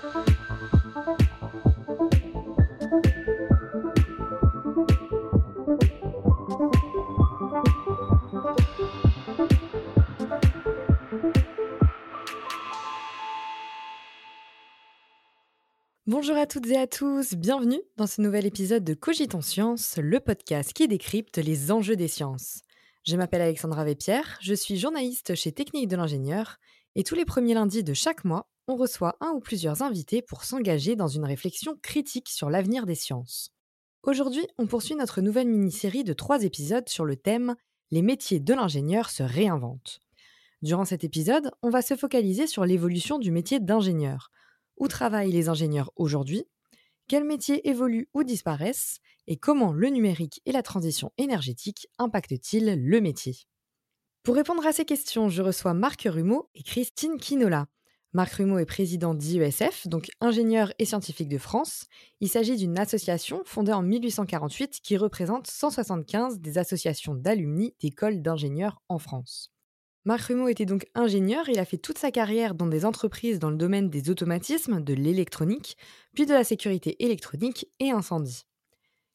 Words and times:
Bonjour 0.00 0.14
à 16.36 16.46
toutes 16.46 16.66
et 16.68 16.78
à 16.78 16.86
tous, 16.86 17.34
bienvenue 17.34 17.82
dans 17.96 18.06
ce 18.06 18.22
nouvel 18.22 18.46
épisode 18.46 18.84
de 18.84 18.94
Cogiton 18.94 19.42
Science, 19.42 19.98
le 19.98 20.18
podcast 20.18 20.72
qui 20.72 20.88
décrypte 20.88 21.36
les 21.36 21.70
enjeux 21.70 21.96
des 21.96 22.08
sciences. 22.08 22.62
Je 23.06 23.16
m'appelle 23.16 23.42
Alexandra 23.42 23.84
Vépierre, 23.84 24.38
je 24.40 24.54
suis 24.54 24.78
journaliste 24.78 25.34
chez 25.34 25.52
Technique 25.52 25.88
de 25.88 25.96
l'ingénieur 25.96 26.58
et 26.94 27.04
tous 27.04 27.14
les 27.14 27.24
premiers 27.24 27.54
lundis 27.54 27.84
de 27.84 27.94
chaque 27.94 28.24
mois, 28.24 28.48
on 28.68 28.76
reçoit 28.76 29.16
un 29.20 29.30
ou 29.30 29.40
plusieurs 29.40 29.82
invités 29.82 30.22
pour 30.22 30.44
s'engager 30.44 30.96
dans 30.96 31.08
une 31.08 31.24
réflexion 31.24 31.76
critique 31.82 32.28
sur 32.28 32.50
l'avenir 32.50 32.86
des 32.86 32.94
sciences. 32.94 33.52
Aujourd'hui, 34.02 34.46
on 34.58 34.66
poursuit 34.66 34.94
notre 34.94 35.20
nouvelle 35.20 35.48
mini-série 35.48 36.04
de 36.04 36.12
trois 36.12 36.44
épisodes 36.44 36.88
sur 36.88 37.04
le 37.04 37.16
thème 37.16 37.54
Les 37.90 38.02
métiers 38.02 38.40
de 38.40 38.54
l'ingénieur 38.54 39.10
se 39.10 39.22
réinventent. 39.22 40.00
Durant 40.62 40.84
cet 40.84 41.04
épisode, 41.04 41.50
on 41.62 41.70
va 41.70 41.82
se 41.82 41.96
focaliser 41.96 42.46
sur 42.46 42.64
l'évolution 42.64 43.18
du 43.18 43.30
métier 43.30 43.60
d'ingénieur 43.60 44.30
où 44.80 44.88
travaillent 44.88 45.30
les 45.30 45.48
ingénieurs 45.48 45.92
aujourd'hui, 45.94 46.44
quels 47.06 47.24
métiers 47.24 47.68
évoluent 47.68 48.08
ou 48.14 48.24
disparaissent, 48.24 48.98
et 49.26 49.36
comment 49.36 49.72
le 49.72 49.88
numérique 49.88 50.40
et 50.46 50.52
la 50.52 50.62
transition 50.62 51.12
énergétique 51.18 51.86
impactent-ils 51.98 52.80
le 52.82 53.00
métier? 53.00 53.36
Pour 54.22 54.34
répondre 54.34 54.66
à 54.66 54.72
ces 54.72 54.84
questions, 54.84 55.30
je 55.30 55.40
reçois 55.40 55.72
Marc 55.72 56.02
Rumeau 56.02 56.50
et 56.54 56.62
Christine 56.62 57.16
Quinola. 57.16 57.68
Marc 58.12 58.34
Rumeau 58.34 58.58
est 58.58 58.66
président 58.66 59.14
d'IESF, 59.14 59.86
donc 59.86 60.10
ingénieur 60.20 60.74
et 60.78 60.84
scientifique 60.84 61.30
de 61.30 61.38
France. 61.38 61.86
Il 62.20 62.28
s'agit 62.28 62.56
d'une 62.56 62.78
association 62.78 63.40
fondée 63.46 63.72
en 63.72 63.82
1848 63.82 64.80
qui 64.82 64.98
représente 64.98 65.46
175 65.46 66.38
des 66.38 66.58
associations 66.58 67.14
d'alumni 67.14 67.72
d'écoles 67.80 68.20
d'ingénieurs 68.20 68.82
en 68.90 68.98
France. 68.98 69.52
Marc 70.04 70.26
Rumeau 70.26 70.48
était 70.48 70.66
donc 70.66 70.86
ingénieur, 70.94 71.48
il 71.48 71.58
a 71.58 71.64
fait 71.64 71.78
toute 71.78 71.98
sa 71.98 72.10
carrière 72.10 72.54
dans 72.54 72.66
des 72.66 72.84
entreprises 72.84 73.38
dans 73.38 73.50
le 73.50 73.56
domaine 73.56 73.88
des 73.88 74.10
automatismes, 74.10 74.82
de 74.82 74.92
l'électronique, 74.92 75.78
puis 76.14 76.26
de 76.26 76.34
la 76.34 76.44
sécurité 76.44 77.02
électronique 77.02 77.68
et 77.78 77.90
incendie. 77.90 78.42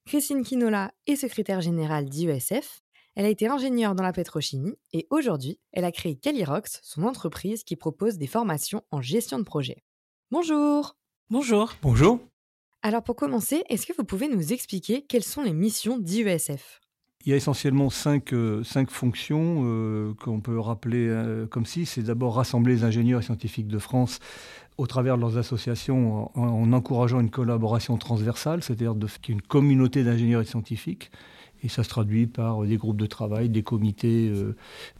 Christine 0.07 0.44
Quinola 0.44 0.91
est 1.05 1.16
secrétaire 1.16 1.61
générale 1.61 2.05
d'IESF, 2.05 2.84
elle 3.16 3.25
a 3.25 3.30
été 3.30 3.47
ingénieure 3.47 3.95
dans 3.95 4.03
la 4.03 4.11
pétrochimie 4.11 4.75
et 4.91 5.08
aujourd'hui, 5.09 5.59
elle 5.71 5.85
a 5.85 5.91
créé 5.91 6.16
Calirox, 6.16 6.81
son 6.83 7.03
entreprise 7.03 7.63
qui 7.63 7.77
propose 7.77 8.17
des 8.17 8.27
formations 8.27 8.83
en 8.91 9.02
gestion 9.02 9.39
de 9.39 9.44
projet. 9.44 9.83
Bonjour 10.31 10.97
Bonjour 11.30 11.73
Bonjour 11.81 12.19
Alors 12.81 13.03
pour 13.03 13.16
commencer, 13.16 13.63
est-ce 13.69 13.85
que 13.85 13.94
vous 13.97 14.03
pouvez 14.03 14.27
nous 14.27 14.52
expliquer 14.52 15.02
quelles 15.02 15.23
sont 15.23 15.44
les 15.44 15.53
missions 15.53 15.97
d'IESF 15.97 16.81
il 17.25 17.31
y 17.31 17.33
a 17.33 17.38
essentiellement 17.38 17.89
cinq, 17.89 18.33
euh, 18.33 18.63
cinq 18.63 18.91
fonctions 18.91 19.63
euh, 19.63 20.13
qu'on 20.23 20.41
peut 20.41 20.59
rappeler 20.59 21.07
euh, 21.07 21.47
comme 21.47 21.66
si. 21.66 21.88
C'est 21.88 22.03
d'abord 22.03 22.35
rassembler 22.35 22.75
les 22.75 22.83
ingénieurs 22.83 23.19
et 23.19 23.23
scientifiques 23.23 23.67
de 23.67 23.79
France 23.79 24.19
au 24.77 24.85
travers 24.85 25.16
de 25.16 25.22
leurs 25.22 25.39
associations 25.39 26.29
en, 26.38 26.72
encourageant 26.72 27.19
une 27.19 27.31
collaboration 27.31 27.97
transversale, 27.97 28.61
c'est-à-dire 28.61 28.94
qu'il 29.23 29.33
y 29.33 29.38
ait 29.38 29.39
une 29.39 29.41
communauté 29.41 30.03
d'ingénieurs 30.03 30.41
et 30.41 30.44
de 30.44 30.50
scientifiques. 30.50 31.09
Et 31.66 31.67
ça 31.67 31.83
se 31.83 31.89
traduit 31.89 32.27
par 32.27 32.63
des 32.63 32.77
groupes 32.77 32.95
de 32.95 33.08
travail, 33.08 33.49
des 33.49 33.63
comités 33.63 34.31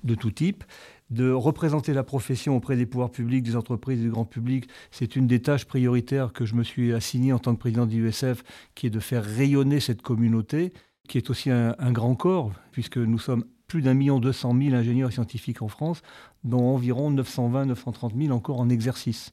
de 0.04 0.16
tout 0.16 0.32
type 0.32 0.64
de 1.12 1.32
représenter 1.32 1.94
la 1.94 2.04
profession 2.04 2.56
auprès 2.58 2.76
des 2.76 2.86
pouvoirs 2.86 3.12
publics, 3.12 3.44
des 3.44 3.56
entreprises 3.56 4.02
du 4.02 4.10
grand 4.10 4.26
public. 4.26 4.68
C'est 4.92 5.16
une 5.16 5.28
des 5.28 5.40
tâches 5.40 5.66
prioritaires 5.66 6.34
que 6.34 6.46
je 6.46 6.56
me 6.56 6.64
suis 6.64 6.94
assigné 6.94 7.32
en 7.32 7.40
tant 7.40 7.54
que 7.54 7.60
président 7.60 7.86
du 7.86 8.08
USF, 8.08 8.44
qui 8.74 8.88
est 8.88 8.90
de 8.90 9.00
faire 9.00 9.24
rayonner 9.24 9.80
cette 9.80 10.02
communauté 10.02 10.74
qui 11.08 11.18
est 11.18 11.30
aussi 11.30 11.52
un, 11.52 11.92
grand 11.92 12.16
corps, 12.16 12.52
puisque 12.72 12.98
nous 12.98 13.20
sommes 13.20 13.46
plus 13.68 13.82
d'un 13.82 13.94
million 13.94 14.20
deux 14.20 14.32
cent 14.32 14.54
mille 14.54 14.76
ingénieurs 14.76 15.12
scientifiques 15.12 15.62
en 15.62 15.68
France, 15.68 16.02
dont 16.44 16.64
environ 16.64 17.12
920-930 17.14 18.20
000 18.20 18.36
encore 18.36 18.60
en 18.60 18.70
exercice. 18.70 19.32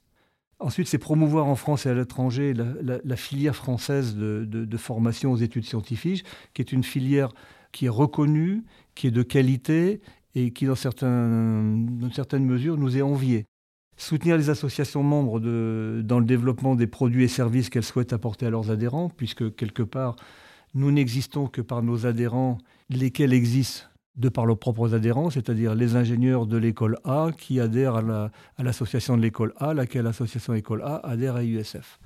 Ensuite, 0.62 0.86
c'est 0.86 0.98
promouvoir 0.98 1.46
en 1.46 1.56
France 1.56 1.86
et 1.86 1.88
à 1.88 1.94
l'étranger 1.94 2.54
la, 2.54 3.16
filière 3.16 3.56
française 3.56 4.14
de, 4.16 4.76
formation 4.76 5.32
aux 5.32 5.36
études 5.36 5.64
scientifiques, 5.64 6.24
qui 6.54 6.62
est 6.62 6.70
une 6.70 6.84
filière 6.84 7.32
qui 7.72 7.86
est 7.86 7.90
reconnue, 7.90 8.62
qui 8.94 9.08
est 9.08 9.10
de 9.10 9.22
qualité 9.22 10.00
et 10.36 10.52
qui, 10.52 10.66
dans, 10.66 10.76
certains, 10.76 11.76
dans 11.76 12.12
certaines 12.12 12.44
mesures, 12.44 12.76
nous 12.76 12.96
est 12.96 13.02
enviée. 13.02 13.44
Soutenir 13.96 14.36
les 14.36 14.50
associations 14.50 15.02
membres 15.02 15.40
dans 15.40 16.20
le 16.20 16.24
développement 16.24 16.76
des 16.76 16.86
produits 16.86 17.24
et 17.24 17.28
services 17.28 17.68
qu'elles 17.68 17.82
souhaitent 17.82 18.12
apporter 18.12 18.46
à 18.46 18.50
leurs 18.50 18.70
adhérents, 18.70 19.08
puisque 19.08 19.54
quelque 19.56 19.82
part, 19.82 20.14
nous 20.74 20.92
n'existons 20.92 21.48
que 21.48 21.60
par 21.60 21.82
nos 21.82 22.06
adhérents, 22.06 22.58
lesquels 22.88 23.32
existent 23.32 23.86
de 24.16 24.28
par 24.28 24.46
leurs 24.46 24.58
propres 24.58 24.94
adhérents, 24.94 25.30
c'est-à-dire 25.30 25.74
les 25.74 25.96
ingénieurs 25.96 26.46
de 26.46 26.56
l'école 26.56 26.98
A 27.04 27.30
qui 27.36 27.60
adhèrent 27.60 27.96
à 27.96 28.62
l'association 28.62 29.16
de 29.16 29.22
l'école 29.22 29.54
A, 29.58 29.74
laquelle 29.74 30.06
association 30.06 30.54
école 30.54 30.82
A 30.82 30.96
adhère 31.06 31.36
à 31.36 31.44
USF. 31.44 31.98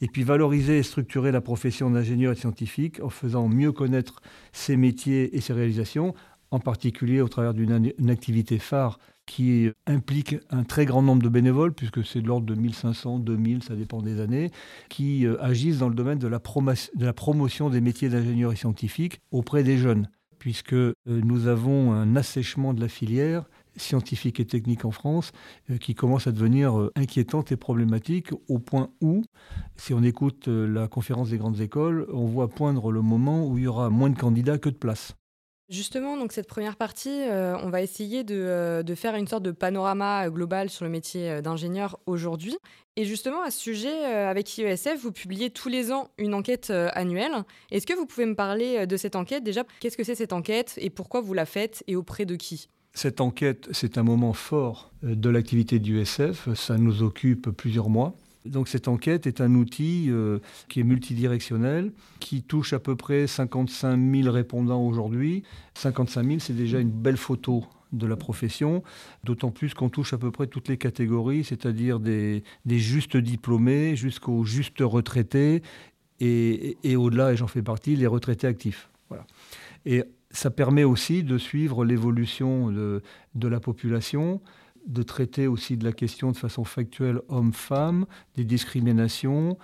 Et 0.00 0.08
puis 0.08 0.22
valoriser 0.22 0.78
et 0.78 0.82
structurer 0.82 1.32
la 1.32 1.40
profession 1.40 1.90
d'ingénieur 1.90 2.32
et 2.32 2.36
scientifique 2.36 3.00
en 3.02 3.10
faisant 3.10 3.48
mieux 3.48 3.72
connaître 3.72 4.20
ses 4.52 4.76
métiers 4.76 5.36
et 5.36 5.40
ses 5.40 5.52
réalisations, 5.52 6.14
en 6.50 6.60
particulier 6.60 7.20
au 7.20 7.28
travers 7.28 7.54
d'une 7.54 8.10
activité 8.10 8.58
phare 8.58 8.98
qui 9.26 9.70
implique 9.86 10.36
un 10.50 10.64
très 10.64 10.84
grand 10.84 11.02
nombre 11.02 11.22
de 11.22 11.28
bénévoles, 11.28 11.72
puisque 11.72 12.04
c'est 12.04 12.20
de 12.20 12.26
l'ordre 12.26 12.46
de 12.46 12.54
1500, 12.54 13.20
2000, 13.20 13.62
ça 13.62 13.74
dépend 13.74 14.02
des 14.02 14.20
années, 14.20 14.50
qui 14.88 15.26
euh, 15.26 15.42
agissent 15.42 15.78
dans 15.78 15.88
le 15.88 15.94
domaine 15.94 16.18
de 16.18 16.28
la, 16.28 16.38
de 16.38 17.06
la 17.06 17.12
promotion 17.12 17.70
des 17.70 17.80
métiers 17.80 18.08
d'ingénieur 18.08 18.52
et 18.52 18.56
scientifique 18.56 19.20
auprès 19.30 19.62
des 19.62 19.78
jeunes, 19.78 20.08
puisque 20.44 20.74
euh, 20.74 20.94
nous 21.06 21.46
avons 21.46 21.94
un 21.94 22.16
assèchement 22.16 22.74
de 22.74 22.80
la 22.82 22.88
filière 22.88 23.48
scientifique 23.78 24.40
et 24.40 24.44
technique 24.44 24.84
en 24.84 24.90
France 24.90 25.32
euh, 25.70 25.78
qui 25.78 25.94
commence 25.94 26.26
à 26.26 26.32
devenir 26.32 26.90
inquiétante 26.96 27.50
et 27.50 27.56
problématique 27.56 28.28
au 28.48 28.58
point 28.58 28.90
où, 29.00 29.22
si 29.76 29.94
on 29.94 30.02
écoute 30.02 30.48
la 30.48 30.86
conférence 30.86 31.30
des 31.30 31.38
grandes 31.38 31.62
écoles, 31.62 32.06
on 32.12 32.26
voit 32.26 32.48
poindre 32.48 32.92
le 32.92 33.00
moment 33.00 33.46
où 33.46 33.56
il 33.56 33.64
y 33.64 33.66
aura 33.66 33.88
moins 33.88 34.10
de 34.10 34.18
candidats 34.18 34.58
que 34.58 34.68
de 34.68 34.74
places. 34.74 35.14
Justement, 35.70 36.18
donc 36.18 36.32
cette 36.32 36.46
première 36.46 36.76
partie, 36.76 37.08
euh, 37.22 37.56
on 37.62 37.70
va 37.70 37.80
essayer 37.80 38.22
euh, 38.30 38.82
de, 38.82 38.94
faire 38.94 39.14
une 39.14 39.26
sorte 39.26 39.42
de 39.42 39.50
panorama 39.50 40.26
euh, 40.26 40.30
global 40.30 40.68
sur 40.68 40.84
le 40.84 40.90
métier 40.90 41.40
d'ingénieur 41.40 41.98
aujourd'hui. 42.04 42.58
Et 42.96 43.06
justement, 43.06 43.42
à 43.42 43.50
ce 43.50 43.58
sujet, 43.58 44.04
avec 44.04 44.56
IESF, 44.58 45.00
vous 45.00 45.10
publiez 45.10 45.50
tous 45.50 45.70
les 45.70 45.90
ans 45.90 46.10
une 46.18 46.34
enquête 46.34 46.70
annuelle. 46.70 47.32
Est-ce 47.72 47.86
que 47.86 47.94
vous 47.94 48.06
pouvez 48.06 48.26
me 48.26 48.36
parler 48.36 48.86
de 48.86 48.96
cette 48.96 49.16
enquête? 49.16 49.42
Déjà, 49.42 49.64
qu'est-ce 49.80 49.96
que 49.96 50.04
c'est 50.04 50.14
cette 50.14 50.32
enquête? 50.32 50.74
Et 50.76 50.90
pourquoi 50.90 51.20
vous 51.20 51.34
la 51.34 51.44
faites? 51.44 51.82
Et 51.88 51.96
auprès 51.96 52.24
de 52.24 52.36
qui? 52.36 52.68
Cette 52.92 53.20
enquête, 53.20 53.68
c'est 53.72 53.98
un 53.98 54.04
moment 54.04 54.32
fort 54.32 54.92
de 55.02 55.28
l'activité 55.28 55.80
d'IESF. 55.80 56.54
Ça 56.54 56.78
nous 56.78 57.02
occupe 57.02 57.50
plusieurs 57.50 57.88
mois. 57.88 58.14
Donc 58.44 58.68
cette 58.68 58.88
enquête 58.88 59.26
est 59.26 59.40
un 59.40 59.54
outil 59.54 60.06
euh, 60.08 60.38
qui 60.68 60.80
est 60.80 60.84
multidirectionnel, 60.84 61.92
qui 62.20 62.42
touche 62.42 62.74
à 62.74 62.78
peu 62.78 62.94
près 62.94 63.26
55 63.26 63.98
000 63.98 64.30
répondants 64.30 64.82
aujourd'hui. 64.86 65.44
55 65.74 66.26
000, 66.26 66.38
c'est 66.40 66.52
déjà 66.52 66.78
une 66.78 66.90
belle 66.90 67.16
photo 67.16 67.64
de 67.92 68.06
la 68.06 68.16
profession, 68.16 68.82
d'autant 69.22 69.50
plus 69.50 69.72
qu'on 69.72 69.88
touche 69.88 70.12
à 70.12 70.18
peu 70.18 70.30
près 70.30 70.46
toutes 70.46 70.68
les 70.68 70.76
catégories, 70.76 71.44
c'est-à-dire 71.44 72.00
des, 72.00 72.42
justes 72.66 73.16
diplômés 73.16 73.96
jusqu'aux 73.96 74.44
justes 74.44 74.80
retraités 74.80 75.62
et, 76.20 76.96
au-delà, 76.96 77.32
et 77.32 77.36
j'en 77.36 77.46
fais 77.46 77.62
partie, 77.62 77.96
les 77.96 78.06
retraités 78.06 78.46
actifs. 78.46 78.90
Voilà. 79.08 79.26
Et 79.86 80.02
ça 80.30 80.50
permet 80.50 80.84
aussi 80.84 81.22
de 81.22 81.38
suivre 81.38 81.84
l'évolution 81.84 82.70
de 82.70 83.48
la 83.48 83.60
population, 83.60 84.40
de 84.86 85.02
traiter 85.02 85.46
aussi 85.46 85.76
de 85.76 85.84
la 85.84 85.92
question 85.92 86.30
de 86.30 86.36
façon 86.36 86.64
factuelle 86.64 87.20
homme-femme, 87.28 88.06
des 88.36 88.44
discriminations. 88.44 89.58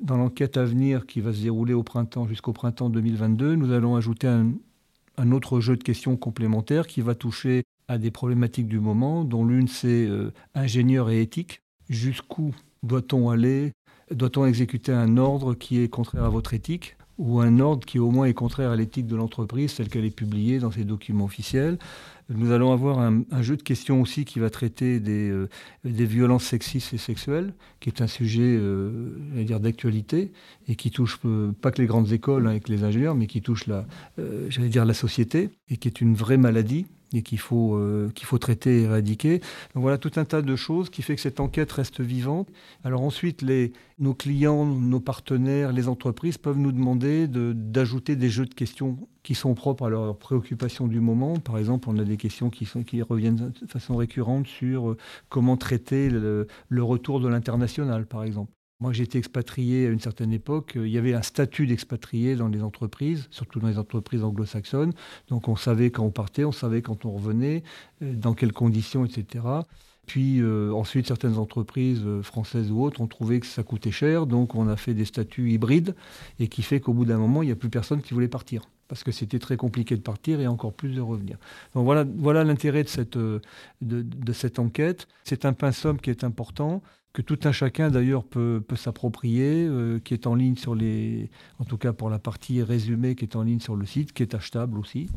Dans 0.00 0.16
l'enquête 0.16 0.56
à 0.56 0.64
venir 0.64 1.06
qui 1.06 1.20
va 1.20 1.32
se 1.32 1.42
dérouler 1.42 1.74
au 1.74 1.82
printemps 1.82 2.26
jusqu'au 2.26 2.52
printemps 2.52 2.90
2022, 2.90 3.54
nous 3.54 3.72
allons 3.72 3.96
ajouter 3.96 4.26
un, 4.26 5.32
autre 5.32 5.60
jeu 5.60 5.76
de 5.76 5.82
questions 5.82 6.16
complémentaires 6.16 6.86
qui 6.86 7.00
va 7.00 7.14
toucher 7.14 7.62
à 7.88 7.98
des 7.98 8.10
problématiques 8.10 8.68
du 8.68 8.80
moment, 8.80 9.24
dont 9.24 9.44
l'une 9.44 9.68
c'est 9.68 10.06
euh, 10.06 10.32
ingénieur 10.54 11.10
et 11.10 11.20
éthique. 11.20 11.60
Jusqu'où 11.88 12.54
doit-on 12.82 13.28
aller 13.28 13.72
Doit-on 14.10 14.46
exécuter 14.46 14.92
un 14.92 15.16
ordre 15.16 15.54
qui 15.54 15.78
est 15.80 15.88
contraire 15.88 16.24
à 16.24 16.28
votre 16.28 16.54
éthique? 16.54 16.96
Ou 17.18 17.40
un 17.40 17.60
ordre 17.60 17.84
qui 17.86 17.98
au 17.98 18.10
moins 18.10 18.26
est 18.26 18.34
contraire 18.34 18.70
à 18.70 18.76
l'éthique 18.76 19.06
de 19.06 19.16
l'entreprise 19.16 19.74
telle 19.74 19.88
qu'elle 19.88 20.04
est 20.04 20.14
publiée 20.14 20.58
dans 20.58 20.70
ses 20.70 20.84
documents 20.84 21.24
officiels. 21.24 21.78
Nous 22.28 22.52
allons 22.52 22.72
avoir 22.72 22.98
un, 22.98 23.24
jeu 23.42 23.56
de 23.56 23.62
questions 23.62 24.00
aussi 24.00 24.24
qui 24.24 24.38
va 24.38 24.48
traiter 24.48 25.00
des, 25.00 25.28
euh, 25.28 25.48
des, 25.84 26.06
violences 26.06 26.44
sexistes 26.44 26.94
et 26.94 26.98
sexuelles, 26.98 27.52
qui 27.80 27.90
est 27.90 28.00
un 28.00 28.06
sujet 28.06 28.56
euh, 28.58 29.10
dire 29.44 29.60
d'actualité 29.60 30.32
et 30.68 30.76
qui 30.76 30.90
touche 30.90 31.18
euh, 31.24 31.52
pas 31.52 31.70
que 31.70 31.82
les 31.82 31.86
grandes 31.86 32.12
écoles 32.12 32.46
hein, 32.46 32.50
avec 32.50 32.68
les 32.68 32.84
ingénieurs, 32.84 33.14
mais 33.14 33.26
qui 33.26 33.42
touche 33.42 33.66
la, 33.66 33.86
j'allais 34.48 34.68
dire 34.68 34.84
la 34.84 34.94
société 34.94 35.50
et 35.68 35.76
qui 35.76 35.88
est 35.88 36.00
une 36.00 36.14
vraie 36.14 36.38
maladie 36.38 36.86
et 37.14 37.22
qu'il 37.22 37.38
faut, 37.38 37.76
euh, 37.76 38.10
faut 38.22 38.38
traiter 38.38 38.80
et 38.80 38.82
éradiquer. 38.82 39.38
Donc 39.74 39.82
voilà 39.82 39.98
tout 39.98 40.12
un 40.16 40.24
tas 40.24 40.42
de 40.42 40.56
choses 40.56 40.90
qui 40.90 41.02
fait 41.02 41.14
que 41.14 41.20
cette 41.20 41.40
enquête 41.40 41.70
reste 41.72 42.00
vivante. 42.00 42.48
Alors 42.84 43.02
ensuite, 43.02 43.42
les, 43.42 43.72
nos 43.98 44.14
clients, 44.14 44.64
nos 44.64 45.00
partenaires, 45.00 45.72
les 45.72 45.88
entreprises 45.88 46.38
peuvent 46.38 46.58
nous 46.58 46.72
demander 46.72 47.26
d'ajouter 47.28 48.16
des 48.16 48.30
jeux 48.30 48.46
de 48.46 48.54
questions 48.54 48.98
qui 49.22 49.34
sont 49.34 49.54
propres 49.54 49.86
à 49.86 49.90
leurs 49.90 50.16
préoccupations 50.16 50.86
du 50.86 51.00
moment. 51.00 51.36
Par 51.38 51.58
exemple, 51.58 51.88
on 51.88 51.98
a 51.98 52.04
des 52.04 52.16
questions 52.16 52.50
qui, 52.50 52.64
sont, 52.64 52.82
qui 52.82 53.02
reviennent 53.02 53.52
de 53.60 53.66
façon 53.66 53.96
récurrente 53.96 54.46
sur 54.46 54.90
euh, 54.90 54.96
comment 55.28 55.56
traiter 55.56 56.08
le 56.10 56.82
retour 56.82 57.20
de 57.20 57.28
l'international, 57.28 58.06
par 58.06 58.24
exemple. 58.24 58.50
Moi, 58.82 58.92
j'ai 58.92 59.04
été 59.04 59.16
expatrié 59.16 59.86
à 59.86 59.90
une 59.90 60.00
certaine 60.00 60.32
époque. 60.32 60.72
Il 60.74 60.88
y 60.88 60.98
avait 60.98 61.14
un 61.14 61.22
statut 61.22 61.68
d'expatrié 61.68 62.34
dans 62.34 62.48
les 62.48 62.64
entreprises, 62.64 63.28
surtout 63.30 63.60
dans 63.60 63.68
les 63.68 63.78
entreprises 63.78 64.24
anglo-saxonnes. 64.24 64.92
Donc, 65.28 65.46
on 65.46 65.54
savait 65.54 65.92
quand 65.92 66.02
on 66.02 66.10
partait, 66.10 66.44
on 66.44 66.50
savait 66.50 66.82
quand 66.82 67.04
on 67.04 67.12
revenait, 67.12 67.62
euh, 68.02 68.12
dans 68.16 68.34
quelles 68.34 68.52
conditions, 68.52 69.04
etc. 69.04 69.44
Puis 70.06 70.40
euh, 70.40 70.72
ensuite, 70.72 71.06
certaines 71.06 71.38
entreprises 71.38 72.02
euh, 72.04 72.22
françaises 72.22 72.72
ou 72.72 72.82
autres 72.82 73.00
ont 73.00 73.06
trouvé 73.06 73.38
que 73.38 73.46
ça 73.46 73.62
coûtait 73.62 73.92
cher, 73.92 74.26
donc 74.26 74.56
on 74.56 74.66
a 74.66 74.74
fait 74.74 74.94
des 74.94 75.04
statuts 75.04 75.52
hybrides, 75.52 75.94
et 76.40 76.48
qui 76.48 76.62
fait 76.62 76.80
qu'au 76.80 76.92
bout 76.92 77.04
d'un 77.04 77.18
moment, 77.18 77.44
il 77.44 77.46
n'y 77.46 77.52
a 77.52 77.56
plus 77.56 77.70
personne 77.70 78.02
qui 78.02 78.14
voulait 78.14 78.26
partir, 78.26 78.62
parce 78.88 79.04
que 79.04 79.12
c'était 79.12 79.38
très 79.38 79.56
compliqué 79.56 79.94
de 79.94 80.02
partir 80.02 80.40
et 80.40 80.48
encore 80.48 80.72
plus 80.72 80.96
de 80.96 81.00
revenir. 81.00 81.38
Donc 81.76 81.84
voilà, 81.84 82.42
l'intérêt 82.42 82.82
de 82.82 82.88
cette, 82.88 83.16
de, 83.16 83.40
de 83.80 84.32
cette 84.32 84.58
enquête. 84.58 85.06
C'est 85.22 85.44
un 85.44 85.52
pinceau 85.52 85.94
qui 85.94 86.10
est 86.10 86.24
important 86.24 86.82
que 87.12 87.22
tout 87.22 87.38
un 87.44 87.52
chacun 87.52 87.90
d'ailleurs 87.90 88.24
peut, 88.24 88.62
s'approprier, 88.76 89.66
euh, 89.66 89.98
qui 89.98 90.14
est 90.14 90.26
en 90.26 90.34
ligne 90.34 90.56
sur 90.56 90.74
les, 90.74 91.30
en 91.58 91.64
tout 91.64 91.76
cas 91.76 91.92
pour 91.92 92.08
la 92.10 92.18
partie 92.18 92.62
résumée 92.62 93.14
qui 93.14 93.24
est 93.24 93.36
en 93.36 93.42
ligne 93.42 93.60
sur 93.60 93.76
le 93.76 93.84
site, 93.84 94.12
qui 94.12 94.22
est 94.22 94.34
achetable 94.34 94.78
aussi. 94.78 95.08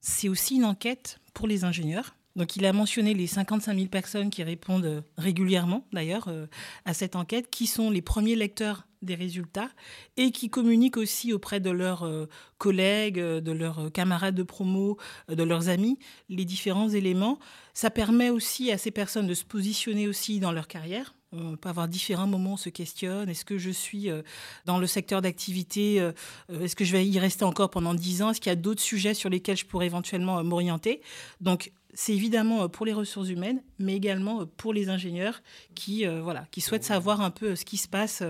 C'est 0.00 0.28
aussi 0.28 0.56
une 0.56 0.64
enquête 0.64 1.20
pour 1.34 1.46
les 1.46 1.64
ingénieurs. 1.64 2.14
Donc 2.36 2.56
il 2.56 2.66
a 2.66 2.72
mentionné 2.72 3.14
les 3.14 3.26
55 3.26 3.74
000 3.74 3.88
personnes 3.88 4.28
qui 4.28 4.42
répondent 4.42 5.02
régulièrement 5.16 5.86
d'ailleurs 5.92 6.28
euh, 6.28 6.46
à 6.84 6.94
cette 6.94 7.16
enquête, 7.16 7.50
qui 7.50 7.66
sont 7.66 7.90
les 7.90 8.02
premiers 8.02 8.36
lecteurs 8.36 8.86
des 9.02 9.14
résultats 9.14 9.70
et 10.16 10.32
qui 10.32 10.48
communiquent 10.48 10.96
aussi 10.96 11.32
auprès 11.32 11.60
de 11.60 11.70
leurs 11.70 12.04
euh, 12.04 12.26
collègues, 12.58 13.18
de 13.18 13.52
leurs 13.52 13.92
camarades 13.92 14.34
de 14.34 14.42
promo, 14.42 14.96
de 15.28 15.42
leurs 15.42 15.68
amis, 15.68 15.98
les 16.30 16.46
différents 16.46 16.88
éléments. 16.88 17.38
Ça 17.74 17.90
permet 17.90 18.30
aussi 18.30 18.72
à 18.72 18.78
ces 18.78 18.90
personnes 18.90 19.26
de 19.26 19.34
se 19.34 19.44
positionner 19.44 20.08
aussi 20.08 20.40
dans 20.40 20.52
leur 20.52 20.66
carrière 20.66 21.15
on 21.32 21.56
peut 21.56 21.68
avoir 21.68 21.88
différents 21.88 22.26
moments, 22.26 22.54
on 22.54 22.56
se 22.56 22.68
questionne. 22.68 23.28
Est-ce 23.28 23.44
que 23.44 23.58
je 23.58 23.70
suis 23.70 24.10
euh, 24.10 24.22
dans 24.64 24.78
le 24.78 24.86
secteur 24.86 25.22
d'activité 25.22 26.00
euh, 26.00 26.12
Est-ce 26.60 26.76
que 26.76 26.84
je 26.84 26.92
vais 26.92 27.06
y 27.06 27.18
rester 27.18 27.44
encore 27.44 27.70
pendant 27.70 27.94
10 27.94 28.22
ans? 28.22 28.30
Est-ce 28.30 28.40
qu'il 28.40 28.50
y 28.50 28.52
a 28.52 28.56
d'autres 28.56 28.80
sujets 28.82 29.14
sur 29.14 29.30
lesquels 29.30 29.56
je 29.56 29.66
pourrais 29.66 29.86
éventuellement 29.86 30.38
euh, 30.38 30.42
m'orienter? 30.42 31.00
Donc, 31.40 31.72
c'est 31.94 32.12
évidemment 32.12 32.68
pour 32.68 32.84
les 32.84 32.92
ressources 32.92 33.30
humaines, 33.30 33.62
mais 33.78 33.96
également 33.96 34.44
pour 34.44 34.74
les 34.74 34.90
ingénieurs 34.90 35.40
qui, 35.74 36.04
voilà, 36.04 36.44
qui 36.50 36.60
souhaitent 36.60 36.84
savoir 36.84 37.22
un 37.22 37.30
peu 37.30 37.56
ce 37.56 37.64
qui 37.64 37.78
se 37.78 37.88
passe 37.88 38.22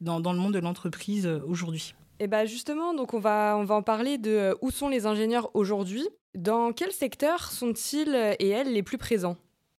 dans, 0.00 0.18
le 0.20 0.38
monde 0.38 0.54
de 0.54 0.58
l'entreprise 0.58 1.26
aujourd'hui. 1.46 1.94
Et 2.18 2.28
bien 2.28 2.46
justement, 2.46 2.94
donc 2.94 3.12
on 3.12 3.18
va, 3.18 3.58
on 3.58 3.64
va 3.64 3.74
en 3.74 3.82
parler 3.82 4.16
de 4.16 4.56
où 4.62 4.70
sont 4.70 4.88
les 4.88 5.04
ingénieurs 5.04 5.50
aujourd'hui? 5.52 6.08
Dans 6.34 6.72
quel 6.72 6.92
secteur 6.92 7.52
sont-ils 7.52 8.14
et 8.38 8.48
elles 8.48 8.72
les 8.72 8.82
plus 8.82 8.96
présents? 8.96 9.36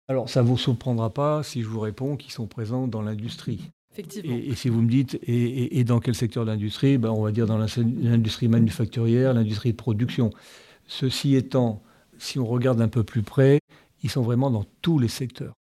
Alors, 0.08 0.30
ça 0.30 0.44
ne 0.44 0.48
vous 0.48 0.58
surprendra 0.58 1.10
pas 1.10 1.42
si 1.42 1.62
je 1.62 1.68
vous 1.68 1.80
réponds 1.80 2.18
qu'ils 2.18 2.32
sont 2.32 2.48
présents 2.48 2.88
dans 2.88 3.02
l'industrie. 3.02 3.72
Effectivement. 3.94 4.36
Et, 4.36 4.56
si 4.56 4.70
vous 4.70 4.82
me 4.82 4.90
dites, 4.90 5.20
et, 5.24 5.84
dans 5.84 6.00
quel 6.00 6.16
secteur 6.16 6.46
d'industrie? 6.46 6.98
Ben, 6.98 7.10
On 7.12 7.22
va 7.22 7.32
dire 7.32 7.46
dans 7.46 7.58
l'industrie 7.58 8.48
manufacturière, 8.48 9.34
l'industrie 9.34 9.72
de 9.72 9.78
production. 9.78 10.32
Ceci 10.86 11.36
étant, 11.36 11.82
si 12.18 12.40
on 12.40 12.46
regarde 12.46 12.82
un 12.82 12.88
peu 12.88 13.04
plus 13.04 13.22
près, 13.22 13.60
ils 14.04 14.10
sont 14.10 14.22
vraiment 14.22 14.52
dans 14.52 14.66
tous 14.82 15.00
les 15.00 15.08
secteurs. 15.08 15.54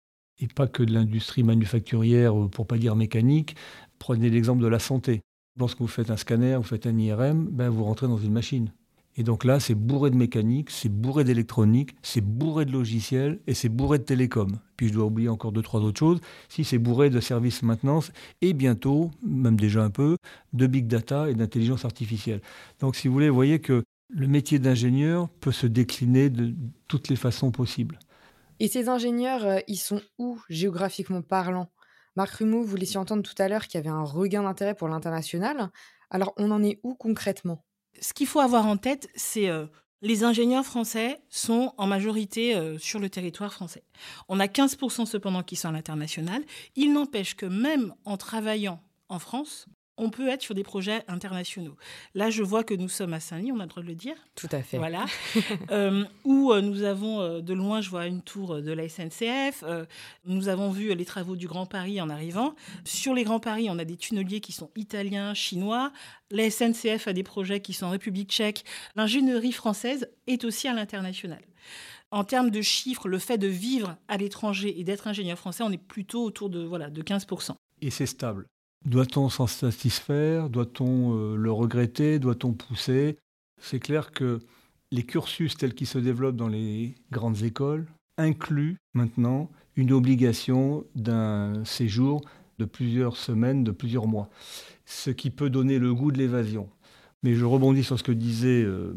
Et 0.40 0.46
pas 0.46 0.67
que 0.67 0.82
de 0.82 0.93
l'industrie 0.93 1.43
manufacturière, 1.43 2.32
pour 2.50 2.67
pas 2.67 2.79
dire 2.79 2.96
mécanique. 2.96 3.56
Prenez 3.99 4.31
l'exemple 4.31 4.62
de 4.62 4.69
la 4.69 4.79
santé. 4.79 5.20
Lorsque 5.58 5.81
vous 5.81 5.88
faites 5.88 6.11
un 6.11 6.17
scanner, 6.17 6.56
vous 6.56 6.62
faites 6.62 6.87
un 6.87 6.96
IRM, 6.96 7.49
ben 7.50 7.69
vous 7.69 7.85
rentrez 7.85 8.06
dans 8.06 8.19
une 8.19 8.32
machine. 8.32 8.73
Et 9.19 9.25
donc 9.25 9.43
là, 9.43 9.59
c'est 9.59 9.75
bourré 9.75 10.11
de 10.11 10.17
mécanique, 10.17 10.70
c'est 10.70 10.88
bourré 10.88 11.25
d'électronique, 11.25 11.97
c'est 12.03 12.20
bourré 12.20 12.65
de 12.65 12.70
logiciels 12.70 13.41
et 13.49 13.55
c'est 13.55 13.69
bourré 13.69 13.99
de 13.99 14.05
télécom. 14.05 14.61
Puis 14.76 14.88
je 14.88 14.93
dois 14.93 15.06
oublier 15.06 15.29
encore 15.29 15.50
deux, 15.50 15.61
trois 15.61 15.81
autres 15.81 15.99
choses. 15.99 16.20
Si 16.49 16.62
c'est 16.62 16.79
bourré 16.79 17.11
de 17.11 17.19
services 17.19 17.65
maintenance 17.65 18.12
et 18.43 18.53
bientôt, 18.53 19.11
même 19.26 19.59
déjà 19.59 19.82
un 19.82 19.91
peu, 19.91 20.19
de 20.53 20.69
big 20.69 20.87
data 20.87 21.29
et 21.29 21.35
d'intelligence 21.35 21.85
artificielle. 21.85 22.41
Donc 22.79 22.94
si 22.94 23.09
vous 23.09 23.15
voulez, 23.15 23.29
vous 23.29 23.35
voyez 23.35 23.59
que 23.59 23.82
le 24.09 24.29
métier 24.29 24.61
d'ingénieur 24.61 25.29
peut 25.41 25.50
se 25.50 25.67
décliner 25.67 26.31
de 26.31 26.55
toutes 26.87 27.09
les 27.09 27.17
façons 27.17 27.50
possibles. 27.50 27.99
Et 28.61 28.69
ces 28.69 28.88
ingénieurs, 28.88 29.44
euh, 29.44 29.59
ils 29.67 29.79
sont 29.79 30.00
où 30.19 30.41
géographiquement 30.49 31.23
parlant? 31.23 31.73
Marc 32.14 32.35
Rumeau, 32.35 32.62
vous 32.62 32.76
laissiez 32.76 32.99
entendre 32.99 33.25
tout 33.25 33.43
à 33.43 33.49
l'heure 33.49 33.67
qu'il 33.67 33.79
y 33.79 33.81
avait 33.81 33.88
un 33.88 34.05
regain 34.05 34.44
d'intérêt 34.44 34.76
pour 34.76 34.87
l'international. 34.87 35.71
Alors 36.09 36.35
on 36.37 36.53
en 36.53 36.62
est 36.62 36.79
où 36.85 36.94
concrètement? 36.94 37.64
Ce 38.00 38.12
qu'il 38.12 38.27
faut 38.27 38.41
avoir 38.41 38.67
en 38.67 38.77
tête, 38.77 39.09
c'est 39.15 39.49
euh, 39.49 39.67
les 40.03 40.25
ingénieurs 40.25 40.65
français 40.65 41.21
sont 41.29 41.73
en 41.77 41.87
majorité 41.87 42.55
euh, 42.55 42.79
sur 42.79 43.00
le 43.00 43.11
territoire 43.11 43.53
français. 43.53 43.83
On 44.29 44.41
a 44.41 44.47
15% 44.47 45.06
cependant 45.06 45.43
qui 45.43 45.56
sont 45.56 45.69
à 45.69 45.73
l'international. 45.73 46.43
Il 46.77 46.93
n'empêche 46.93 47.35
que 47.35 47.47
même 47.47 47.95
en 48.05 48.17
travaillant 48.17 48.81
en 49.09 49.19
France, 49.19 49.67
on 49.99 50.11
peut 50.11 50.29
être 50.29 50.43
sur 50.43 50.55
des 50.55 50.62
projets 50.62 51.03
internationaux. 51.09 51.77
Là, 52.15 52.31
je 52.31 52.43
vois 52.43 52.65
que 52.65 52.75
nous 52.75 52.89
sommes 52.89 53.12
à 53.12 53.21
Saint-Denis, 53.21 53.53
on 53.53 53.61
a 53.61 53.65
le 53.65 53.69
droit 53.69 53.83
de 53.83 53.89
le 53.89 53.95
dire. 53.95 54.15
Tout 54.35 54.49
à 54.53 54.62
fait. 54.62 54.79
Voilà. 54.79 55.05
euh, 55.71 56.05
où 56.25 56.53
euh, 56.53 56.61
nous 56.61 56.83
avons, 56.85 57.21
euh, 57.21 57.41
de 57.41 57.53
loin, 57.53 57.81
je 57.81 57.91
vois 57.91 58.06
une 58.06 58.23
tour 58.23 58.62
de 58.62 58.73
la 58.73 58.89
SNCF. 58.89 59.65
Euh, 59.65 59.85
nous 60.25 60.49
avons 60.49 60.71
vu 60.71 60.95
les 60.95 61.05
travaux 61.05 61.37
du 61.37 61.47
Grand 61.47 61.67
Paris 61.67 62.00
en 62.00 62.09
arrivant. 62.09 62.55
Sur 62.85 63.15
les 63.15 63.25
Grands 63.25 63.41
Paris, 63.41 63.69
on 63.71 63.79
a 63.79 63.85
des 63.85 63.97
tunneliers 63.97 64.41
qui 64.41 64.53
sont 64.53 64.71
italiens, 64.77 65.35
chinois. 65.35 65.93
La 66.31 66.50
SNCF 66.50 67.09
a 67.09 67.12
des 67.12 67.23
projets 67.23 67.61
qui 67.61 67.73
sont 67.73 67.87
en 67.87 67.91
République 67.91 68.31
tchèque. 68.31 68.65
L'ingénierie 68.97 69.53
française 69.53 70.09
est 70.27 70.45
aussi 70.45 70.69
à 70.69 70.75
l'international. 70.75 71.43
En 72.11 72.25
termes 72.25 72.50
de 72.50 72.62
chiffres, 72.62 73.09
le 73.09 73.19
fait 73.19 73.37
de 73.37 73.49
vivre 73.49 73.97
à 74.09 74.17
l'étranger 74.17 74.81
et 74.81 74.85
d'être 74.85 75.09
ingénieur 75.09 75.39
français, 75.39 75.62
on 75.62 75.71
est 75.71 75.77
plutôt 75.77 76.25
autour 76.25 76.49
de, 76.49 76.65
voilà, 76.65 76.89
de 76.89 77.03
15%. 77.03 77.55
Et 77.83 77.91
c'est 77.91 78.06
stable. 78.06 78.47
Doit-on 78.84 79.28
s'en 79.28 79.46
satisfaire? 79.46 80.50
Doit-on 80.50 81.14
euh, 81.14 81.36
le 81.36 81.52
regretter? 81.52 82.19
Doit-on 82.19 82.52
pousser? 82.52 83.19
C'est 83.60 83.80
clair 83.80 84.12
que 84.12 84.40
les 84.92 85.04
cursus 85.04 85.56
tels 85.56 85.75
qu'ils 85.75 85.86
se 85.86 85.98
développent 85.98 86.36
dans 86.36 86.48
les 86.48 86.94
grandes 87.10 87.42
écoles 87.42 87.86
incluent 88.16 88.76
maintenant 88.94 89.50
une 89.76 89.92
obligation 89.92 90.84
d'un 90.94 91.64
séjour 91.64 92.23
de 92.58 92.64
plusieurs 92.64 93.16
semaines, 93.16 93.62
de 93.62 93.70
plusieurs 93.70 94.06
mois, 94.06 94.28
ce 94.87 95.11
qui 95.11 95.30
peut 95.30 95.50
donner 95.50 95.78
le 95.78 95.94
goût 95.94 96.11
de 96.11 96.18
l'évasion. 96.18 96.68
Mais 97.22 97.34
je 97.34 97.44
rebondis 97.44 97.82
sur 97.82 97.98
ce 97.98 98.04
que 98.04 98.12
disait 98.12 98.62
euh, 98.62 98.94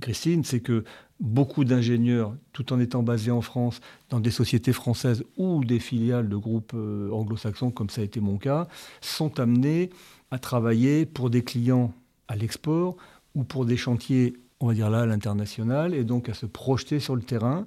Christine, 0.00 0.44
c'est 0.44 0.60
que 0.60 0.84
beaucoup 1.18 1.64
d'ingénieurs, 1.64 2.34
tout 2.52 2.72
en 2.72 2.78
étant 2.78 3.02
basés 3.02 3.32
en 3.32 3.40
France, 3.40 3.80
dans 4.10 4.20
des 4.20 4.30
sociétés 4.30 4.72
françaises 4.72 5.24
ou 5.36 5.64
des 5.64 5.80
filiales 5.80 6.28
de 6.28 6.36
groupes 6.36 6.72
euh, 6.74 7.10
anglo-saxons, 7.10 7.72
comme 7.72 7.90
ça 7.90 8.02
a 8.02 8.04
été 8.04 8.20
mon 8.20 8.38
cas, 8.38 8.68
sont 9.00 9.40
amenés 9.40 9.90
à 10.30 10.38
travailler 10.38 11.04
pour 11.04 11.30
des 11.30 11.42
clients 11.42 11.92
à 12.28 12.36
l'export 12.36 12.96
ou 13.34 13.42
pour 13.42 13.64
des 13.66 13.76
chantiers, 13.76 14.34
on 14.60 14.68
va 14.68 14.74
dire 14.74 14.90
là, 14.90 15.00
à 15.00 15.06
l'international, 15.06 15.94
et 15.94 16.04
donc 16.04 16.28
à 16.28 16.34
se 16.34 16.46
projeter 16.46 17.00
sur 17.00 17.16
le 17.16 17.22
terrain. 17.22 17.66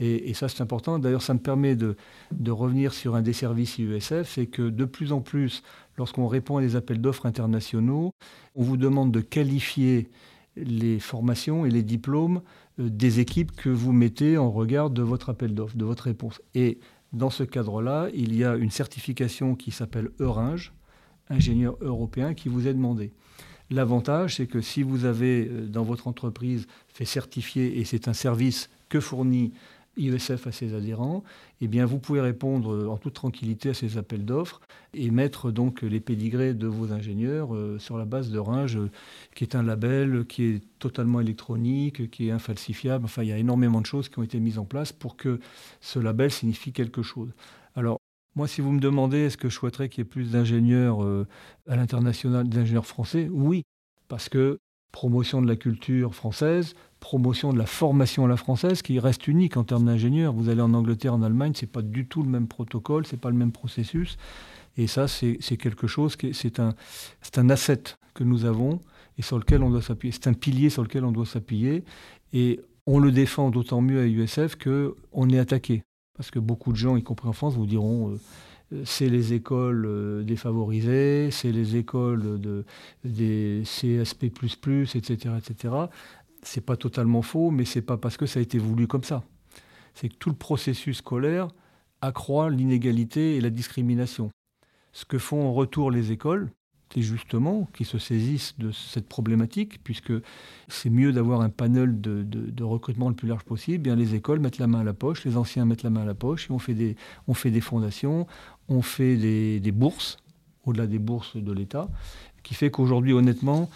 Et, 0.00 0.32
ça, 0.32 0.48
c'est 0.48 0.62
important. 0.62 1.00
D'ailleurs, 1.00 1.22
ça 1.22 1.34
me 1.34 1.40
permet 1.40 1.74
de, 1.74 1.96
de, 2.30 2.52
revenir 2.52 2.92
sur 2.92 3.16
un 3.16 3.22
des 3.22 3.32
services 3.32 3.78
USF, 3.78 4.32
c'est 4.32 4.46
que 4.46 4.62
de 4.62 4.84
plus 4.84 5.12
en 5.12 5.20
plus, 5.20 5.64
lorsqu'on 5.98 6.28
répond 6.28 6.56
à 6.56 6.62
des 6.62 6.76
appels 6.76 7.00
d'offres 7.00 7.26
internationaux, 7.26 8.12
on 8.54 8.62
vous 8.62 8.76
demande 8.76 9.12
de 9.12 9.20
qualifier 9.20 10.08
les 10.56 10.98
formations 10.98 11.66
et 11.66 11.70
les 11.70 11.82
diplômes 11.82 12.40
euh, 12.78 12.88
des 12.88 13.20
équipes 13.20 13.52
que 13.52 13.68
vous 13.68 13.92
mettez 13.92 14.38
en 14.38 14.50
regard 14.50 14.90
de 14.90 15.02
votre 15.02 15.30
appel 15.30 15.54
d'offres, 15.54 15.76
de 15.76 15.84
votre 15.84 16.04
réponse. 16.04 16.40
Et 16.54 16.78
dans 17.12 17.30
ce 17.30 17.42
cadre-là, 17.42 18.08
il 18.14 18.34
y 18.34 18.44
a 18.44 18.56
une 18.56 18.70
certification 18.70 19.54
qui 19.54 19.70
s'appelle 19.70 20.10
Euringe, 20.20 20.72
ingénieur 21.28 21.76
européen, 21.80 22.34
qui 22.34 22.48
vous 22.48 22.66
est 22.66 22.74
demandée. 22.74 23.12
L'avantage, 23.70 24.36
c'est 24.36 24.46
que 24.46 24.60
si 24.60 24.82
vous 24.82 25.04
avez 25.04 25.46
euh, 25.46 25.66
dans 25.66 25.82
votre 25.82 26.08
entreprise 26.08 26.66
fait 26.88 27.04
certifier, 27.04 27.78
et 27.78 27.84
c'est 27.84 28.08
un 28.08 28.14
service 28.14 28.70
que 28.88 29.00
fournit 29.00 29.52
IESF 29.96 30.46
à 30.46 30.52
ses 30.52 30.74
adhérents, 30.74 31.24
eh 31.60 31.68
bien 31.68 31.84
vous 31.86 31.98
pouvez 31.98 32.20
répondre 32.20 32.88
en 32.88 32.96
toute 32.96 33.14
tranquillité 33.14 33.70
à 33.70 33.74
ces 33.74 33.98
appels 33.98 34.24
d'offres 34.24 34.60
et 34.94 35.10
mettre 35.10 35.50
donc 35.50 35.82
les 35.82 36.00
pédigrés 36.00 36.54
de 36.54 36.66
vos 36.66 36.92
ingénieurs 36.92 37.54
euh, 37.54 37.78
sur 37.78 37.98
la 37.98 38.04
base 38.04 38.30
de 38.30 38.38
Ringe, 38.38 38.76
euh, 38.76 38.90
qui 39.34 39.44
est 39.44 39.54
un 39.54 39.62
label 39.62 40.24
qui 40.26 40.44
est 40.44 40.62
totalement 40.78 41.20
électronique, 41.20 42.10
qui 42.10 42.28
est 42.28 42.30
infalsifiable. 42.30 43.04
Enfin, 43.04 43.22
il 43.22 43.28
y 43.28 43.32
a 43.32 43.38
énormément 43.38 43.80
de 43.80 43.86
choses 43.86 44.08
qui 44.08 44.18
ont 44.18 44.22
été 44.22 44.40
mises 44.40 44.58
en 44.58 44.64
place 44.64 44.92
pour 44.92 45.16
que 45.16 45.40
ce 45.80 45.98
label 45.98 46.30
signifie 46.30 46.72
quelque 46.72 47.02
chose. 47.02 47.30
Alors, 47.74 47.98
moi, 48.34 48.48
si 48.48 48.60
vous 48.60 48.72
me 48.72 48.80
demandez 48.80 49.18
est-ce 49.18 49.36
que 49.36 49.48
je 49.48 49.54
souhaiterais 49.54 49.88
qu'il 49.88 50.00
y 50.00 50.06
ait 50.06 50.10
plus 50.10 50.30
d'ingénieurs 50.30 51.02
euh, 51.02 51.26
à 51.66 51.76
l'international, 51.76 52.48
d'ingénieurs 52.48 52.86
français, 52.86 53.28
oui, 53.30 53.64
parce 54.08 54.28
que 54.28 54.58
promotion 54.92 55.42
de 55.42 55.48
la 55.48 55.56
culture 55.56 56.14
française, 56.14 56.74
promotion 57.00 57.52
de 57.52 57.58
la 57.58 57.66
formation 57.66 58.24
à 58.24 58.28
la 58.28 58.36
française, 58.36 58.82
qui 58.82 58.98
reste 58.98 59.28
unique 59.28 59.56
en 59.56 59.64
termes 59.64 59.86
d'ingénieurs. 59.86 60.32
Vous 60.32 60.48
allez 60.48 60.62
en 60.62 60.74
Angleterre, 60.74 61.14
en 61.14 61.22
Allemagne, 61.22 61.52
c'est 61.54 61.70
pas 61.70 61.82
du 61.82 62.06
tout 62.06 62.22
le 62.22 62.28
même 62.28 62.48
protocole, 62.48 63.06
c'est 63.06 63.20
pas 63.20 63.30
le 63.30 63.36
même 63.36 63.52
processus. 63.52 64.16
Et 64.76 64.86
ça, 64.86 65.08
c'est 65.08 65.38
quelque 65.56 65.86
chose, 65.86 66.16
c'est 66.32 66.60
un, 66.60 66.74
un 67.36 67.50
asset 67.50 67.82
que 68.14 68.24
nous 68.24 68.44
avons 68.44 68.80
et 69.18 69.22
sur 69.22 69.38
lequel 69.38 69.62
on 69.62 69.70
doit 69.70 69.82
s'appuyer. 69.82 70.12
C'est 70.12 70.28
un 70.28 70.34
pilier 70.34 70.70
sur 70.70 70.82
lequel 70.82 71.04
on 71.04 71.12
doit 71.12 71.26
s'appuyer. 71.26 71.84
Et 72.32 72.60
on 72.86 72.98
le 73.00 73.12
défend 73.12 73.50
d'autant 73.50 73.80
mieux 73.80 74.00
à 74.00 74.06
USF 74.06 74.56
qu'on 74.56 75.28
est 75.28 75.38
attaqué. 75.38 75.82
Parce 76.16 76.30
que 76.30 76.38
beaucoup 76.38 76.72
de 76.72 76.76
gens, 76.76 76.96
y 76.96 77.02
compris 77.02 77.28
en 77.28 77.32
France, 77.32 77.54
vous 77.54 77.66
diront 77.66 78.10
euh, 78.10 78.82
c'est 78.84 79.08
les 79.08 79.32
écoles 79.32 79.86
euh, 79.86 80.22
défavorisées, 80.22 81.30
c'est 81.30 81.52
les 81.52 81.76
écoles 81.76 82.40
de, 82.40 82.64
des 83.04 83.62
CSP, 83.64 84.24
etc. 84.24 85.34
etc. 85.38 85.74
C'est 86.50 86.62
pas 86.62 86.78
totalement 86.78 87.20
faux, 87.20 87.50
mais 87.50 87.66
c'est 87.66 87.82
pas 87.82 87.98
parce 87.98 88.16
que 88.16 88.24
ça 88.24 88.38
a 88.38 88.42
été 88.42 88.56
voulu 88.56 88.86
comme 88.86 89.04
ça. 89.04 89.22
C'est 89.92 90.08
que 90.08 90.14
tout 90.14 90.30
le 90.30 90.34
processus 90.34 90.96
scolaire 90.96 91.48
accroît 92.00 92.48
l'inégalité 92.48 93.36
et 93.36 93.42
la 93.42 93.50
discrimination. 93.50 94.30
Ce 94.92 95.04
que 95.04 95.18
font 95.18 95.46
en 95.46 95.52
retour 95.52 95.90
les 95.90 96.10
écoles, 96.10 96.48
c'est 96.94 97.02
justement 97.02 97.68
qu'ils 97.74 97.84
se 97.84 97.98
saisissent 97.98 98.54
de 98.58 98.70
cette 98.70 99.06
problématique, 99.06 99.84
puisque 99.84 100.14
c'est 100.68 100.88
mieux 100.88 101.12
d'avoir 101.12 101.42
un 101.42 101.50
panel 101.50 102.00
de, 102.00 102.64
recrutement 102.64 103.10
le 103.10 103.14
plus 103.14 103.28
large 103.28 103.44
possible. 103.44 103.82
Bien, 103.82 103.94
les 103.94 104.14
écoles 104.14 104.40
mettent 104.40 104.56
la 104.56 104.68
main 104.68 104.80
à 104.80 104.84
la 104.84 104.94
poche, 104.94 105.26
les 105.26 105.36
anciens 105.36 105.66
mettent 105.66 105.82
la 105.82 105.90
main 105.90 106.00
à 106.00 106.06
la 106.06 106.14
poche, 106.14 106.48
et 106.48 106.52
on 106.54 106.58
fait 106.58 106.72
des, 107.50 107.60
fondations, 107.60 108.26
on 108.68 108.80
fait 108.80 109.18
des, 109.18 109.60
des 109.60 109.72
bourses, 109.72 110.16
au-delà 110.64 110.86
des 110.86 110.98
bourses 110.98 111.36
de 111.36 111.52
l'État, 111.52 111.90
qui 112.42 112.54
fait 112.54 112.70
qu'aujourd'hui, 112.70 113.12
honnêtement, 113.12 113.68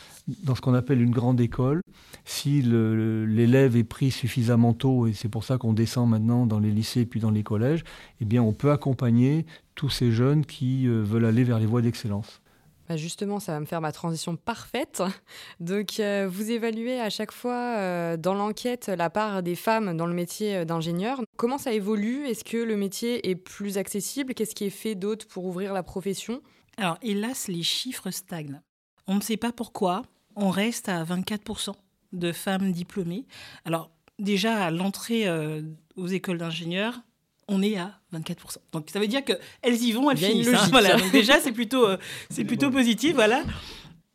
dans 0.45 0.55
ce 0.55 0.61
qu'on 0.61 0.75
appelle 0.75 1.01
une 1.01 1.11
grande 1.11 1.41
école, 1.41 1.83
si 2.25 2.63
l'élève 2.63 3.77
est 3.77 3.85
pris 3.85 4.11
suffisamment 4.11 4.73
tôt, 4.73 5.07
et 5.07 5.13
c'est 5.13 5.29
pour 5.29 5.45
ça 5.45 5.59
qu'on 5.59 5.73
descend 5.73 6.09
maintenant 6.09 6.47
dans 6.47 6.61
les 6.61 6.71
lycées 6.71 7.05
puis 7.05 7.21
dans 7.21 7.31
les 7.31 7.43
collèges, 7.43 7.85
eh 8.21 8.25
bien, 8.25 8.43
on 8.43 8.53
peut 8.53 8.71
accompagner 8.71 9.47
tous 9.75 9.91
ces 9.91 10.13
jeunes 10.13 10.45
qui 10.45 10.87
euh, 10.87 11.03
veulent 11.03 11.25
aller 11.25 11.45
vers 11.45 11.59
les 11.59 11.67
voies 11.67 11.83
d'excellence. 11.83 12.41
Bah, 12.89 12.97
justement, 12.97 13.41
ça 13.41 13.53
va 13.53 13.61
me 13.61 13.65
faire 13.65 13.81
ma 13.81 13.93
transition 13.93 14.37
parfaite. 14.37 15.03
Donc, 15.61 15.99
euh, 15.99 16.29
vous 16.31 16.51
évaluez 16.51 17.01
à 17.01 17.11
chaque 17.11 17.33
fois 17.33 17.77
euh, 17.79 18.17
dans 18.17 18.35
l'enquête 18.35 18.89
la 18.89 19.11
part 19.11 19.43
des 19.43 19.55
femmes 19.55 19.97
dans 19.97 20.07
le 20.07 20.15
métier 20.15 20.65
d'ingénieur. 20.65 21.23
Comment 21.37 21.59
ça 21.59 21.73
évolue? 21.73 22.27
Est-ce 22.27 22.45
que 22.45 22.59
le 22.59 22.77
métier 22.77 23.29
est 23.31 23.35
plus 23.37 23.79
accessible? 23.79 24.35
Qu'est-ce 24.35 24.55
qui 24.55 24.65
est 24.65 24.71
fait 24.71 24.95
d'autre 24.95 25.27
pour 25.27 25.45
ouvrir 25.47 25.73
la 25.73 25.83
profession? 25.83 26.43
Alors, 26.77 26.99
hélas, 27.03 27.49
les 27.49 27.63
chiffres 27.63 28.11
stagnent. 28.11 28.61
On 29.07 29.17
ne 29.17 29.21
sait 29.21 29.37
pas 29.37 29.53
pourquoi. 29.53 30.03
On 30.37 30.51
reste 30.51 30.89
à 30.89 31.05
24% 31.05 31.75
de 32.13 32.33
femmes 32.33 32.73
diplômées. 32.73 33.27
Alors, 33.65 33.91
déjà, 34.19 34.65
à 34.65 34.71
l'entrée 34.71 35.27
aux 35.97 36.07
écoles 36.07 36.39
d'ingénieurs, 36.39 37.03
on 37.49 37.63
est 37.63 37.77
à 37.77 38.01
24%. 38.15 38.57
Donc 38.73 38.89
ça 38.91 38.99
veut 38.99 39.07
dire 39.07 39.25
qu'elles 39.25 39.83
y 39.83 39.93
vont, 39.93 40.11
elles 40.11 40.19
finissent. 40.19 40.49
Hein. 40.49 40.69
voilà. 40.71 40.97
Donc 40.97 41.11
déjà, 41.13 41.41
c'est 41.41 41.53
plutôt, 41.53 41.87
euh, 41.87 41.97
c'est 42.31 42.45
plutôt 42.45 42.71
positif. 42.71 43.15
Voilà. 43.15 43.43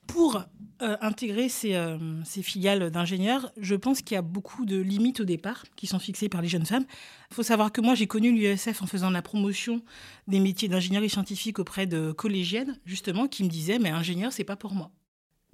Pour 0.08 0.44
euh, 0.81 0.98
intégrer 1.01 1.50
ces, 1.50 1.75
euh, 1.75 1.98
ces 2.24 2.41
filiales 2.41 2.91
d'ingénieurs, 2.91 3.51
je 3.57 3.75
pense 3.75 4.01
qu'il 4.01 4.15
y 4.15 4.17
a 4.17 4.22
beaucoup 4.22 4.65
de 4.65 4.77
limites 4.77 5.19
au 5.19 5.25
départ 5.25 5.63
qui 5.75 5.88
sont 5.88 6.00
fixées 6.00 6.29
par 6.29 6.41
les 6.41 6.48
jeunes 6.48 6.65
femmes. 6.65 6.86
Il 7.31 7.36
faut 7.36 7.43
savoir 7.43 7.72
que 7.72 7.81
moi, 7.81 7.96
j'ai 7.96 8.07
connu 8.07 8.31
l'USF 8.31 8.81
en 8.81 8.88
faisant 8.88 9.10
la 9.10 9.22
promotion 9.22 9.81
des 10.27 10.39
métiers 10.39 10.67
d'ingénierie 10.67 11.10
scientifique 11.10 11.60
auprès 11.60 11.88
de 11.88 12.12
collégiennes, 12.12 12.77
justement, 12.86 13.27
qui 13.27 13.43
me 13.43 13.50
disaient, 13.50 13.79
mais 13.79 13.89
ingénieur, 13.89 14.31
c'est 14.34 14.43
pas 14.43 14.55
pour 14.55 14.74
moi. 14.74 14.91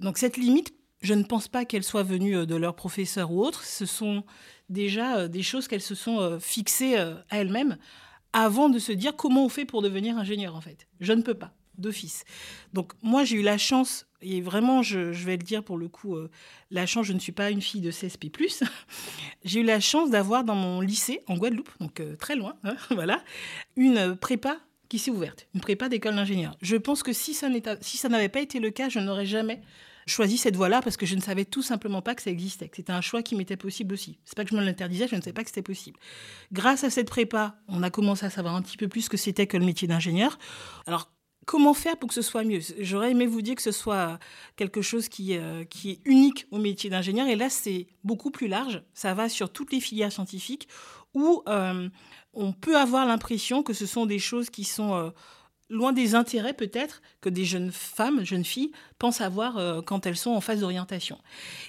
Donc 0.00 0.18
cette 0.18 0.36
limite, 0.36 0.74
je 1.00 1.14
ne 1.14 1.22
pense 1.22 1.48
pas 1.48 1.64
qu'elle 1.64 1.84
soit 1.84 2.02
venue 2.02 2.46
de 2.46 2.54
leur 2.56 2.74
professeur 2.74 3.30
ou 3.30 3.44
autre. 3.44 3.64
Ce 3.64 3.86
sont 3.86 4.24
déjà 4.68 5.18
euh, 5.18 5.28
des 5.28 5.42
choses 5.42 5.68
qu'elles 5.68 5.80
se 5.80 5.94
sont 5.94 6.18
euh, 6.18 6.38
fixées 6.38 6.98
euh, 6.98 7.14
à 7.30 7.38
elles-mêmes 7.38 7.76
avant 8.32 8.68
de 8.68 8.78
se 8.78 8.92
dire 8.92 9.14
comment 9.14 9.44
on 9.44 9.48
fait 9.48 9.64
pour 9.64 9.82
devenir 9.82 10.16
ingénieur 10.16 10.56
en 10.56 10.60
fait. 10.60 10.88
Je 11.00 11.12
ne 11.12 11.22
peux 11.22 11.34
pas 11.34 11.52
d'office. 11.78 12.24
Donc 12.72 12.92
moi 13.02 13.24
j'ai 13.24 13.36
eu 13.36 13.42
la 13.42 13.58
chance, 13.58 14.06
et 14.22 14.40
vraiment 14.40 14.82
je, 14.82 14.98
vais 14.98 15.36
le 15.36 15.42
dire 15.42 15.62
pour 15.62 15.78
le 15.78 15.88
coup, 15.88 16.16
la 16.70 16.86
chance, 16.86 17.06
je 17.06 17.12
ne 17.12 17.18
suis 17.18 17.32
pas 17.32 17.50
une 17.50 17.60
fille 17.60 17.80
de 17.80 17.90
CSP⁇ 17.90 18.24
j'ai 19.44 19.60
eu 19.60 19.64
la 19.64 19.80
chance 19.80 20.10
d'avoir 20.10 20.44
dans 20.44 20.54
mon 20.54 20.80
lycée 20.80 21.20
en 21.26 21.36
Guadeloupe, 21.36 21.70
donc 21.80 22.02
très 22.18 22.36
loin, 22.36 22.56
hein, 22.64 22.76
voilà, 22.90 23.22
une 23.76 24.16
prépa 24.16 24.58
qui 24.88 24.98
s'est 24.98 25.10
ouverte, 25.10 25.46
une 25.54 25.60
prépa 25.60 25.88
d'école 25.88 26.14
d'ingénieur. 26.14 26.56
Je 26.62 26.76
pense 26.76 27.02
que 27.02 27.12
si 27.12 27.34
ça 27.34 27.48
n'avait 28.08 28.28
pas 28.28 28.40
été 28.40 28.60
le 28.60 28.70
cas, 28.70 28.88
je 28.88 28.98
n'aurais 28.98 29.26
jamais 29.26 29.60
choisi 30.06 30.36
cette 30.36 30.56
voie-là 30.56 30.82
parce 30.82 30.96
que 30.96 31.06
je 31.06 31.14
ne 31.14 31.20
savais 31.20 31.44
tout 31.44 31.62
simplement 31.62 32.02
pas 32.02 32.14
que 32.14 32.22
ça 32.22 32.30
existait, 32.30 32.68
que 32.68 32.76
c'était 32.76 32.92
un 32.92 33.00
choix 33.00 33.22
qui 33.22 33.36
m'était 33.36 33.56
possible 33.56 33.94
aussi. 33.94 34.18
C'est 34.24 34.36
pas 34.36 34.44
que 34.44 34.50
je 34.50 34.56
me 34.56 34.62
l'interdisais, 34.62 35.08
je 35.08 35.16
ne 35.16 35.20
savais 35.20 35.32
pas 35.32 35.42
que 35.42 35.48
c'était 35.48 35.62
possible. 35.62 35.98
Grâce 36.52 36.84
à 36.84 36.90
cette 36.90 37.08
prépa, 37.08 37.56
on 37.68 37.82
a 37.82 37.90
commencé 37.90 38.26
à 38.26 38.30
savoir 38.30 38.54
un 38.54 38.62
petit 38.62 38.76
peu 38.76 38.88
plus 38.88 39.02
ce 39.02 39.10
que 39.10 39.16
c'était 39.16 39.46
que 39.46 39.56
le 39.56 39.64
métier 39.64 39.88
d'ingénieur. 39.88 40.38
Alors, 40.86 41.10
comment 41.44 41.74
faire 41.74 41.96
pour 41.96 42.08
que 42.08 42.14
ce 42.14 42.22
soit 42.22 42.44
mieux? 42.44 42.60
J'aurais 42.78 43.10
aimé 43.10 43.26
vous 43.26 43.42
dire 43.42 43.54
que 43.54 43.62
ce 43.62 43.72
soit 43.72 44.18
quelque 44.56 44.82
chose 44.82 45.08
qui, 45.08 45.36
euh, 45.36 45.64
qui 45.64 45.90
est 45.90 46.00
unique 46.04 46.46
au 46.50 46.58
métier 46.58 46.90
d'ingénieur, 46.90 47.26
et 47.28 47.36
là, 47.36 47.50
c'est 47.50 47.86
beaucoup 48.02 48.30
plus 48.30 48.48
large. 48.48 48.82
Ça 48.94 49.14
va 49.14 49.28
sur 49.28 49.50
toutes 49.50 49.72
les 49.72 49.80
filières 49.80 50.12
scientifiques 50.12 50.68
où 51.14 51.42
euh, 51.48 51.88
on 52.32 52.52
peut 52.52 52.76
avoir 52.76 53.06
l'impression 53.06 53.62
que 53.62 53.72
ce 53.72 53.86
sont 53.86 54.06
des 54.06 54.18
choses 54.18 54.50
qui 54.50 54.64
sont... 54.64 54.94
Euh, 54.94 55.10
loin 55.70 55.94
des 55.94 56.14
intérêts 56.14 56.52
peut-être 56.52 57.00
que 57.22 57.30
des 57.30 57.46
jeunes 57.46 57.72
femmes, 57.72 58.22
jeunes 58.22 58.44
filles, 58.44 58.70
pensent 58.98 59.22
avoir 59.22 59.82
quand 59.84 60.06
elles 60.06 60.16
sont 60.16 60.32
en 60.32 60.42
phase 60.42 60.60
d'orientation. 60.60 61.18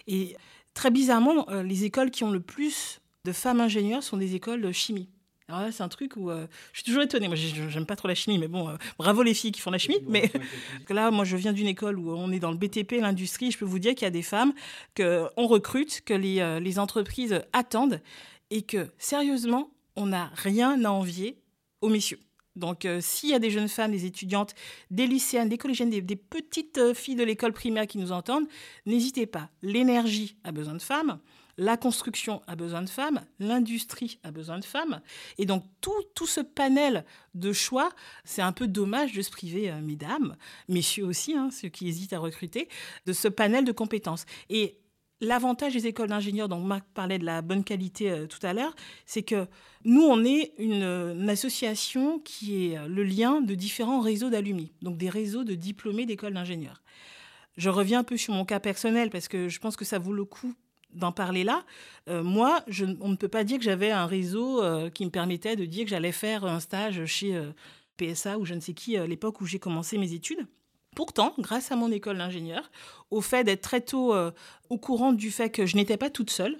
Et 0.05 0.36
très 0.74 0.91
bizarrement, 0.91 1.48
les 1.63 1.86
écoles 1.86 2.12
qui 2.12 2.25
ont 2.25 2.29
le 2.29 2.41
plus 2.41 3.00
de 3.24 3.32
femmes 3.32 3.62
ingénieurs 3.62 4.03
sont 4.03 4.17
des 4.17 4.36
écoles 4.36 4.62
de 4.62 4.72
chimie. 4.74 5.10
Là, 5.47 5.71
c'est 5.71 5.83
un 5.83 5.89
truc 5.89 6.13
où 6.17 6.31
euh, 6.31 6.47
je 6.73 6.79
suis 6.79 6.85
toujours 6.85 7.03
étonnée. 7.03 7.27
Moi, 7.27 7.35
j'aime 7.35 7.85
pas 7.85 7.95
trop 7.95 8.07
la 8.07 8.15
chimie, 8.15 8.39
mais 8.39 8.47
bon, 8.47 8.75
bravo 8.97 9.21
les 9.21 9.33
filles 9.33 9.51
qui 9.51 9.61
font 9.61 9.71
la 9.71 9.77
chimie. 9.77 9.99
Mais 10.07 10.31
là, 10.89 11.11
moi, 11.11 11.23
je 11.23 11.37
viens 11.37 11.53
d'une 11.53 11.67
école 11.67 11.99
où 11.99 12.11
on 12.11 12.31
est 12.31 12.39
dans 12.39 12.51
le 12.51 12.57
BTP, 12.57 12.93
l'industrie. 12.99 13.51
Je 13.51 13.57
peux 13.57 13.65
vous 13.65 13.79
dire 13.79 13.93
qu'il 13.93 14.03
y 14.03 14.07
a 14.07 14.11
des 14.11 14.23
femmes 14.23 14.53
qu'on 14.97 15.47
recrute, 15.47 16.01
que 16.03 16.13
les, 16.13 16.59
les 16.59 16.79
entreprises 16.79 17.41
attendent 17.53 18.01
et 18.49 18.63
que, 18.63 18.87
sérieusement, 18.97 19.71
on 19.95 20.07
n'a 20.07 20.31
rien 20.35 20.83
à 20.83 20.89
envier 20.89 21.37
aux 21.81 21.89
messieurs. 21.89 22.19
Donc, 22.55 22.85
euh, 22.85 22.99
s'il 23.01 23.29
y 23.29 23.33
a 23.33 23.39
des 23.39 23.51
jeunes 23.51 23.67
femmes, 23.67 23.91
des 23.91 24.05
étudiantes, 24.05 24.55
des 24.89 25.07
lycéennes, 25.07 25.49
des 25.49 25.57
collégiennes, 25.57 25.89
des, 25.89 26.15
petites 26.15 26.77
euh, 26.77 26.93
filles 26.93 27.15
de 27.15 27.23
l'école 27.23 27.53
primaire 27.53 27.85
qui 27.85 27.97
nous 27.97 28.11
entendent, 28.11 28.47
n'hésitez 28.85 29.25
pas. 29.25 29.49
L'énergie 29.61 30.37
a 30.43 30.51
besoin 30.51 30.73
de 30.73 30.81
femmes, 30.81 31.19
la 31.57 31.77
construction 31.77 32.41
a 32.47 32.55
besoin 32.55 32.81
de 32.81 32.89
femmes, 32.89 33.21
l'industrie 33.39 34.19
a 34.24 34.31
besoin 34.31 34.59
de 34.59 34.65
femmes. 34.65 35.01
Et 35.38 35.45
donc, 35.45 35.63
tout, 35.81 36.25
ce 36.25 36.41
panel 36.41 37.05
de 37.33 37.53
choix, 37.53 37.91
c'est 38.24 38.41
un 38.41 38.51
peu 38.51 38.67
dommage 38.67 39.13
de 39.13 39.21
se 39.21 39.31
priver, 39.31 39.71
euh, 39.71 39.81
mesdames, 39.81 40.35
messieurs 40.67 41.05
aussi, 41.05 41.33
hein, 41.33 41.50
ceux 41.51 41.69
qui 41.69 41.88
hésitent 41.88 42.13
à 42.13 42.19
recruter, 42.19 42.67
de 43.05 43.13
ce 43.13 43.27
panel 43.27 43.63
de 43.65 43.71
compétences. 43.71 44.25
Et 44.50 44.79
L'avantage 45.21 45.74
des 45.74 45.88
écoles 45.88 46.09
d'ingénieurs, 46.09 46.50
dont 46.50 46.59
Marc 46.59 46.85
parlait 46.93 47.17
de 47.17 47.24
la 47.24 47.41
bonne 47.41 47.63
qualité 47.63 48.12
euh, 48.12 48.27
tout 48.27 48.45
à 48.45 48.53
l'heure, 48.53 48.75
c'est 49.05 49.24
que 49.24 49.47
nous, 49.85 50.01
on 50.01 50.25
est 50.25 50.51
une, 50.57 51.29
association 51.29 52.19
qui 52.19 52.65
est 52.65 52.77
euh, 52.77 52.88
le 52.88 53.03
lien 53.03 53.39
de 53.39 53.55
différents 53.55 54.01
réseaux 54.01 54.29
d'alumni, 54.29 54.74
donc 54.81 54.97
des 54.97 55.09
réseaux 55.09 55.45
de 55.45 55.55
diplômés 55.55 56.05
d'écoles 56.05 56.33
d'ingénieurs. 56.33 56.83
Je 57.55 57.69
reviens 57.69 58.00
un 58.00 58.03
peu 58.03 58.17
sur 58.17 58.33
mon 58.33 58.43
cas 58.43 58.59
personnel 58.59 59.09
parce 59.09 59.29
que 59.29 59.47
je 59.47 59.59
pense 59.59 59.77
que 59.77 59.85
ça 59.85 60.00
vaut 60.00 60.12
le 60.12 60.25
coup 60.25 60.53
d'en 60.95 61.11
parler 61.11 61.43
là. 61.43 61.63
Euh, 62.09 62.23
moi, 62.23 62.63
on 63.01 63.09
ne 63.09 63.15
peut 63.15 63.27
pas 63.27 63.43
dire 63.43 63.57
que 63.57 63.63
j'avais 63.63 63.91
un 63.91 64.05
réseau 64.05 64.61
qui 64.93 65.05
me 65.05 65.11
permettait 65.11 65.55
de 65.55 65.65
dire 65.65 65.83
que 65.83 65.89
j'allais 65.89 66.11
faire 66.11 66.45
un 66.45 66.59
stage 66.59 67.05
chez 67.05 67.39
PSA 67.97 68.37
ou 68.37 68.45
je 68.45 68.53
ne 68.53 68.59
sais 68.59 68.73
qui 68.73 68.97
à 68.97 69.07
l'époque 69.07 69.41
où 69.41 69.45
j'ai 69.45 69.59
commencé 69.59 69.97
mes 69.97 70.13
études. 70.13 70.47
Pourtant, 70.95 71.33
grâce 71.37 71.71
à 71.71 71.75
mon 71.75 71.91
école 71.91 72.17
d'ingénieur, 72.17 72.71
au 73.11 73.19
fait 73.21 73.43
d'être 73.43 73.61
très 73.61 73.81
tôt 73.81 74.13
euh, 74.13 74.31
au 74.69 74.77
courant 74.77 75.11
du 75.11 75.29
fait 75.29 75.49
que 75.49 75.65
je 75.65 75.75
n'étais 75.75 75.97
pas 75.97 76.09
toute 76.09 76.29
seule, 76.29 76.57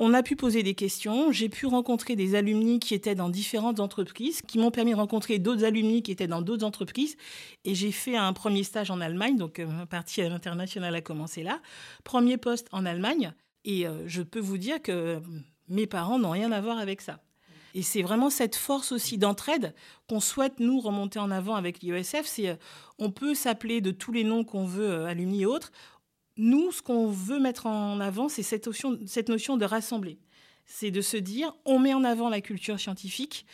on 0.00 0.14
a 0.14 0.22
pu 0.22 0.34
poser 0.34 0.64
des 0.64 0.74
questions. 0.74 1.30
J'ai 1.30 1.48
pu 1.48 1.66
rencontrer 1.66 2.16
des 2.16 2.34
alumni 2.34 2.80
qui 2.80 2.94
étaient 2.94 3.14
dans 3.14 3.28
différentes 3.28 3.78
entreprises, 3.78 4.42
qui 4.42 4.58
m'ont 4.58 4.72
permis 4.72 4.90
de 4.90 4.96
rencontrer 4.96 5.38
d'autres 5.38 5.64
alumni 5.64 6.02
qui 6.02 6.10
étaient 6.10 6.26
dans 6.26 6.42
d'autres 6.42 6.66
entreprises. 6.66 7.16
Et 7.64 7.76
j'ai 7.76 7.92
fait 7.92 8.16
un 8.16 8.32
premier 8.32 8.64
stage 8.64 8.90
en 8.90 9.00
Allemagne, 9.00 9.36
donc 9.36 9.58
euh, 9.60 9.66
ma 9.66 9.86
partie 9.86 10.22
à 10.22 10.28
l'international 10.28 10.94
a 10.94 11.00
commencé 11.00 11.42
là. 11.42 11.60
Premier 12.02 12.38
poste 12.38 12.66
en 12.72 12.84
Allemagne. 12.86 13.32
Et 13.64 13.86
euh, 13.86 14.02
je 14.06 14.22
peux 14.22 14.40
vous 14.40 14.58
dire 14.58 14.80
que 14.82 15.20
mes 15.68 15.86
parents 15.86 16.18
n'ont 16.18 16.30
rien 16.30 16.50
à 16.50 16.60
voir 16.60 16.78
avec 16.78 17.02
ça. 17.02 17.20
Et 17.74 17.82
c'est 17.82 18.02
vraiment 18.02 18.30
cette 18.30 18.56
force 18.56 18.92
aussi 18.92 19.18
d'entraide 19.18 19.74
qu'on 20.08 20.20
souhaite 20.20 20.58
nous 20.58 20.80
remonter 20.80 21.18
en 21.18 21.30
avant 21.30 21.54
avec 21.54 21.82
l'IESF. 21.82 22.24
C'est 22.24 22.48
euh, 22.48 22.56
on 22.98 23.10
peut 23.10 23.34
s'appeler 23.34 23.80
de 23.80 23.90
tous 23.90 24.12
les 24.12 24.24
noms 24.24 24.44
qu'on 24.44 24.64
veut, 24.64 24.90
euh, 24.90 25.06
alumni 25.06 25.42
et 25.42 25.46
autres. 25.46 25.72
Nous, 26.42 26.72
ce 26.72 26.80
qu'on 26.80 27.06
veut 27.06 27.38
mettre 27.38 27.66
en 27.66 28.00
avant, 28.00 28.30
c'est 28.30 28.42
cette 28.42 28.66
notion, 28.66 28.94
de 28.94 29.64
rassembler. 29.66 30.16
C'est 30.64 30.90
de 30.90 31.02
se 31.02 31.18
dire, 31.18 31.54
on 31.66 31.78
met 31.78 31.92
en 31.92 32.02
avant 32.02 32.30
la 32.30 32.40
culture 32.40 32.80
scientifique. 32.80 33.44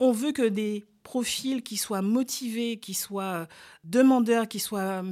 On 0.00 0.12
veut 0.12 0.32
que 0.32 0.48
des 0.48 0.82
profils 1.02 1.62
qui 1.62 1.76
soient 1.76 2.00
motivés, 2.00 2.78
qui 2.78 2.94
soient 2.94 3.48
demandeurs, 3.84 4.48
qui 4.48 4.60
soient 4.60 5.04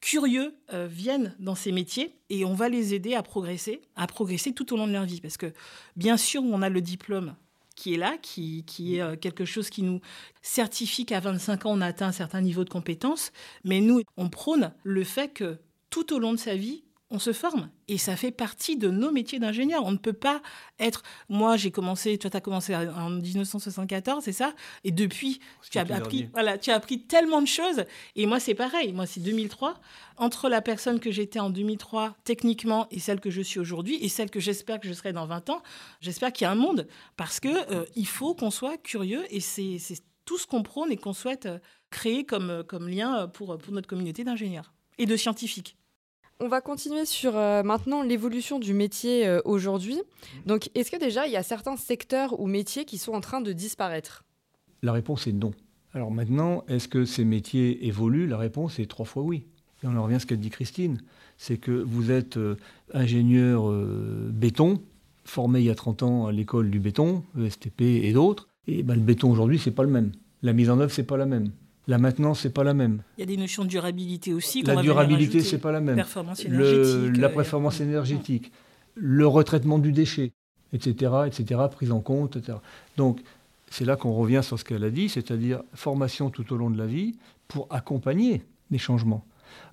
curieux 0.00 0.54
viennent 0.72 1.36
dans 1.40 1.54
ces 1.54 1.72
métiers 1.72 2.16
et 2.30 2.46
on 2.46 2.54
va 2.54 2.70
les 2.70 2.94
aider 2.94 3.14
à 3.14 3.22
progresser, 3.22 3.82
à 3.94 4.06
progresser 4.06 4.54
tout 4.54 4.72
au 4.72 4.78
long 4.78 4.86
de 4.86 4.92
leur 4.92 5.04
vie. 5.04 5.20
Parce 5.20 5.36
que 5.36 5.52
bien 5.94 6.16
sûr, 6.16 6.42
on 6.42 6.62
a 6.62 6.70
le 6.70 6.80
diplôme 6.80 7.36
qui 7.76 7.92
est 7.92 7.98
là, 7.98 8.16
qui, 8.22 8.64
qui 8.64 8.96
est 8.96 9.16
quelque 9.18 9.44
chose 9.44 9.68
qui 9.68 9.82
nous 9.82 10.00
certifie 10.40 11.04
qu'à 11.04 11.20
25 11.20 11.66
ans, 11.66 11.72
on 11.72 11.82
a 11.82 11.86
atteint 11.88 12.06
un 12.06 12.12
certain 12.12 12.40
niveau 12.40 12.64
de 12.64 12.70
compétence. 12.70 13.30
Mais 13.62 13.82
nous, 13.82 14.00
on 14.16 14.30
prône 14.30 14.72
le 14.84 15.04
fait 15.04 15.28
que 15.28 15.58
tout 15.92 16.14
au 16.14 16.18
long 16.18 16.32
de 16.32 16.38
sa 16.38 16.56
vie, 16.56 16.82
on 17.10 17.18
se 17.18 17.34
forme. 17.34 17.68
Et 17.88 17.98
ça 17.98 18.16
fait 18.16 18.30
partie 18.30 18.78
de 18.78 18.88
nos 18.88 19.12
métiers 19.12 19.38
d'ingénieur. 19.38 19.84
On 19.84 19.92
ne 19.92 19.98
peut 19.98 20.14
pas 20.14 20.40
être. 20.80 21.02
Moi, 21.28 21.58
j'ai 21.58 21.70
commencé, 21.70 22.16
toi, 22.16 22.30
tu 22.30 22.36
as 22.38 22.40
commencé 22.40 22.74
en 22.74 23.10
1974, 23.10 24.24
c'est 24.24 24.32
ça? 24.32 24.54
Et 24.82 24.90
depuis, 24.90 25.38
tu 25.70 25.78
as, 25.78 25.82
appris, 25.82 26.30
voilà, 26.32 26.56
tu 26.56 26.70
as 26.70 26.74
appris 26.74 27.02
tellement 27.02 27.42
de 27.42 27.46
choses. 27.46 27.84
Et 28.16 28.24
moi, 28.24 28.40
c'est 28.40 28.54
pareil. 28.54 28.94
Moi, 28.94 29.04
c'est 29.04 29.20
2003. 29.20 29.78
Entre 30.16 30.48
la 30.48 30.62
personne 30.62 31.00
que 31.00 31.10
j'étais 31.10 31.38
en 31.38 31.50
2003, 31.50 32.16
techniquement, 32.24 32.86
et 32.90 32.98
celle 32.98 33.20
que 33.20 33.30
je 33.30 33.42
suis 33.42 33.60
aujourd'hui, 33.60 33.96
et 34.02 34.08
celle 34.08 34.30
que 34.30 34.40
j'espère 34.40 34.80
que 34.80 34.88
je 34.88 34.94
serai 34.94 35.12
dans 35.12 35.26
20 35.26 35.50
ans, 35.50 35.62
j'espère 36.00 36.32
qu'il 36.32 36.46
y 36.46 36.48
a 36.48 36.50
un 36.50 36.56
monde. 36.56 36.88
Parce 37.18 37.40
qu'il 37.40 37.54
euh, 37.70 37.84
il 37.94 38.06
faut 38.06 38.34
qu'on 38.34 38.50
soit 38.50 38.78
curieux. 38.78 39.22
Et 39.28 39.40
c'est 39.40 39.78
tout 40.24 40.38
ce 40.38 40.46
qu'on 40.46 40.62
prône 40.62 40.90
et 40.90 40.96
qu'on 40.96 41.12
souhaite 41.12 41.44
euh, 41.44 41.58
créer 41.90 42.24
comme, 42.24 42.48
euh, 42.48 42.62
comme 42.62 42.88
lien 42.88 43.28
pour, 43.28 43.58
pour 43.58 43.74
notre 43.74 43.88
communauté 43.88 44.24
d'ingénieurs 44.24 44.72
et 44.96 45.04
de 45.04 45.16
scientifiques. 45.16 45.76
On 46.44 46.48
va 46.48 46.60
continuer 46.60 47.06
sur 47.06 47.36
euh, 47.36 47.62
maintenant 47.62 48.02
l'évolution 48.02 48.58
du 48.58 48.74
métier 48.74 49.28
euh, 49.28 49.40
aujourd'hui. 49.44 50.00
Donc, 50.44 50.70
est-ce 50.74 50.90
que 50.90 50.98
déjà 50.98 51.28
il 51.28 51.32
y 51.32 51.36
a 51.36 51.44
certains 51.44 51.76
secteurs 51.76 52.40
ou 52.40 52.48
métiers 52.48 52.84
qui 52.84 52.98
sont 52.98 53.12
en 53.12 53.20
train 53.20 53.40
de 53.40 53.52
disparaître? 53.52 54.24
La 54.82 54.90
réponse 54.90 55.28
est 55.28 55.32
non. 55.32 55.52
Alors 55.94 56.10
maintenant, 56.10 56.64
est-ce 56.66 56.88
que 56.88 57.04
ces 57.04 57.24
métiers 57.24 57.86
évoluent? 57.86 58.26
La 58.26 58.38
réponse 58.38 58.80
est 58.80 58.90
trois 58.90 59.06
fois 59.06 59.22
oui. 59.22 59.46
Et 59.84 59.86
on 59.86 59.96
en 59.96 60.02
revient 60.02 60.16
à 60.16 60.18
ce 60.18 60.26
qu'a 60.26 60.34
dit 60.34 60.50
Christine. 60.50 61.00
C'est 61.38 61.58
que 61.58 61.70
vous 61.70 62.10
êtes 62.10 62.38
euh, 62.38 62.56
ingénieur 62.92 63.72
béton, 64.32 64.82
formé 65.24 65.60
il 65.60 65.66
y 65.66 65.70
a 65.70 65.76
30 65.76 66.02
ans 66.02 66.26
à 66.26 66.32
l'école 66.32 66.72
du 66.72 66.80
béton, 66.80 67.22
ESTP 67.40 67.82
et 67.82 68.12
d'autres. 68.12 68.48
Et 68.66 68.82
ben, 68.82 68.96
le 68.96 69.00
béton 69.00 69.30
aujourd'hui, 69.30 69.60
c'est 69.60 69.70
pas 69.70 69.84
le 69.84 69.90
même. 69.90 70.10
La 70.42 70.52
mise 70.52 70.70
en 70.70 70.80
œuvre, 70.80 70.90
c'est 70.90 71.06
pas 71.06 71.16
la 71.16 71.26
même. 71.26 71.52
La 71.88 71.98
maintenance, 71.98 72.40
c'est 72.40 72.54
pas 72.54 72.64
la 72.64 72.74
même. 72.74 73.02
Il 73.18 73.20
y 73.20 73.24
a 73.24 73.26
des 73.26 73.36
notions 73.36 73.64
de 73.64 73.68
durabilité 73.68 74.32
aussi. 74.32 74.62
La 74.62 74.76
durabilité, 74.76 75.40
c'est 75.40 75.58
pas 75.58 75.72
la 75.72 75.80
même. 75.80 75.96
Performance 75.96 76.44
la 76.46 77.28
performance 77.28 77.80
énergétique, 77.80 78.52
le 78.94 79.26
retraitement 79.26 79.78
du 79.78 79.92
déchet, 79.92 80.32
etc., 80.72 81.12
etc., 81.26 81.60
prise 81.70 81.90
en 81.90 82.00
compte, 82.00 82.36
etc. 82.36 82.58
Donc, 82.96 83.20
c'est 83.70 83.84
là 83.84 83.96
qu'on 83.96 84.12
revient 84.12 84.40
sur 84.42 84.58
ce 84.58 84.64
qu'elle 84.64 84.84
a 84.84 84.90
dit, 84.90 85.08
c'est-à-dire 85.08 85.62
formation 85.74 86.30
tout 86.30 86.52
au 86.52 86.56
long 86.56 86.70
de 86.70 86.78
la 86.78 86.86
vie 86.86 87.16
pour 87.48 87.66
accompagner 87.70 88.42
les 88.70 88.78
changements. 88.78 89.24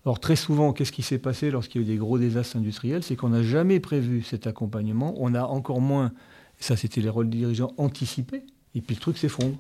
Alors 0.06 0.20
très 0.20 0.36
souvent, 0.36 0.74
qu'est-ce 0.74 0.92
qui 0.92 1.04
s'est 1.04 1.20
passé 1.20 1.52
lorsqu'il 1.52 1.82
y 1.82 1.84
a 1.84 1.88
eu 1.88 1.92
des 1.92 1.98
gros 1.98 2.18
désastres 2.18 2.58
industriels? 2.58 3.04
C'est 3.04 3.16
qu'on 3.16 3.30
n'a 3.30 3.44
jamais 3.44 3.80
prévu 3.80 4.24
cet 4.24 4.48
accompagnement, 4.48 5.14
on 5.18 5.34
a 5.36 5.44
encore 5.44 5.82
moins, 5.82 6.12
ça 6.60 6.76
c'était 6.78 7.02
les 7.02 7.10
rôles 7.10 7.30
dirigeants, 7.30 7.74
anticipés, 7.78 8.44
et 8.76 8.82
puis 8.82 8.96
le 8.96 9.02
truc 9.02 9.18
s'effondre. 9.18 9.56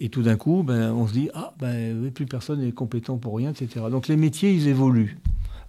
Et 0.00 0.08
tout 0.08 0.22
d'un 0.22 0.36
coup, 0.36 0.62
ben, 0.62 0.92
on 0.92 1.06
se 1.06 1.12
dit, 1.12 1.28
ah, 1.34 1.52
ben, 1.58 2.10
plus 2.10 2.24
personne 2.24 2.60
n'est 2.60 2.72
compétent 2.72 3.18
pour 3.18 3.36
rien, 3.36 3.50
etc. 3.50 3.84
Donc 3.90 4.08
les 4.08 4.16
métiers, 4.16 4.52
ils 4.52 4.66
évoluent. 4.66 5.18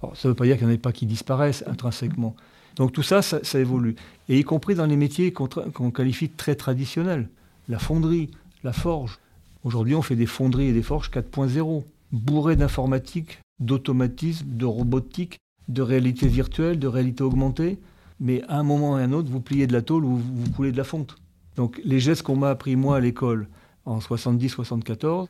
Alors, 0.02 0.16
ça 0.16 0.28
ne 0.28 0.32
veut 0.32 0.36
pas 0.36 0.46
dire 0.46 0.58
qu'il 0.58 0.66
n'y 0.68 0.72
en 0.72 0.76
ait 0.76 0.80
pas 0.80 0.94
qui 0.94 1.06
disparaissent 1.06 1.66
intrinsèquement. 1.68 2.36
Donc 2.78 2.94
tout 2.94 3.04
ça, 3.04 3.22
ça, 3.22 3.60
évolue. 3.60 3.96
Et 4.30 4.40
y 4.40 4.44
compris 4.44 4.74
dans 4.74 4.86
les 4.86 4.96
métiers 4.96 5.34
qu'on 5.34 5.92
qualifie 5.92 6.30
de 6.30 6.38
très 6.38 6.56
traditionnels. 6.56 7.28
La 7.68 7.78
fonderie, 7.78 8.32
la 8.64 8.72
forge. 8.72 9.20
Aujourd'hui, 9.66 9.96
on 9.96 10.02
fait 10.02 10.16
des 10.16 10.26
fonderies 10.26 10.68
et 10.68 10.74
des 10.74 10.82
forges 10.82 11.12
4.0, 11.12 11.84
bourrées 12.14 12.56
d'informatique, 12.56 13.40
d'automatisme, 13.60 14.48
de 14.48 14.66
robotique, 14.66 15.38
de 15.68 15.82
réalité 15.82 16.28
virtuelle, 16.28 16.80
de 16.80 16.88
réalité 16.88 17.24
augmentée. 17.24 17.78
Mais 18.22 18.42
à 18.48 18.60
un 18.60 18.64
moment 18.64 18.98
et 18.98 19.02
à 19.02 19.06
un 19.06 19.12
autre, 19.12 19.30
vous 19.30 19.42
pliez 19.42 19.68
de 19.68 19.74
la 19.74 19.82
tôle 19.82 20.06
ou 20.06 20.16
vous, 20.16 20.36
vous 20.36 20.52
coulez 20.52 20.72
de 20.72 20.78
la 20.78 20.86
fonte. 20.86 21.18
Donc 21.58 21.82
les 21.84 22.00
gestes 22.00 22.24
qu'on 22.24 22.38
m'a 22.38 22.50
appris 22.50 22.78
moi 22.78 22.96
à 22.96 23.00
l'école, 23.02 23.48
en 23.86 24.00
70-74, 24.00 25.28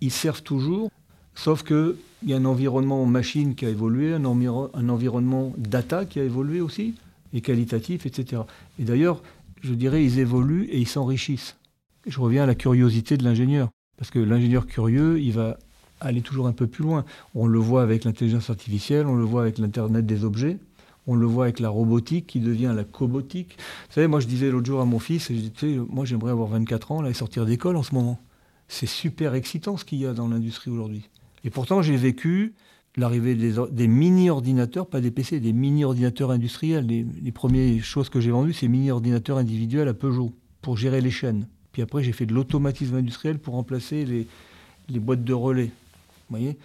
ils 0.00 0.10
servent 0.10 0.42
toujours, 0.42 0.90
sauf 1.34 1.62
qu'il 1.62 1.96
y 2.26 2.32
a 2.32 2.36
un 2.36 2.44
environnement 2.44 3.04
machine 3.06 3.54
qui 3.54 3.66
a 3.66 3.70
évolué, 3.70 4.14
un, 4.14 4.24
un, 4.24 4.88
environnement 4.88 5.52
data 5.56 6.04
qui 6.04 6.20
a 6.20 6.24
évolué 6.24 6.60
aussi, 6.60 6.94
et 7.32 7.40
qualitatif, 7.40 8.06
etc. 8.06 8.42
Et 8.78 8.84
d'ailleurs, 8.84 9.22
je 9.62 9.74
dirais, 9.74 10.04
ils 10.04 10.18
évoluent 10.18 10.64
et 10.64 10.78
ils 10.78 10.88
s'enrichissent. 10.88 11.56
Je 12.06 12.20
reviens 12.20 12.44
à 12.44 12.46
la 12.46 12.54
curiosité 12.54 13.16
de 13.16 13.24
l'ingénieur, 13.24 13.68
parce 13.96 14.10
que 14.10 14.18
l'ingénieur 14.18 14.66
curieux, 14.66 15.20
il 15.20 15.32
va 15.32 15.58
aller 16.00 16.22
toujours 16.22 16.46
un 16.46 16.52
peu 16.52 16.66
plus 16.66 16.84
loin. 16.84 17.04
On 17.34 17.46
le 17.46 17.58
voit 17.58 17.82
avec 17.82 18.04
l'intelligence 18.04 18.50
artificielle, 18.50 19.06
on 19.06 19.16
le 19.16 19.24
voit 19.24 19.42
avec 19.42 19.58
l'Internet 19.58 20.06
des 20.06 20.24
objets, 20.24 20.58
on 21.08 21.16
le 21.16 21.26
voit 21.26 21.46
avec 21.46 21.58
la 21.58 21.70
robotique 21.70 22.26
qui 22.26 22.38
devient 22.38 22.72
la 22.76 22.84
cobotique. 22.84 23.56
Vous 23.88 23.94
savez, 23.94 24.06
moi 24.06 24.20
je 24.20 24.26
disais 24.26 24.50
l'autre 24.50 24.66
jour 24.66 24.80
à 24.80 24.84
mon 24.84 24.98
fils, 24.98 25.32
je 25.32 25.80
moi 25.80 26.04
j'aimerais 26.04 26.30
avoir 26.30 26.48
24 26.48 26.92
ans 26.92 27.02
là, 27.02 27.08
et 27.08 27.14
sortir 27.14 27.46
d'école 27.46 27.76
en 27.76 27.82
ce 27.82 27.94
moment. 27.94 28.20
C'est 28.68 28.86
super 28.86 29.34
excitant 29.34 29.78
ce 29.78 29.86
qu'il 29.86 29.98
y 29.98 30.06
a 30.06 30.12
dans 30.12 30.28
l'industrie 30.28 30.70
aujourd'hui. 30.70 31.08
Et 31.44 31.50
pourtant 31.50 31.80
j'ai 31.80 31.96
vécu 31.96 32.54
l'arrivée 32.98 33.34
des, 33.34 33.88
mini-ordinateurs, 33.88 34.86
pas 34.86 35.00
des 35.00 35.10
PC, 35.10 35.40
des 35.40 35.54
mini-ordinateurs 35.54 36.30
industriels. 36.30 36.86
Les, 36.86 37.32
premières 37.32 37.82
choses 37.82 38.10
que 38.10 38.20
j'ai 38.20 38.30
vendues, 38.30 38.52
c'est 38.52 38.68
mini-ordinateurs 38.68 39.38
individuels 39.38 39.88
à 39.88 39.94
Peugeot 39.94 40.34
pour 40.60 40.76
gérer 40.76 41.00
les 41.00 41.10
chaînes. 41.10 41.48
Puis 41.72 41.80
après 41.80 42.02
j'ai 42.02 42.12
fait 42.12 42.26
de 42.26 42.34
l'automatisme 42.34 42.96
industriel 42.96 43.38
pour 43.38 43.54
remplacer 43.54 44.04
les, 44.04 44.26
les 44.90 45.00
boîtes 45.00 45.24
de 45.24 45.32
relais. 45.32 45.70
Vous 46.28 46.36
voyez? 46.36 46.58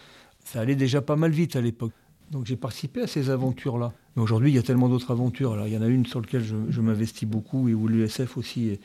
Ça 0.44 0.60
allait 0.60 0.76
déjà 0.76 1.02
pas 1.02 1.16
mal 1.16 1.32
vite 1.32 1.56
à 1.56 1.62
l'époque. 1.62 1.94
Donc 2.32 2.46
j'ai 2.46 2.56
participé 2.56 3.02
à 3.02 3.08
ces 3.08 3.30
aventures-là. 3.30 3.94
Mais 4.16 4.22
aujourd'hui, 4.22 4.52
il 4.52 4.56
y 4.56 4.60
a 4.60 4.64
tellement 4.64 4.90
d'autres 4.90 5.12
aventures. 5.12 5.54
Alors 5.54 5.68
il 5.68 5.74
y 5.74 5.78
en 5.78 5.82
a 5.82 5.88
une 5.88 6.06
sur 6.06 6.22
laquelle 6.22 6.44
je, 6.44 6.82
m'investis 6.82 7.28
beaucoup 7.28 7.70
et 7.70 7.74
où 7.74 7.88
l'USF 7.88 8.38
aussi 8.38 8.80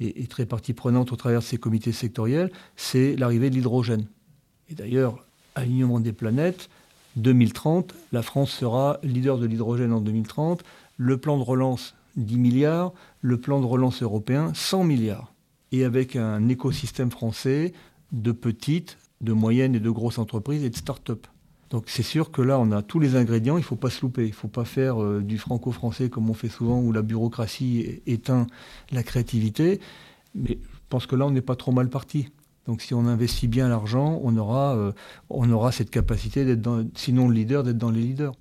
est, 0.00 0.30
très 0.30 0.46
partie 0.46 0.72
prenante 0.72 1.12
au 1.12 1.16
travers 1.16 1.40
de 1.40 1.44
ces 1.44 1.58
comités 1.58 1.92
sectoriels, 1.92 2.52
c'est 2.76 3.16
l'arrivée 3.16 3.50
de 3.50 3.56
l'hydrogène. 3.56 4.06
Et 4.68 4.74
d'ailleurs, 4.74 5.24
alignement 5.54 6.00
des 6.00 6.12
planètes, 6.12 6.68
2030, 7.16 7.94
la 8.12 8.22
France 8.22 8.50
sera 8.50 8.98
leader 9.02 9.38
de 9.38 9.46
l'hydrogène 9.46 9.92
en 9.92 10.00
2030. 10.00 10.62
Le 10.96 11.16
plan 11.16 11.36
de 11.36 11.42
relance, 11.42 11.94
10 12.16 12.36
milliards. 12.36 12.92
Le 13.20 13.40
plan 13.40 13.60
de 13.60 13.66
relance 13.66 14.02
européen, 14.02 14.52
100 14.54 14.84
milliards. 14.84 15.32
Et 15.72 15.84
avec 15.84 16.16
un 16.16 16.48
écosystème 16.48 17.10
français 17.10 17.72
de 18.12 18.32
petites, 18.32 18.98
de 19.20 19.32
moyennes 19.32 19.74
et 19.74 19.80
de 19.80 19.90
grosses 19.90 20.18
entreprises 20.18 20.64
et 20.64 20.70
de 20.70 20.76
start-up. 20.76 21.26
Donc 21.70 21.84
c'est 21.88 22.02
sûr 22.02 22.30
que 22.30 22.40
là, 22.40 22.58
on 22.58 22.72
a 22.72 22.82
tous 22.82 22.98
les 22.98 23.16
ingrédients, 23.16 23.56
il 23.56 23.60
ne 23.60 23.66
faut 23.66 23.76
pas 23.76 23.90
se 23.90 24.00
louper. 24.00 24.24
Il 24.24 24.30
ne 24.30 24.34
faut 24.34 24.48
pas 24.48 24.64
faire 24.64 25.02
euh, 25.02 25.22
du 25.22 25.38
franco-français 25.38 26.08
comme 26.08 26.30
on 26.30 26.34
fait 26.34 26.48
souvent, 26.48 26.80
où 26.80 26.92
la 26.92 27.02
bureaucratie 27.02 28.02
éteint 28.06 28.46
la 28.90 29.02
créativité. 29.02 29.80
Mais 30.34 30.58
je 30.62 30.78
pense 30.88 31.06
que 31.06 31.16
là, 31.16 31.26
on 31.26 31.30
n'est 31.30 31.42
pas 31.42 31.56
trop 31.56 31.72
mal 31.72 31.90
parti. 31.90 32.28
Donc 32.66 32.82
si 32.82 32.92
on 32.92 33.06
investit 33.06 33.48
bien 33.48 33.68
l'argent, 33.68 34.20
on 34.22 34.36
aura, 34.36 34.76
euh, 34.76 34.92
on 35.30 35.50
aura 35.50 35.72
cette 35.72 35.90
capacité 35.90 36.44
d'être, 36.44 36.84
sinon 36.94 37.28
le 37.28 37.34
leader, 37.34 37.62
d'être 37.62 37.78
dans 37.78 37.90
les 37.90 38.00
leaders. 38.00 38.34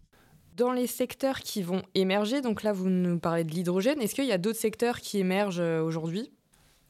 Dans 0.57 0.73
les 0.73 0.87
secteurs 0.87 1.39
qui 1.39 1.61
vont 1.61 1.81
émerger, 1.95 2.41
donc 2.41 2.63
là 2.63 2.73
vous 2.73 2.89
nous 2.89 3.19
parlez 3.19 3.45
de 3.45 3.51
l'hydrogène, 3.51 4.01
est-ce 4.01 4.15
qu'il 4.15 4.25
y 4.25 4.33
a 4.33 4.37
d'autres 4.37 4.59
secteurs 4.59 4.99
qui 4.99 5.19
émergent 5.19 5.61
euh, 5.61 5.81
aujourd'hui? 5.81 6.31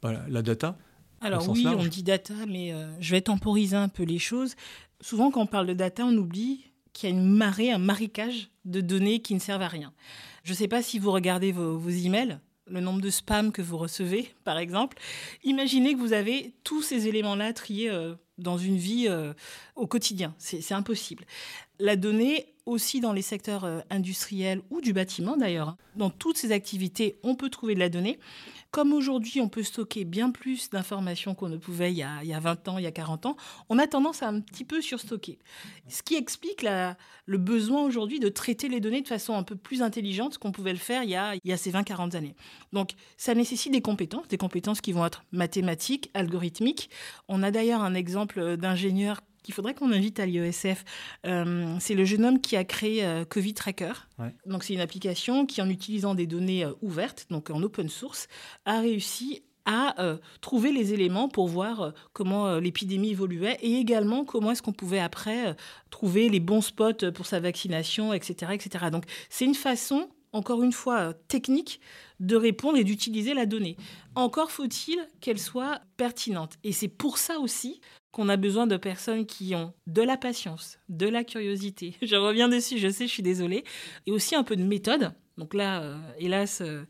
Voilà, 0.02 0.23
La 0.30 0.41
data. 0.41 0.78
Alors 1.21 1.49
oui, 1.49 1.65
on 1.67 1.86
dit 1.86 2.03
data, 2.03 2.34
mais 2.47 2.73
je 2.99 3.12
vais 3.12 3.21
temporiser 3.21 3.75
un 3.75 3.89
peu 3.89 4.03
les 4.03 4.19
choses 4.19 4.56
souvent 5.01 5.32
quand 5.32 5.41
on 5.41 5.47
parle 5.47 5.67
de 5.67 5.73
data, 5.73 6.06
on 6.06 6.15
oublie 6.15 6.65
qu'il 6.93 7.10
y 7.10 7.12
a 7.12 7.15
une 7.15 7.30
marée, 7.30 7.71
un 7.71 7.77
marécage 7.77 8.49
de 8.65 8.82
données 8.82 9.21
qui 9.21 9.34
ne 9.34 9.39
servent 9.39 9.62
à 9.62 9.67
rien. 9.67 9.93
Je 10.43 10.51
ne 10.51 10.58
sais 10.58 10.67
pas 10.67 10.82
si 10.82 10.99
vous 10.99 11.12
regardez 11.12 11.51
vos, 11.51 11.89
emails, 11.89 12.39
le 12.67 12.82
nombre 12.82 13.01
de 13.01 13.10
spams 13.10 13.51
que 13.51 13.62
vous 13.62 13.77
recevez, 13.77 14.34
par 14.43 14.58
exemple. 14.58 14.97
Imaginez 15.43 15.93
que 15.93 15.99
vous 15.99 16.13
avez 16.13 16.53
tous 16.63 16.82
ces 16.82 17.08
éléments-là 17.08 17.53
triés 17.53 17.89
euh, 17.89 18.15
dans 18.38 18.58
une 18.58 18.77
vie 18.77 19.06
euh, 19.08 19.34
au 19.75 19.88
quotidien. 19.88 20.34
C'est 20.38 20.73
impossible. 20.73 21.25
La 21.80 21.95
donnée 21.95 22.53
aussi 22.67 22.99
dans 22.99 23.13
les 23.13 23.21
secteurs 23.21 23.63
euh, 23.63 23.80
industriels 23.89 24.62
ou 24.69 24.82
du 24.82 24.93
bâtiment 24.93 25.38
d'ailleurs. 25.38 25.69
Hein. 25.69 25.77
Dans 25.95 26.10
toutes 26.10 26.38
ces 26.38 26.51
activités, 26.51 27.17
on 27.23 27.36
peut 27.36 27.49
trouver 27.49 27.73
de 27.73 27.80
la 27.80 27.89
donnée. 27.89 28.19
Comme 28.69 28.91
aujourd'hui, 28.91 29.39
on 29.39 29.47
peut 29.47 29.63
stocker 29.63 30.03
bien 30.03 30.30
plus 30.30 30.69
d'informations 30.69 31.34
qu'on 31.34 31.47
ne 31.47 31.56
pouvait 31.58 31.91
il 31.91 31.97
y, 31.97 32.03
a, 32.03 32.21
il 32.21 32.30
y, 32.30 32.34
a, 32.34 32.39
20 32.39 32.67
ans, 32.67 32.77
il 32.77 32.84
y 32.84 32.88
a 32.88 32.91
40 32.91 33.25
ans, 33.25 33.38
on 33.69 33.80
a 33.80 33.88
tendance 33.88 34.21
à 34.21 34.27
un 34.27 34.41
petit 34.41 34.65
peu 34.65 34.82
surstocker. 34.82 35.39
Ce 35.88 36.03
qui 36.03 36.15
explique 36.15 36.65
le 37.25 37.38
besoin 37.38 37.84
aujourd'hui 37.84 38.19
de 38.19 38.27
traiter 38.27 38.67
les 38.67 38.82
données 38.82 39.01
de 39.01 39.08
façon 39.08 39.36
un 39.36 39.43
peu 39.43 39.56
plus 39.56 39.82
intelligente 39.82 40.38
qu'on 40.38 40.51
pouvait 40.51 40.73
le 40.73 40.80
faire 40.80 41.03
il 41.03 41.10
y 41.10 41.15
a, 41.15 41.36
il 41.36 41.41
y 41.45 41.53
a 41.53 41.58
ces 41.58 41.71
20-40 41.71 42.15
années. 42.17 42.36
Donc, 42.73 42.91
ça 43.15 43.34
nécessite 43.34 43.71
des 43.71 43.82
compétences, 43.82 44.27
des 44.27 44.38
compétences 44.38 44.82
qui 44.82 44.91
vont 44.91 45.06
être 45.06 45.23
mathématiques, 45.32 46.12
algorithmiques. 46.13 46.89
On 47.30 47.43
a 47.43 47.51
d'ailleurs 47.51 47.82
un 47.82 47.93
exemple 47.93 48.58
d'ingénieur 48.58 49.21
qu'il 49.47 49.53
faudrait 49.53 49.73
qu'on 49.73 49.93
invite 49.93 50.19
à 50.19 50.25
l'IESF. 50.25 50.83
Euh, 51.25 51.77
c'est 51.79 51.95
le 51.95 52.03
jeune 52.03 52.25
homme 52.25 52.41
qui 52.41 52.57
a 52.57 52.65
créé 52.65 53.05
euh, 53.05 53.23
Covid 53.23 53.53
Tracker. 53.53 53.93
Donc 54.45 54.65
c'est 54.65 54.73
une 54.73 54.81
application 54.81 55.45
qui, 55.45 55.62
en 55.62 55.69
utilisant 55.69 56.15
des 56.15 56.27
données 56.27 56.65
euh, 56.65 56.73
ouvertes, 56.81 57.27
donc 57.29 57.49
en 57.49 57.63
open 57.63 57.88
source, 57.88 58.27
a 58.65 58.81
réussi 58.81 59.43
à 59.67 60.01
euh, 60.01 60.17
trouver 60.39 60.71
les 60.71 60.93
éléments 60.93 61.27
pour 61.27 61.47
voir 61.47 61.81
euh, 61.81 61.91
comment 62.13 62.47
euh, 62.47 62.60
l'épidémie 62.62 63.12
évoluait 63.12 63.57
et 63.62 63.75
également 63.75 64.23
comment 64.23 64.51
est-ce 64.51 64.62
qu'on 64.62 64.71
pouvait 64.71 64.99
après 64.99 65.55
trouver 65.89 66.29
les 66.29 66.39
bons 66.39 66.62
spots 66.62 67.12
pour 67.13 67.25
sa 67.25 67.41
vaccination, 67.41 68.13
etc. 68.13 68.53
etc. 68.53 68.86
Donc 68.91 69.03
c'est 69.29 69.43
une 69.43 69.55
façon, 69.55 70.07
encore 70.38 70.63
une 70.63 70.71
fois, 70.71 71.13
technique 71.28 71.82
de 72.19 72.36
répondre 72.36 72.78
et 72.78 72.84
d'utiliser 72.84 73.34
la 73.34 73.45
donnée. 73.45 73.78
Encore 74.15 74.52
faut-il 74.52 75.00
qu'elle 75.21 75.39
soit 75.39 75.82
pertinente. 75.97 76.54
Et 76.63 76.71
c'est 76.71 76.88
pour 76.88 77.17
ça 77.17 77.39
aussi 77.39 77.82
qu'on 78.12 78.30
a 78.30 78.38
besoin 78.38 78.65
de 78.65 78.78
personnes 78.78 79.26
qui 79.26 79.54
ont 79.56 79.73
de 79.86 80.02
la 80.02 80.17
patience, 80.17 80.80
de 80.89 81.08
la 81.08 81.23
curiosité. 81.23 81.95
Je 82.02 82.15
reviens 82.15 82.50
dessus, 82.50 82.78
je 82.78 82.89
sais, 82.89 83.06
je 83.06 83.12
suis 83.12 83.23
désolée. 83.23 83.63
Et 84.06 84.12
aussi 84.12 84.36
un 84.36 84.43
peu 84.43 84.56
de 84.56 84.63
méthode. 84.63 85.12
Donc 85.38 85.54
là, 85.54 85.84
euh, 85.84 85.97
hélas, 86.17 86.62
euh, 86.62 86.84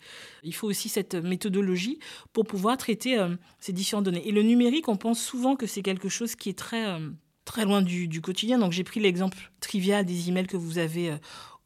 il 0.43 0.55
faut 0.55 0.67
aussi 0.67 0.87
cette 0.87 1.15
méthodologie 1.15 1.99
pour 2.31 2.45
pouvoir 2.45 2.77
traiter 2.77 3.19
euh, 3.19 3.35
ces 3.59 3.73
différentes 3.73 4.05
données. 4.05 4.25
Et 4.25 4.31
le 4.31 4.41
numérique, 4.41 4.87
on 4.87 4.95
pense 4.95 5.21
souvent 5.21 5.57
que 5.57 5.67
c'est 5.67 5.81
quelque 5.81 6.07
chose 6.07 6.35
qui 6.35 6.47
est 6.47 6.57
très, 6.57 6.97
très 7.43 7.65
loin 7.65 7.81
du 7.81 8.21
quotidien. 8.21 8.57
Donc 8.57 8.71
j'ai 8.71 8.85
pris 8.85 9.01
l'exemple 9.01 9.51
trivial 9.59 10.05
des 10.05 10.29
emails 10.29 10.47
que 10.47 10.55
vous 10.55 10.77
avez 10.77 11.17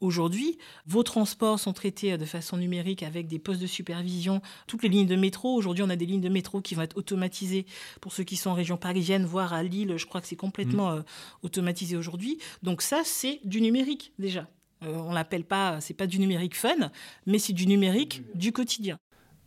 Aujourd'hui, 0.02 0.58
vos 0.84 1.04
transports 1.04 1.60
sont 1.60 1.72
traités 1.72 2.18
de 2.18 2.24
façon 2.24 2.56
numérique 2.56 3.04
avec 3.04 3.28
des 3.28 3.38
postes 3.38 3.62
de 3.62 3.68
supervision. 3.68 4.42
Toutes 4.66 4.82
les 4.82 4.88
lignes 4.88 5.06
de 5.06 5.14
métro, 5.14 5.54
aujourd'hui, 5.54 5.84
on 5.84 5.90
a 5.90 5.94
des 5.94 6.06
lignes 6.06 6.20
de 6.20 6.28
métro 6.28 6.60
qui 6.60 6.74
vont 6.74 6.82
être 6.82 6.96
automatisées 6.96 7.66
pour 8.00 8.12
ceux 8.12 8.24
qui 8.24 8.34
sont 8.34 8.50
en 8.50 8.54
région 8.54 8.76
parisienne, 8.76 9.24
voire 9.24 9.52
à 9.52 9.62
Lille. 9.62 9.94
Je 9.96 10.06
crois 10.06 10.20
que 10.20 10.26
c'est 10.26 10.34
complètement 10.34 10.96
mmh. 10.96 11.04
automatisé 11.44 11.96
aujourd'hui. 11.96 12.38
Donc 12.64 12.82
ça, 12.82 13.02
c'est 13.04 13.38
du 13.44 13.60
numérique 13.60 14.12
déjà. 14.18 14.48
Euh, 14.82 14.92
on 14.96 15.12
l'appelle 15.12 15.44
pas, 15.44 15.80
c'est 15.80 15.94
pas 15.94 16.08
du 16.08 16.18
numérique 16.18 16.56
fun, 16.56 16.90
mais 17.26 17.38
c'est 17.38 17.52
du 17.52 17.68
numérique 17.68 18.22
du 18.34 18.50
quotidien. 18.50 18.98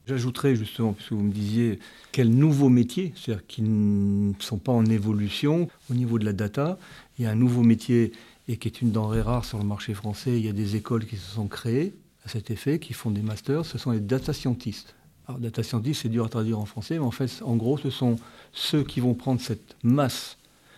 J'ajouterais 0.08 0.56
justement, 0.56 0.94
puisque 0.94 1.12
vous 1.12 1.24
me 1.24 1.34
disiez, 1.34 1.80
quels 2.14 2.30
nouveaux 2.30 2.70
métiers, 2.70 3.12
c'est-à-dire 3.16 3.46
qui 3.46 3.62
ne 3.62 4.34
sont 4.40 4.60
pas 4.60 4.72
en 4.72 4.86
évolution 4.86 5.68
au 5.92 5.96
niveau 5.96 6.18
de 6.18 6.24
la 6.24 6.32
data. 6.32 6.78
Il 7.18 7.26
y 7.26 7.28
a 7.28 7.32
un 7.32 7.36
nouveau 7.36 7.64
métier 7.64 8.14
et 8.48 8.58
qui 8.58 8.68
est 8.68 8.82
une 8.82 8.92
denrée 8.92 9.22
rare 9.22 9.46
sur 9.46 9.58
le 9.58 9.64
marché 9.64 9.94
français. 9.94 10.38
Il 10.38 10.46
y 10.46 10.50
a 10.50 10.54
des 10.54 10.76
écoles 10.76 11.06
qui 11.06 11.18
se 11.18 11.32
sont 11.32 11.48
créées 11.48 11.94
à 12.26 12.30
cet 12.30 12.52
effet, 12.52 12.80
qui 12.80 12.94
font 12.94 13.12
des 13.12 13.22
masters. 13.22 13.66
Ce 13.66 13.78
sont 13.78 13.92
les 13.92 14.00
data 14.00 14.34
scientists. 14.34 14.96
Alors, 15.28 15.40
data 15.40 15.64
scientist, 15.64 16.02
c'est 16.04 16.10
dur 16.10 16.26
à 16.26 16.30
traduire 16.30 16.60
en 16.60 16.66
français, 16.66 16.96
mais 16.96 17.06
en 17.06 17.12
fait, 17.12 17.42
en 17.44 17.56
gros, 17.56 17.78
ce 17.78 17.90
sont 17.90 18.18
ceux 18.54 18.84
qui 18.84 19.00
vont 19.00 19.16
prendre 19.16 19.42
cette 19.42 19.76
masse, 19.84 20.38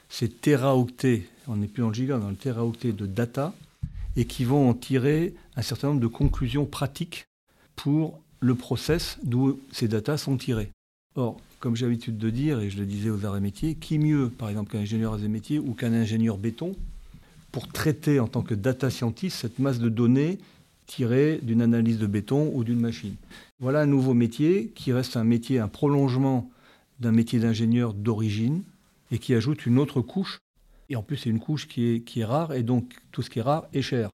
ces 0.09 0.29
téraoctets, 0.29 1.27
on 1.47 1.57
n'est 1.57 1.67
plus 1.67 1.81
dans 1.81 1.89
le 1.89 1.93
giga, 1.93 2.17
dans 2.17 2.29
le 2.29 2.35
téraoctet 2.35 2.93
de 2.93 3.05
data, 3.05 3.53
et 4.15 4.25
qui 4.25 4.45
vont 4.45 4.69
en 4.69 4.73
tirer 4.73 5.35
un 5.57 5.61
certain 5.61 5.89
nombre 5.89 5.99
de 5.99 6.07
conclusions 6.07 6.65
pratiques 6.65 7.25
pour 7.75 8.19
le 8.39 8.55
process 8.55 9.17
d'où 9.23 9.59
ces 9.71 9.87
datas 9.87 10.17
sont 10.17 10.37
tirées. 10.37 10.69
Or, 11.15 11.39
comme 11.59 11.75
j'ai 11.75 11.85
l'habitude 11.85 12.17
de 12.17 12.29
dire, 12.29 12.59
et 12.59 12.69
je 12.69 12.77
le 12.77 12.85
disais 12.85 13.09
aux 13.09 13.25
arts 13.25 13.37
et 13.37 13.41
métiers, 13.41 13.75
qui 13.75 13.99
mieux, 13.99 14.29
par 14.29 14.49
exemple, 14.49 14.71
qu'un 14.71 14.79
ingénieur 14.79 15.13
arts 15.13 15.23
et 15.23 15.27
métiers 15.27 15.59
ou 15.59 15.73
qu'un 15.73 15.93
ingénieur 15.93 16.37
béton, 16.37 16.75
pour 17.51 17.67
traiter 17.67 18.19
en 18.19 18.27
tant 18.27 18.41
que 18.41 18.53
data 18.53 18.89
scientist 18.89 19.37
cette 19.37 19.59
masse 19.59 19.79
de 19.79 19.89
données 19.89 20.37
tirées 20.85 21.39
d'une 21.41 21.61
analyse 21.61 21.99
de 21.99 22.07
béton 22.07 22.51
ou 22.53 22.63
d'une 22.63 22.79
machine. 22.79 23.15
Voilà 23.59 23.81
un 23.81 23.85
nouveau 23.85 24.13
métier 24.13 24.71
qui 24.75 24.93
reste 24.93 25.17
un 25.17 25.23
métier, 25.23 25.59
un 25.59 25.67
prolongement 25.67 26.49
d'un 26.99 27.11
métier 27.11 27.39
d'ingénieur 27.39 27.93
d'origine 27.93 28.63
et 29.11 29.19
qui 29.19 29.33
ajoute 29.33 29.65
une 29.65 29.79
autre 29.79 30.01
couche 30.01 30.39
et 30.89 30.95
en 30.95 31.03
plus, 31.03 31.17
c'est 31.17 31.29
une 31.29 31.39
couche 31.39 31.67
qui 31.67 31.85
est, 31.85 31.99
qui 32.01 32.21
est 32.21 32.25
rare, 32.25 32.53
et 32.53 32.63
donc 32.63 32.95
tout 33.11 33.21
ce 33.21 33.29
qui 33.29 33.39
est 33.39 33.43
rare 33.43 33.67
est 33.73 33.81
cher. 33.81 34.09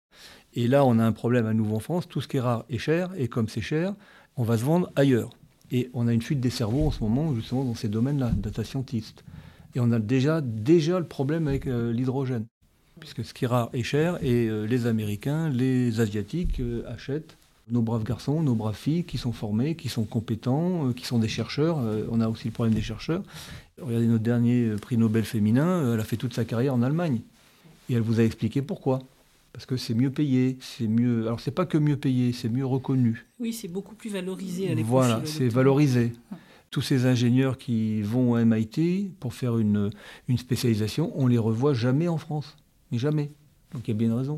Et 0.53 0.67
là, 0.67 0.85
on 0.85 0.99
a 0.99 1.05
un 1.05 1.11
problème 1.11 1.45
à 1.45 1.53
nouveau 1.53 1.75
en 1.75 1.79
France, 1.79 2.07
tout 2.07 2.21
ce 2.21 2.27
qui 2.27 2.37
est 2.37 2.41
rare 2.41 2.65
est 2.69 2.77
cher, 2.77 3.11
et 3.17 3.27
comme 3.27 3.47
c'est 3.47 3.61
cher, 3.61 3.93
on 4.35 4.43
va 4.43 4.57
se 4.57 4.63
vendre 4.63 4.91
ailleurs. 4.95 5.29
Et 5.71 5.89
on 5.93 6.07
a 6.07 6.13
une 6.13 6.21
fuite 6.21 6.39
des 6.39 6.49
cerveaux 6.49 6.87
en 6.87 6.91
ce 6.91 7.03
moment, 7.03 7.33
justement, 7.35 7.63
dans 7.63 7.75
ces 7.75 7.89
domaines-là, 7.89 8.31
data 8.35 8.63
scientist. 8.63 9.23
Et 9.75 9.79
on 9.79 9.91
a 9.91 9.99
déjà, 9.99 10.41
déjà 10.41 10.99
le 10.99 11.07
problème 11.07 11.47
avec 11.47 11.67
euh, 11.67 11.91
l'hydrogène. 11.91 12.45
Puisque 12.99 13.25
ce 13.25 13.33
qui 13.33 13.45
est 13.45 13.47
rare 13.47 13.69
est 13.73 13.83
cher, 13.83 14.17
et 14.23 14.47
euh, 14.47 14.65
les 14.65 14.85
Américains, 14.85 15.49
les 15.49 15.99
Asiatiques 15.99 16.59
euh, 16.59 16.83
achètent 16.87 17.37
nos 17.69 17.81
braves 17.81 18.03
garçons, 18.03 18.41
nos 18.41 18.55
braves 18.55 18.75
filles 18.75 19.03
qui 19.05 19.17
sont 19.17 19.31
formés, 19.31 19.75
qui 19.75 19.89
sont 19.89 20.03
compétents, 20.03 20.91
qui 20.91 21.05
sont 21.05 21.17
des 21.17 21.29
chercheurs. 21.29 21.79
on 22.11 22.19
a 22.19 22.27
aussi 22.27 22.49
le 22.49 22.51
problème 22.51 22.75
des 22.75 22.81
chercheurs. 22.81 23.23
Regardez 23.81 24.07
notre 24.07 24.23
dernier 24.23 24.65
euh, 24.65 24.77
prix 24.77 24.97
Nobel 24.97 25.23
féminin, 25.23 25.67
euh, 25.67 25.93
elle 25.95 25.99
a 25.99 26.03
fait 26.03 26.17
toute 26.17 26.33
sa 26.33 26.45
carrière 26.45 26.73
en 26.73 26.81
Allemagne. 26.81 27.21
Et 27.89 27.93
elle 27.93 28.01
vous 28.01 28.19
a 28.19 28.23
expliqué 28.23 28.61
pourquoi. 28.61 28.99
Parce 29.51 29.65
que 29.65 29.77
c'est 29.77 29.93
mieux 29.93 30.09
payé, 30.09 30.57
c'est 30.61 30.87
mieux. 30.87 31.27
Alors 31.27 31.39
c'est 31.39 31.51
pas 31.51 31.65
que 31.65 31.77
mieux 31.77 31.97
payé, 31.97 32.33
c'est 32.33 32.49
mieux 32.49 32.65
reconnu. 32.65 33.25
Oui, 33.39 33.53
c'est 33.53 33.67
beaucoup 33.67 33.93
plus 33.93 34.09
valorisé. 34.09 34.73
Les 34.73 34.83
voilà, 34.83 35.21
c'est 35.25 35.47
valorisé. 35.47 36.11
Tous 36.71 36.81
ces 36.81 37.05
ingénieurs 37.05 37.59
qui 37.59 38.01
vont 38.01 38.33
à 38.33 38.43
MIT 38.43 39.11
pour 39.19 39.35
faire 39.35 39.59
une, 39.59 39.91
une 40.27 40.39
spécialisation, 40.39 41.11
on 41.15 41.27
les 41.27 41.37
revoit 41.37 41.75
jamais 41.75 42.07
en 42.07 42.17
France, 42.17 42.55
mais 42.93 42.99
jamais. 42.99 43.33
Donc 43.73 43.87
il 43.87 43.91
y 43.91 43.93
a 43.93 43.97
bien 43.97 44.07
une 44.07 44.13
raison. 44.13 44.37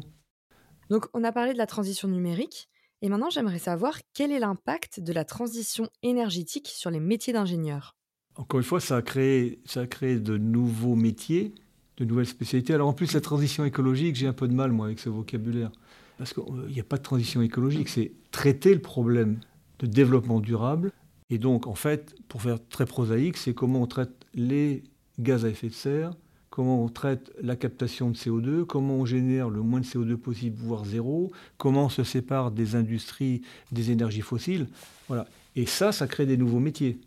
Donc 0.89 1.07
on 1.13 1.23
a 1.23 1.31
parlé 1.31 1.53
de 1.53 1.57
la 1.57 1.67
transition 1.67 2.07
numérique, 2.07 2.69
et 3.01 3.09
maintenant 3.09 3.29
j'aimerais 3.29 3.59
savoir 3.59 3.99
quel 4.13 4.31
est 4.31 4.39
l'impact 4.39 5.01
de 5.01 5.13
la 5.13 5.25
transition 5.25 5.89
énergétique 6.01 6.69
sur 6.69 6.89
les 6.89 7.01
métiers 7.01 7.33
d'ingénieur. 7.33 7.95
Encore 8.37 8.59
une 8.59 8.65
fois, 8.65 8.79
ça 8.79 8.97
a, 8.97 9.01
créé, 9.01 9.61
ça 9.65 9.81
a 9.81 9.87
créé 9.87 10.19
de 10.19 10.37
nouveaux 10.37 10.95
métiers, 10.95 11.53
de 11.97 12.05
nouvelles 12.05 12.25
spécialités. 12.25 12.73
Alors 12.73 12.89
en 12.89 12.93
plus, 12.93 13.13
la 13.13 13.21
transition 13.21 13.63
écologique, 13.63 14.15
j'ai 14.15 14.27
un 14.27 14.33
peu 14.33 14.47
de 14.47 14.53
mal, 14.53 14.71
moi, 14.71 14.87
avec 14.87 14.99
ce 14.99 15.09
vocabulaire. 15.09 15.71
Parce 16.17 16.33
qu'il 16.33 16.43
n'y 16.69 16.79
a 16.79 16.83
pas 16.83 16.97
de 16.97 17.03
transition 17.03 17.41
écologique, 17.41 17.87
c'est 17.87 18.11
traiter 18.31 18.73
le 18.73 18.81
problème 18.81 19.39
de 19.79 19.87
développement 19.87 20.41
durable. 20.41 20.91
Et 21.29 21.37
donc, 21.37 21.65
en 21.65 21.75
fait, 21.75 22.15
pour 22.27 22.41
faire 22.41 22.57
très 22.67 22.85
prosaïque, 22.85 23.37
c'est 23.37 23.53
comment 23.53 23.81
on 23.81 23.87
traite 23.87 24.11
les 24.33 24.83
gaz 25.17 25.45
à 25.45 25.49
effet 25.49 25.67
de 25.67 25.73
serre, 25.73 26.13
comment 26.55 26.81
on 26.81 26.87
traite 26.87 27.33
la 27.41 27.57
captation 27.57 28.09
de 28.09 28.15
CO2, 28.15 28.63
comment 28.63 28.95
on 28.95 29.05
génère 29.05 29.49
le 29.49 29.59
moins 29.59 29.81
de 29.81 29.85
CO2 29.85 30.15
possible, 30.15 30.55
voire 30.57 30.85
zéro, 30.85 31.33
comment 31.57 31.87
on 31.87 31.89
se 31.89 32.05
sépare 32.05 32.49
des 32.49 32.75
industries, 32.75 33.41
des 33.73 33.91
énergies 33.91 34.21
fossiles. 34.21 34.67
Voilà. 35.09 35.27
Et 35.57 35.65
ça, 35.65 35.91
ça 35.91 36.07
crée 36.07 36.25
des 36.25 36.37
nouveaux 36.37 36.61
métiers. 36.61 36.97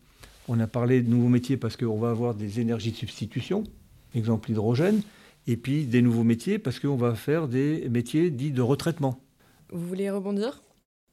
On 0.48 0.60
a 0.60 0.66
parlé 0.66 1.00
de 1.00 1.08
nouveaux 1.08 1.30
métiers 1.30 1.56
parce 1.56 1.78
qu'on 1.78 1.98
va 1.98 2.10
avoir 2.10 2.34
des 2.34 2.60
énergies 2.60 2.92
de 2.92 2.96
substitution, 2.98 3.64
exemple 4.14 4.50
l'hydrogène, 4.50 5.00
et 5.46 5.56
puis 5.56 5.86
des 5.86 6.02
nouveaux 6.02 6.24
métiers 6.24 6.58
parce 6.58 6.78
qu'on 6.78 6.96
va 6.96 7.14
faire 7.14 7.48
des 7.48 7.88
métiers 7.88 8.30
dits 8.30 8.50
de 8.50 8.60
retraitement. 8.60 9.18
Vous 9.72 9.88
voulez 9.88 10.10
rebondir? 10.10 10.60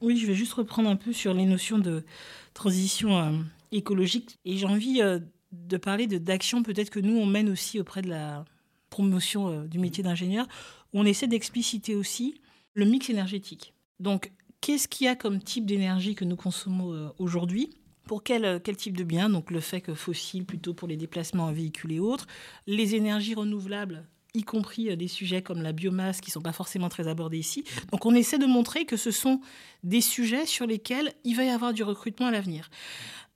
Oui, 0.02 0.18
je 0.18 0.26
vais 0.26 0.34
juste 0.34 0.52
reprendre 0.52 0.90
un 0.90 0.96
peu 0.96 1.14
sur 1.14 1.32
les 1.32 1.46
notions 1.46 1.78
de 1.78 2.04
transition 2.52 3.16
euh, 3.16 3.32
écologique. 3.72 4.36
Et 4.44 4.58
j'ai 4.58 4.66
envie 4.66 5.00
euh, 5.00 5.20
de 5.52 5.76
parler 5.76 6.06
d'actions 6.06 6.62
peut-être 6.62 6.90
que 6.90 7.00
nous, 7.00 7.16
on 7.16 7.26
mène 7.26 7.48
aussi 7.48 7.80
auprès 7.80 8.02
de 8.02 8.08
la 8.08 8.44
promotion 8.90 9.48
euh, 9.48 9.66
du 9.66 9.78
métier 9.78 10.02
d'ingénieur, 10.02 10.46
on 10.92 11.04
essaie 11.04 11.26
d'expliciter 11.26 11.94
aussi 11.94 12.40
le 12.74 12.84
mix 12.84 13.10
énergétique. 13.10 13.74
Donc, 14.00 14.32
qu'est-ce 14.60 14.88
qu'il 14.88 15.06
y 15.06 15.08
a 15.08 15.16
comme 15.16 15.42
type 15.42 15.66
d'énergie 15.66 16.14
que 16.14 16.24
nous 16.24 16.36
consommons 16.36 17.12
aujourd'hui? 17.18 17.70
Pour 18.06 18.22
quel, 18.22 18.60
quel 18.62 18.76
type 18.76 18.96
de 18.96 19.02
bien? 19.02 19.28
Donc 19.28 19.50
le 19.50 19.60
fait 19.60 19.80
que 19.80 19.94
fossile 19.94 20.44
plutôt 20.44 20.74
pour 20.74 20.86
les 20.86 20.96
déplacements 20.96 21.44
en 21.44 21.52
véhicule 21.52 21.92
et 21.92 21.98
autres. 21.98 22.26
Les 22.66 22.94
énergies 22.94 23.34
renouvelables 23.34 24.06
y 24.36 24.42
compris 24.44 24.90
euh, 24.90 24.96
des 24.96 25.08
sujets 25.08 25.42
comme 25.42 25.62
la 25.62 25.72
biomasse 25.72 26.20
qui 26.20 26.30
ne 26.30 26.32
sont 26.32 26.42
pas 26.42 26.52
forcément 26.52 26.88
très 26.88 27.08
abordés 27.08 27.38
ici. 27.38 27.64
Donc 27.90 28.06
on 28.06 28.14
essaie 28.14 28.38
de 28.38 28.46
montrer 28.46 28.84
que 28.84 28.96
ce 28.96 29.10
sont 29.10 29.40
des 29.82 30.00
sujets 30.00 30.46
sur 30.46 30.66
lesquels 30.66 31.12
il 31.24 31.36
va 31.36 31.44
y 31.44 31.48
avoir 31.48 31.72
du 31.72 31.82
recrutement 31.82 32.26
à 32.26 32.30
l'avenir. 32.30 32.70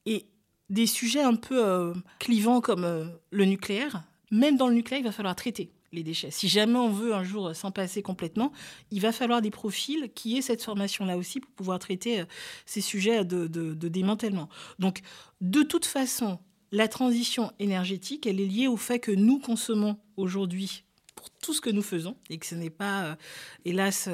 Et 0.07 0.27
des 0.71 0.87
sujets 0.87 1.23
un 1.23 1.35
peu 1.35 1.63
euh, 1.63 1.93
clivants 2.19 2.61
comme 2.61 2.85
euh, 2.85 3.05
le 3.31 3.45
nucléaire, 3.45 4.05
même 4.31 4.57
dans 4.57 4.69
le 4.69 4.75
nucléaire, 4.75 5.01
il 5.01 5.05
va 5.05 5.13
falloir 5.13 5.35
traiter 5.37 5.73
les 5.93 6.05
déchets. 6.05 6.31
Si 6.31 6.49
jamais 6.49 6.79
on 6.79 6.89
veut 6.89 7.13
un 7.13 7.25
jour 7.25 7.55
s'en 7.55 7.73
passer 7.73 8.01
complètement, 8.01 8.53
il 8.93 9.01
va 9.01 9.11
falloir 9.11 9.43
des 9.43 9.51
profils 9.51 10.09
qui 10.15 10.39
aient 10.39 10.43
cette 10.43 10.63
formation-là 10.63 11.17
aussi 11.17 11.41
pour 11.41 11.51
pouvoir 11.51 11.81
traiter 11.81 12.21
euh, 12.21 12.25
ces 12.65 12.81
sujets 12.81 13.25
de, 13.25 13.49
démantèlement. 13.75 14.49
Donc, 14.79 15.01
de 15.41 15.63
toute 15.65 15.85
façon, 15.85 16.39
la 16.71 16.87
transition 16.87 17.53
énergétique, 17.59 18.27
elle 18.29 18.41
est 18.41 18.47
liée 18.47 18.69
au 18.69 18.77
fait 18.77 19.01
que 19.01 19.11
nous 19.11 19.41
consommons 19.41 19.99
aujourd'hui 20.17 20.85
pour 21.17 21.29
tout 21.31 21.53
ce 21.53 21.61
que 21.61 21.71
nous 21.71 21.83
faisons 21.83 22.17
et 22.31 22.39
que 22.39 22.47
ce 22.47 22.55
n'est 22.55 22.71
pas, 22.71 23.19
hélas, 23.65 24.09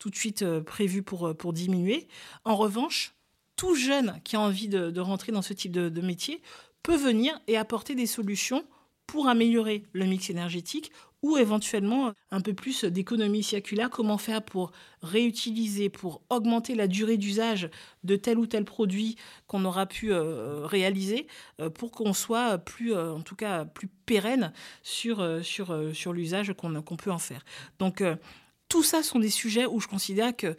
tout 0.00 0.10
de 0.10 0.16
suite 0.16 0.44
prévu 0.62 1.02
pour 1.02 1.52
diminuer. 1.52 2.08
En 2.44 2.56
revanche, 2.56 3.14
tout 3.62 3.76
jeune 3.76 4.20
qui 4.24 4.34
a 4.34 4.40
envie 4.40 4.66
de, 4.66 5.00
rentrer 5.00 5.30
dans 5.30 5.40
ce 5.40 5.52
type 5.52 5.70
de 5.70 6.00
métier 6.00 6.42
peut 6.82 6.96
venir 6.96 7.40
et 7.46 7.56
apporter 7.56 7.94
des 7.94 8.06
solutions 8.06 8.64
pour 9.06 9.28
améliorer 9.28 9.84
le 9.92 10.04
mix 10.04 10.30
énergétique 10.30 10.90
ou 11.22 11.36
éventuellement 11.36 12.12
un 12.32 12.40
peu 12.40 12.54
plus 12.54 12.82
d'économie 12.84 13.44
circulaire, 13.44 13.88
comment 13.88 14.18
faire 14.18 14.42
pour 14.42 14.72
réutiliser, 15.00 15.90
pour 15.90 16.22
augmenter 16.28 16.74
la 16.74 16.88
durée 16.88 17.18
d'usage 17.18 17.70
de 18.02 18.16
tel 18.16 18.36
ou 18.36 18.46
tel 18.46 18.64
produit 18.64 19.14
qu'on 19.46 19.64
aura 19.64 19.86
pu 19.86 20.12
euh, 20.12 20.66
réaliser 20.66 21.28
euh, 21.60 21.70
pour 21.70 21.92
qu'on 21.92 22.14
soit 22.14 22.58
plus, 22.58 22.92
euh, 22.92 23.12
en 23.12 23.20
tout 23.20 23.36
cas, 23.36 23.64
plus 23.64 23.86
pérenne 23.86 24.52
sur, 24.82 25.24
sur, 25.44 25.94
sur 25.94 26.12
l'usage 26.12 26.52
qu'on 26.54 26.96
peut 26.96 27.12
en 27.12 27.20
faire. 27.20 27.44
Donc, 27.78 28.02
tout 28.68 28.82
ça 28.82 29.04
sont 29.04 29.20
des 29.20 29.30
sujets 29.30 29.66
où 29.66 29.78
je 29.78 29.86
considère 29.86 30.36
que 30.36 30.56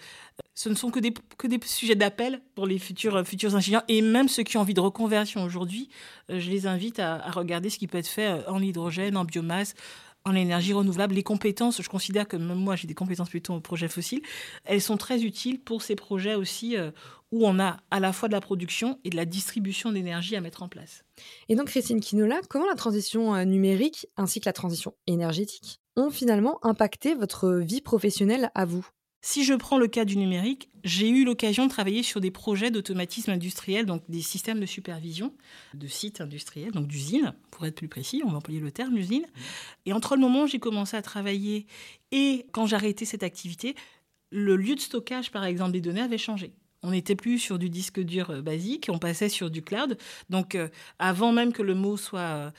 ce 0.55 0.69
ne 0.69 0.75
sont 0.75 0.91
que 0.91 0.99
des, 0.99 1.13
que 1.37 1.47
des 1.47 1.59
sujets 1.65 1.95
d'appel 1.95 2.41
pour 2.55 2.67
les 2.67 2.79
futurs, 2.79 3.25
futurs 3.25 3.55
ingénieurs 3.55 3.83
et 3.87 4.01
même 4.01 4.27
ceux 4.27 4.43
qui 4.43 4.57
ont 4.57 4.61
envie 4.61 4.73
de 4.73 4.79
reconversion 4.79 5.43
aujourd'hui. 5.43 5.89
je 6.29 6.49
les 6.49 6.67
invite 6.67 6.99
à, 6.99 7.31
regarder 7.31 7.69
ce 7.69 7.77
qui 7.77 7.87
peut 7.87 7.97
être 7.97 8.07
fait 8.07 8.47
en 8.47 8.61
hydrogène, 8.61 9.17
en 9.17 9.25
biomasse, 9.25 9.73
en 10.25 10.35
énergie 10.35 10.73
renouvelable. 10.73 11.15
Les 11.15 11.23
compétences, 11.23 11.81
je 11.81 11.89
considère 11.89 12.27
que 12.27 12.37
même 12.37 12.57
moi 12.57 12.75
j'ai 12.75 12.87
des 12.87 12.93
compétences 12.93 13.29
plutôt 13.29 13.53
en 13.53 13.61
projet 13.61 13.87
fossile, 13.87 14.21
elles 14.65 14.81
sont 14.81 14.97
très 14.97 15.23
utiles 15.23 15.59
pour 15.59 15.81
ces 15.81 15.95
projets 15.95 16.35
aussi 16.35 16.77
euh, 16.77 16.91
où 17.31 17.45
on 17.45 17.59
a 17.59 17.77
à 17.91 17.99
la 17.99 18.13
fois 18.13 18.29
de 18.29 18.33
la 18.33 18.41
production 18.41 18.99
et 19.03 19.09
de 19.09 19.15
la 19.15 19.25
distribution 19.25 19.91
d'énergie 19.91 20.35
à 20.35 20.41
mettre 20.41 20.63
en 20.63 20.69
place. 20.69 21.03
Et 21.49 21.55
donc 21.55 21.67
Christine 21.67 21.99
Quinola, 21.99 22.39
comment 22.49 22.67
la 22.67 22.75
transition 22.75 23.35
euh, 23.35 23.43
numérique 23.43 24.07
ainsi 24.17 24.39
que 24.39 24.45
la 24.45 24.53
transition 24.53 24.93
énergétique 25.07 25.79
ont 25.95 26.09
finalement 26.09 26.59
impacté 26.65 27.15
votre 27.15 27.51
vie 27.55 27.81
professionnelle 27.81 28.51
à 28.55 28.65
vous? 28.65 28.87
Si 29.25 29.45
je 29.45 29.53
prends 29.53 29.77
le 29.77 29.87
cas 29.87 30.03
du 30.03 30.17
numérique, 30.17 30.69
j'ai 30.83 31.07
eu 31.07 31.23
l'occasion 31.23 31.63
de 31.63 31.69
travailler 31.69 32.03
sur 32.03 32.19
des 32.19 32.29
projets 32.29 32.71
d'automatisme 32.71 33.31
industriel, 33.31 33.85
donc 33.85 34.03
des 34.09 34.21
systèmes 34.21 34.59
de 34.59 34.65
supervision 34.65 35.33
de 35.73 35.87
sites 35.87 36.19
industriels, 36.19 36.73
donc 36.73 36.87
d'usines, 36.87 37.33
pour 37.49 37.65
être 37.65 37.75
plus 37.75 37.87
précis, 37.87 38.21
on 38.25 38.31
va 38.31 38.37
employer 38.39 38.59
le 38.59 38.69
terme 38.69 38.97
usine. 38.97 39.25
Et 39.85 39.93
entre 39.93 40.15
le 40.15 40.21
moment 40.21 40.43
où 40.43 40.47
j'ai 40.47 40.59
commencé 40.59 40.97
à 40.97 41.01
travailler 41.01 41.67
et 42.11 42.45
quand 42.51 42.65
j'ai 42.65 42.75
arrêté 42.75 43.05
cette 43.05 43.23
activité, 43.23 43.75
le 44.29 44.57
lieu 44.57 44.75
de 44.75 44.81
stockage, 44.81 45.31
par 45.31 45.45
exemple, 45.45 45.71
des 45.71 45.81
données 45.81 46.01
avait 46.01 46.17
changé. 46.17 46.51
On 46.81 46.91
n'était 46.91 47.15
plus 47.15 47.39
sur 47.39 47.57
du 47.57 47.69
disque 47.69 48.01
dur 48.01 48.29
euh, 48.29 48.41
basique, 48.41 48.89
on 48.91 48.99
passait 48.99 49.29
sur 49.29 49.49
du 49.49 49.61
cloud. 49.61 49.97
Donc, 50.29 50.55
euh, 50.55 50.67
avant 50.99 51.31
même 51.31 51.53
que 51.53 51.63
le 51.63 51.75
mot 51.75 51.95
soit 51.95 52.19
euh, 52.19 52.51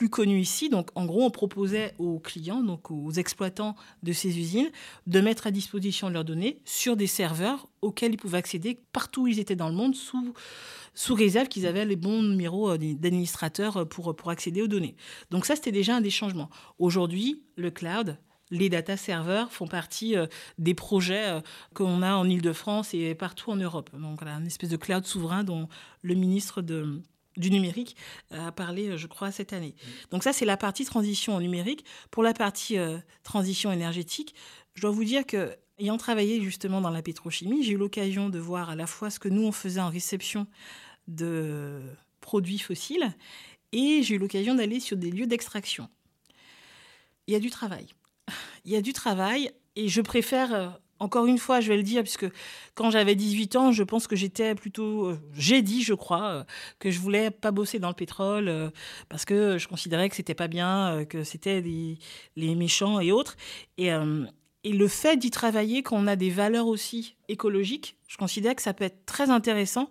plus 0.00 0.08
connu 0.08 0.40
ici. 0.40 0.70
Donc, 0.70 0.88
en 0.94 1.04
gros, 1.04 1.22
on 1.24 1.30
proposait 1.30 1.92
aux 1.98 2.18
clients, 2.20 2.62
donc 2.62 2.90
aux 2.90 3.10
exploitants 3.10 3.76
de 4.02 4.14
ces 4.14 4.38
usines, 4.38 4.70
de 5.06 5.20
mettre 5.20 5.46
à 5.46 5.50
disposition 5.50 6.08
leurs 6.08 6.24
données 6.24 6.62
sur 6.64 6.96
des 6.96 7.06
serveurs 7.06 7.68
auxquels 7.82 8.14
ils 8.14 8.16
pouvaient 8.16 8.38
accéder 8.38 8.80
partout 8.94 9.24
où 9.24 9.26
ils 9.26 9.38
étaient 9.38 9.56
dans 9.56 9.68
le 9.68 9.74
monde, 9.74 9.94
sous, 9.94 10.32
sous 10.94 11.14
réserve 11.14 11.48
qu'ils 11.48 11.66
avaient 11.66 11.84
les 11.84 11.96
bons 11.96 12.22
numéros 12.22 12.70
euh, 12.70 12.78
d'administrateurs 12.78 13.76
euh, 13.76 13.84
pour, 13.84 14.16
pour 14.16 14.30
accéder 14.30 14.62
aux 14.62 14.68
données. 14.68 14.96
Donc, 15.30 15.44
ça, 15.44 15.54
c'était 15.54 15.70
déjà 15.70 15.96
un 15.96 16.00
des 16.00 16.08
changements. 16.08 16.48
Aujourd'hui, 16.78 17.42
le 17.56 17.70
cloud, 17.70 18.16
les 18.50 18.70
data 18.70 18.96
serveurs 18.96 19.52
font 19.52 19.68
partie 19.68 20.16
euh, 20.16 20.26
des 20.56 20.72
projets 20.72 21.42
qu'on 21.74 22.00
a 22.00 22.14
en 22.14 22.26
Ile-de-France 22.26 22.94
et 22.94 23.14
partout 23.14 23.50
en 23.50 23.56
Europe. 23.56 23.90
Donc, 23.92 24.22
voilà, 24.22 24.38
une 24.38 24.46
espèce 24.46 24.70
de 24.70 24.78
cloud 24.78 25.04
souverain 25.04 25.44
dont 25.44 25.68
le 26.00 26.14
ministre 26.14 26.62
de 26.62 27.02
du 27.36 27.50
numérique 27.50 27.96
euh, 28.32 28.48
a 28.48 28.52
parlé, 28.52 28.88
euh, 28.88 28.96
je 28.96 29.06
crois, 29.06 29.30
cette 29.30 29.52
année. 29.52 29.74
Donc 30.10 30.22
ça, 30.22 30.32
c'est 30.32 30.44
la 30.44 30.56
partie 30.56 30.84
transition 30.84 31.38
numérique. 31.40 31.84
Pour 32.10 32.22
la 32.22 32.32
partie 32.32 32.78
euh, 32.78 32.98
transition 33.22 33.72
énergétique, 33.72 34.34
je 34.74 34.82
dois 34.82 34.90
vous 34.90 35.04
dire 35.04 35.26
que, 35.26 35.56
ayant 35.78 35.96
travaillé 35.96 36.42
justement 36.42 36.80
dans 36.80 36.90
la 36.90 37.02
pétrochimie, 37.02 37.62
j'ai 37.62 37.72
eu 37.72 37.76
l'occasion 37.76 38.28
de 38.28 38.38
voir 38.38 38.70
à 38.70 38.74
la 38.74 38.86
fois 38.86 39.10
ce 39.10 39.18
que 39.18 39.28
nous, 39.28 39.42
on 39.42 39.52
faisait 39.52 39.80
en 39.80 39.88
réception 39.88 40.46
de 41.08 41.80
produits 42.20 42.58
fossiles, 42.58 43.14
et 43.72 44.02
j'ai 44.02 44.16
eu 44.16 44.18
l'occasion 44.18 44.54
d'aller 44.54 44.80
sur 44.80 44.96
des 44.96 45.10
lieux 45.10 45.26
d'extraction. 45.26 45.88
Il 47.26 47.32
y 47.32 47.36
a 47.36 47.40
du 47.40 47.50
travail. 47.50 47.86
Il 48.64 48.72
y 48.72 48.76
a 48.76 48.82
du 48.82 48.92
travail, 48.92 49.50
et 49.76 49.88
je 49.88 50.00
préfère 50.00 50.78
encore 51.00 51.24
une 51.26 51.38
fois, 51.38 51.60
je 51.60 51.68
vais 51.68 51.78
le 51.78 51.82
dire, 51.82 52.02
puisque 52.02 52.26
quand 52.74 52.90
j'avais 52.90 53.14
18 53.14 53.56
ans, 53.56 53.72
je 53.72 53.82
pense 53.82 54.06
que 54.06 54.16
j'étais 54.16 54.54
plutôt. 54.54 55.06
Euh, 55.06 55.18
j'ai 55.34 55.62
dit, 55.62 55.82
je 55.82 55.94
crois, 55.94 56.24
euh, 56.28 56.44
que 56.78 56.90
je 56.90 57.00
voulais 57.00 57.30
pas 57.30 57.50
bosser 57.50 57.78
dans 57.78 57.88
le 57.88 57.94
pétrole, 57.94 58.48
euh, 58.48 58.70
parce 59.08 59.24
que 59.24 59.56
je 59.58 59.66
considérais 59.66 60.10
que 60.10 60.16
c'était 60.16 60.34
pas 60.34 60.46
bien, 60.46 61.04
que 61.08 61.24
c'était 61.24 61.62
les 61.62 62.54
méchants 62.54 63.00
et 63.00 63.12
autres. 63.12 63.36
Et, 63.78 63.88
et 64.64 64.72
le 64.72 64.88
fait 64.88 65.16
d'y 65.16 65.30
travailler, 65.30 65.82
qu'on 65.82 66.06
a 66.06 66.16
des 66.16 66.30
valeurs 66.30 66.66
aussi 66.66 67.16
écologiques, 67.28 67.96
je 68.06 68.18
considère 68.18 68.54
que 68.54 68.62
ça 68.62 68.74
peut 68.74 68.84
être 68.84 69.06
très 69.06 69.30
intéressant 69.30 69.90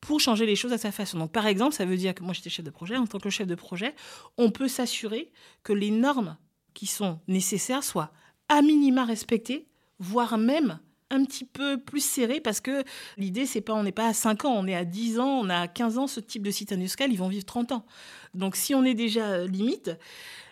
pour 0.00 0.20
changer 0.20 0.44
les 0.44 0.56
choses 0.56 0.74
à 0.74 0.78
sa 0.78 0.92
façon. 0.92 1.18
Donc, 1.18 1.32
par 1.32 1.46
exemple, 1.46 1.74
ça 1.74 1.86
veut 1.86 1.96
dire 1.96 2.14
que 2.14 2.22
moi, 2.22 2.34
j'étais 2.34 2.50
chef 2.50 2.64
de 2.64 2.70
projet. 2.70 2.96
En 2.96 3.06
tant 3.06 3.18
que 3.18 3.30
chef 3.30 3.46
de 3.46 3.54
projet, 3.54 3.94
on 4.36 4.50
peut 4.50 4.68
s'assurer 4.68 5.32
que 5.62 5.72
les 5.72 5.90
normes 5.90 6.36
qui 6.74 6.86
sont 6.86 7.20
nécessaires 7.28 7.82
soient 7.82 8.12
à 8.48 8.60
minima 8.60 9.06
respectées 9.06 9.66
voire 9.98 10.38
même 10.38 10.78
un 11.10 11.24
petit 11.24 11.44
peu 11.44 11.78
plus 11.78 12.04
serré 12.04 12.40
parce 12.40 12.60
que 12.60 12.82
l'idée 13.16 13.46
c'est 13.46 13.60
pas 13.60 13.74
on 13.74 13.82
n'est 13.82 13.92
pas 13.92 14.08
à 14.08 14.12
5 14.12 14.44
ans, 14.44 14.54
on 14.56 14.66
est 14.66 14.74
à 14.74 14.84
10 14.84 15.20
ans, 15.20 15.40
on 15.42 15.48
a 15.48 15.68
15 15.68 15.98
ans 15.98 16.06
ce 16.06 16.20
type 16.20 16.42
de 16.42 16.50
site 16.50 16.72
industriel, 16.72 17.12
ils 17.12 17.18
vont 17.18 17.28
vivre 17.28 17.44
30 17.44 17.72
ans. 17.72 17.86
Donc 18.34 18.56
si 18.56 18.74
on 18.74 18.84
est 18.84 18.94
déjà 18.94 19.26
euh, 19.26 19.46
limite, 19.46 19.92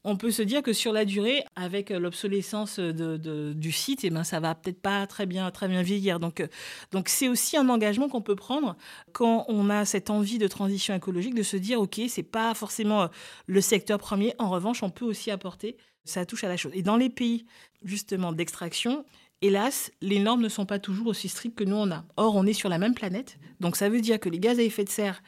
on 0.04 0.16
peut 0.16 0.30
se 0.30 0.42
dire 0.42 0.62
que 0.62 0.72
sur 0.72 0.92
la 0.92 1.04
durée 1.04 1.44
avec 1.56 1.90
euh, 1.90 1.98
l'obsolescence 1.98 2.78
de, 2.78 3.52
du 3.54 3.72
site, 3.72 4.04
et 4.04 4.08
eh 4.08 4.10
ben 4.10 4.24
ça 4.24 4.40
va 4.40 4.54
peut-être 4.54 4.80
pas 4.80 5.06
très 5.06 5.26
bien 5.26 5.50
très 5.50 5.68
bien 5.68 5.82
vieillir. 5.82 6.20
Donc 6.20 6.40
euh, 6.40 6.46
donc 6.92 7.08
c'est 7.08 7.28
aussi 7.28 7.56
un 7.56 7.68
engagement 7.68 8.08
qu'on 8.08 8.22
peut 8.22 8.36
prendre 8.36 8.76
quand 9.12 9.44
on 9.48 9.70
a 9.70 9.84
cette 9.84 10.10
envie 10.10 10.38
de 10.38 10.48
transition 10.48 10.94
écologique 10.94 11.34
de 11.34 11.42
se 11.42 11.56
dire 11.56 11.80
OK, 11.80 12.00
c'est 12.08 12.22
pas 12.22 12.54
forcément 12.54 13.08
le 13.46 13.60
secteur 13.60 13.98
premier, 13.98 14.34
en 14.38 14.50
revanche, 14.50 14.82
on 14.82 14.90
peut 14.90 15.06
aussi 15.06 15.30
apporter 15.30 15.76
ça 16.04 16.26
touche 16.26 16.44
à 16.44 16.48
la 16.48 16.56
chose. 16.56 16.72
Et 16.74 16.82
dans 16.82 16.96
les 16.96 17.10
pays 17.10 17.46
justement 17.84 18.32
d'extraction, 18.32 19.04
hélas, 19.42 19.92
les 20.00 20.18
normes 20.18 20.42
ne 20.42 20.48
sont 20.48 20.66
pas 20.66 20.78
toujours 20.78 21.08
aussi 21.08 21.28
strictes 21.28 21.58
que 21.58 21.64
nous 21.64 21.76
on 21.76 21.90
a. 21.90 22.04
Or, 22.16 22.36
on 22.36 22.46
est 22.46 22.52
sur 22.52 22.68
la 22.68 22.78
même 22.78 22.94
planète, 22.94 23.38
donc 23.60 23.76
ça 23.76 23.88
veut 23.88 24.00
dire 24.00 24.18
que 24.18 24.28
les 24.28 24.38
gaz 24.38 24.58
à 24.58 24.62
effet 24.62 24.84
de 24.84 24.88
serre 24.88 25.22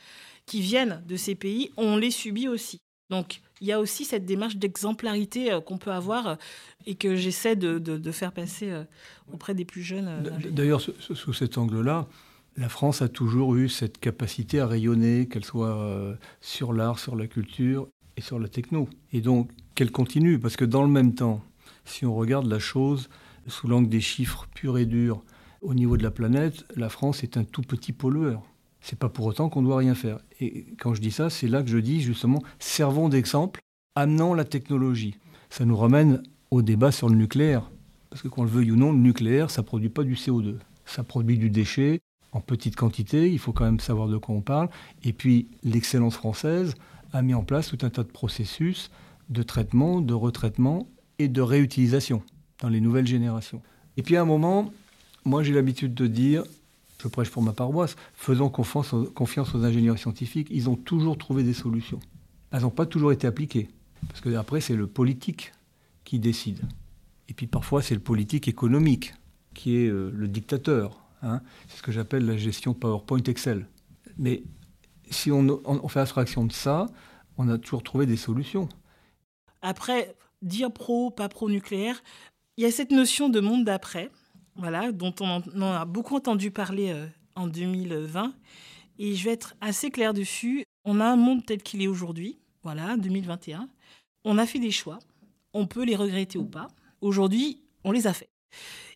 qui 0.46 0.60
viennent 0.60 1.02
de 1.06 1.16
ces 1.16 1.34
pays, 1.34 1.70
on 1.76 1.96
les 1.96 2.10
subit 2.10 2.48
aussi. 2.48 2.80
Donc, 3.10 3.40
il 3.60 3.66
y 3.66 3.72
a 3.72 3.80
aussi 3.80 4.04
cette 4.04 4.24
démarche 4.24 4.56
d'exemplarité 4.56 5.52
euh, 5.52 5.60
qu'on 5.60 5.78
peut 5.78 5.92
avoir 5.92 6.26
euh, 6.26 6.34
et 6.86 6.94
que 6.94 7.16
j'essaie 7.16 7.56
de, 7.56 8.10
faire 8.12 8.32
passer 8.32 8.70
euh, 8.70 8.84
auprès 9.32 9.54
des 9.54 9.64
plus 9.64 9.82
jeunes. 9.82 10.22
D'ailleurs, 10.50 10.80
sous 10.80 11.32
cet 11.32 11.58
angle-là, 11.58 12.06
la 12.56 12.68
France 12.68 13.02
a 13.02 13.08
toujours 13.08 13.56
eu 13.56 13.68
cette 13.68 13.98
capacité 13.98 14.60
à 14.60 14.66
rayonner, 14.66 15.28
qu'elle 15.28 15.44
soit 15.44 16.16
sur 16.40 16.72
l'art, 16.72 16.98
sur 16.98 17.16
la 17.16 17.26
culture 17.26 17.88
et 18.16 18.20
sur 18.20 18.38
la 18.38 18.48
techno. 18.48 18.88
Et 19.12 19.20
donc, 19.20 19.50
qu'elle 19.74 19.90
continue, 19.90 20.38
parce 20.38 20.56
que 20.56 20.64
dans 20.64 20.82
le 20.82 20.88
même 20.88 21.14
temps, 21.14 21.42
si 21.84 22.06
on 22.06 22.14
regarde 22.14 22.46
la 22.46 22.60
chose, 22.60 23.08
sous 23.46 23.68
l'angle 23.68 23.88
des 23.88 24.00
chiffres 24.00 24.46
purs 24.54 24.78
et 24.78 24.86
durs, 24.86 25.22
au 25.60 25.74
niveau 25.74 25.96
de 25.96 26.02
la 26.02 26.10
planète, 26.10 26.64
la 26.76 26.88
France 26.88 27.22
est 27.22 27.36
un 27.36 27.44
tout 27.44 27.62
petit 27.62 27.92
pollueur. 27.92 28.42
C'est 28.80 28.98
pas 28.98 29.08
pour 29.08 29.24
autant 29.26 29.48
qu'on 29.48 29.62
doit 29.62 29.78
rien 29.78 29.94
faire. 29.94 30.18
Et 30.40 30.66
quand 30.78 30.92
je 30.92 31.00
dis 31.00 31.10
ça, 31.10 31.30
c'est 31.30 31.48
là 31.48 31.62
que 31.62 31.70
je 31.70 31.78
dis 31.78 32.02
justement, 32.02 32.42
servons 32.58 33.08
d'exemple, 33.08 33.60
amenant 33.94 34.34
la 34.34 34.44
technologie. 34.44 35.16
Ça 35.48 35.64
nous 35.64 35.76
ramène 35.76 36.22
au 36.50 36.60
débat 36.60 36.92
sur 36.92 37.08
le 37.08 37.16
nucléaire. 37.16 37.70
Parce 38.10 38.20
que 38.20 38.28
qu'on 38.28 38.44
le 38.44 38.50
veuille 38.50 38.72
ou 38.72 38.76
non, 38.76 38.92
le 38.92 38.98
nucléaire, 38.98 39.50
ça 39.50 39.62
produit 39.62 39.88
pas 39.88 40.04
du 40.04 40.14
CO2. 40.14 40.56
Ça 40.84 41.02
produit 41.02 41.38
du 41.38 41.48
déchet 41.48 42.00
en 42.34 42.40
petite 42.40 42.76
quantité, 42.76 43.30
il 43.30 43.38
faut 43.38 43.52
quand 43.52 43.64
même 43.64 43.80
savoir 43.80 44.08
de 44.08 44.18
quoi 44.18 44.34
on 44.34 44.40
parle. 44.40 44.68
Et 45.04 45.12
puis, 45.12 45.48
l'excellence 45.62 46.16
française 46.16 46.74
a 47.12 47.22
mis 47.22 47.32
en 47.32 47.44
place 47.44 47.68
tout 47.68 47.78
un 47.82 47.90
tas 47.90 48.02
de 48.02 48.08
processus 48.08 48.90
de 49.30 49.42
traitement, 49.42 50.00
de 50.00 50.12
retraitement 50.12 50.88
et 51.18 51.28
de 51.28 51.40
réutilisation 51.40 52.22
dans 52.60 52.68
les 52.68 52.80
nouvelles 52.80 53.06
générations. 53.06 53.62
Et 53.96 54.02
puis 54.02 54.16
à 54.16 54.22
un 54.22 54.24
moment, 54.24 54.72
moi 55.24 55.42
j'ai 55.42 55.52
l'habitude 55.52 55.94
de 55.94 56.06
dire, 56.06 56.44
je 56.98 57.08
prêche 57.08 57.30
pour 57.30 57.42
ma 57.42 57.52
paroisse, 57.52 57.96
faisons 58.14 58.48
confiance 58.48 58.94
aux, 58.94 59.64
ingénieurs 59.64 59.98
scientifiques, 59.98 60.48
ils 60.50 60.70
ont 60.70 60.76
toujours 60.76 61.18
trouvé 61.18 61.42
des 61.42 61.52
solutions. 61.52 62.00
Elles 62.50 62.62
n'ont 62.62 62.70
pas 62.70 62.86
toujours 62.86 63.12
été 63.12 63.26
appliquées. 63.26 63.68
Parce 64.08 64.20
que 64.20 64.34
après, 64.34 64.60
c'est 64.60 64.76
le 64.76 64.86
politique 64.86 65.52
qui 66.04 66.18
décide. 66.18 66.60
Et 67.28 67.34
puis 67.34 67.46
parfois, 67.46 67.82
c'est 67.82 67.94
le 67.94 68.00
politique 68.00 68.48
économique 68.48 69.14
qui 69.54 69.76
est 69.76 69.88
euh, 69.88 70.10
le 70.14 70.28
dictateur. 70.28 71.02
Hein. 71.22 71.40
C'est 71.68 71.78
ce 71.78 71.82
que 71.82 71.92
j'appelle 71.92 72.26
la 72.26 72.36
gestion 72.36 72.74
PowerPoint 72.74 73.22
Excel. 73.22 73.66
Mais 74.18 74.42
si 75.10 75.32
on, 75.32 75.60
on 75.64 75.88
fait 75.88 76.00
abstraction 76.00 76.44
de 76.44 76.52
ça, 76.52 76.86
on 77.38 77.48
a 77.48 77.58
toujours 77.58 77.82
trouvé 77.82 78.06
des 78.06 78.16
solutions. 78.16 78.68
Après, 79.62 80.14
dire 80.42 80.72
pro, 80.72 81.10
pas 81.10 81.28
pro 81.28 81.50
nucléaire, 81.50 82.02
il 82.56 82.64
y 82.64 82.66
a 82.66 82.70
cette 82.70 82.92
notion 82.92 83.28
de 83.28 83.40
monde 83.40 83.64
d'après, 83.64 84.10
voilà, 84.56 84.92
dont 84.92 85.14
on, 85.20 85.42
a 85.62 85.84
beaucoup 85.84 86.16
entendu 86.16 86.50
parler 86.50 86.90
euh, 86.90 87.06
en 87.34 87.48
2020. 87.48 88.32
Et 88.98 89.14
je 89.14 89.24
vais 89.24 89.32
être 89.32 89.56
assez 89.60 89.90
clair 89.90 90.14
dessus. 90.14 90.64
On 90.84 91.00
a 91.00 91.04
un 91.04 91.16
monde 91.16 91.44
tel 91.44 91.62
qu'il 91.62 91.82
est 91.82 91.88
aujourd'hui, 91.88 92.38
voilà, 92.62 92.96
2021. 92.96 93.68
On 94.24 94.38
a 94.38 94.46
fait 94.46 94.60
des 94.60 94.70
choix. 94.70 95.00
On 95.52 95.66
peut 95.66 95.84
les 95.84 95.96
regretter 95.96 96.38
ou 96.38 96.44
pas. 96.44 96.68
Aujourd'hui, 97.00 97.60
on 97.82 97.90
les 97.90 98.06
a 98.06 98.12
fait. 98.12 98.28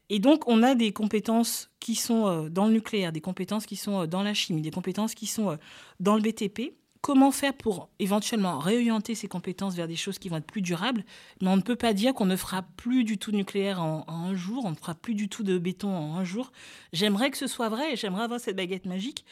Et 0.08 0.20
donc, 0.20 0.46
on 0.46 0.62
a 0.62 0.74
des 0.74 0.92
compétences 0.92 1.68
qui 1.80 1.96
sont 1.96 2.26
euh, 2.26 2.48
dans 2.48 2.66
le 2.66 2.72
nucléaire, 2.72 3.12
des 3.12 3.20
compétences 3.20 3.66
qui 3.66 3.76
sont 3.76 4.02
euh, 4.02 4.06
dans 4.06 4.22
la 4.22 4.34
chimie, 4.34 4.62
des 4.62 4.70
compétences 4.70 5.14
qui 5.14 5.26
sont 5.26 5.58
dans 5.98 6.14
le 6.14 6.22
BTP 6.22 6.74
comment 7.00 7.30
faire 7.30 7.54
pour 7.54 7.88
éventuellement 7.98 8.58
réorienter 8.58 9.14
ces 9.14 9.28
compétences 9.28 9.74
vers 9.74 9.88
des 9.88 9.96
choses 9.96 10.18
qui 10.18 10.28
vont 10.28 10.36
être 10.36 10.46
plus 10.46 10.62
durables, 10.62 11.04
mais 11.40 11.48
on 11.48 11.56
ne 11.56 11.62
peut 11.62 11.76
pas 11.76 11.92
dire 11.92 12.14
qu'on 12.14 12.26
ne 12.26 12.36
fera 12.36 12.62
plus 12.76 13.04
du 13.04 13.18
tout 13.18 13.30
de 13.30 13.36
nucléaire 13.36 13.80
en, 13.80 14.04
un 14.08 14.34
jour, 14.34 14.64
on 14.64 14.70
ne 14.70 14.76
fera 14.76 14.94
plus 14.94 15.14
du 15.14 15.28
tout 15.28 15.42
de 15.42 15.58
béton 15.58 15.94
en 15.94 16.16
un 16.16 16.24
jour. 16.24 16.52
J'aimerais 16.92 17.30
que 17.30 17.38
ce 17.38 17.46
soit 17.46 17.68
vrai, 17.68 17.96
j'aimerais 17.96 18.24
avoir 18.24 18.40
cette 18.40 18.56
baguette 18.56 18.86
magique. 18.86 19.24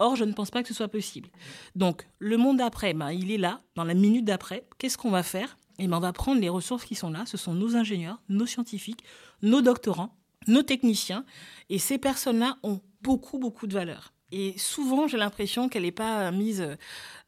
Or, 0.00 0.16
je 0.16 0.24
ne 0.24 0.32
pense 0.32 0.50
pas 0.50 0.62
que 0.62 0.68
ce 0.68 0.74
soit 0.74 0.88
possible. 0.88 1.28
Donc, 1.76 2.06
le 2.18 2.36
monde 2.36 2.56
d'après, 2.56 2.94
ben, 2.94 3.12
il 3.12 3.30
est 3.30 3.38
là, 3.38 3.62
dans 3.76 3.84
la 3.84 3.94
minute 3.94 4.24
d'après. 4.24 4.66
Qu'est-ce 4.78 4.98
qu'on 4.98 5.10
va 5.10 5.22
faire? 5.22 5.56
Eh 5.78 5.86
ben, 5.86 5.96
On 5.96 6.00
va 6.00 6.12
prendre 6.12 6.40
les 6.40 6.48
ressources 6.48 6.84
qui 6.84 6.96
sont 6.96 7.10
là. 7.10 7.24
Ce 7.26 7.36
sont 7.36 7.54
nos 7.54 7.76
ingénieurs, 7.76 8.20
nos 8.28 8.46
scientifiques, 8.46 9.04
nos 9.42 9.62
doctorants, 9.62 10.16
nos 10.48 10.62
techniciens. 10.62 11.24
Et 11.70 11.78
ces 11.78 11.98
personnes-là 11.98 12.56
ont 12.64 12.80
beaucoup, 13.02 13.38
beaucoup 13.38 13.68
de 13.68 13.74
valeur. 13.74 14.13
Et 14.36 14.52
souvent, 14.56 15.06
j'ai 15.06 15.16
l'impression 15.16 15.68
qu'elle 15.68 15.84
n'est 15.84 15.92
pas 15.92 16.32
mise 16.32 16.60
euh, 16.60 16.74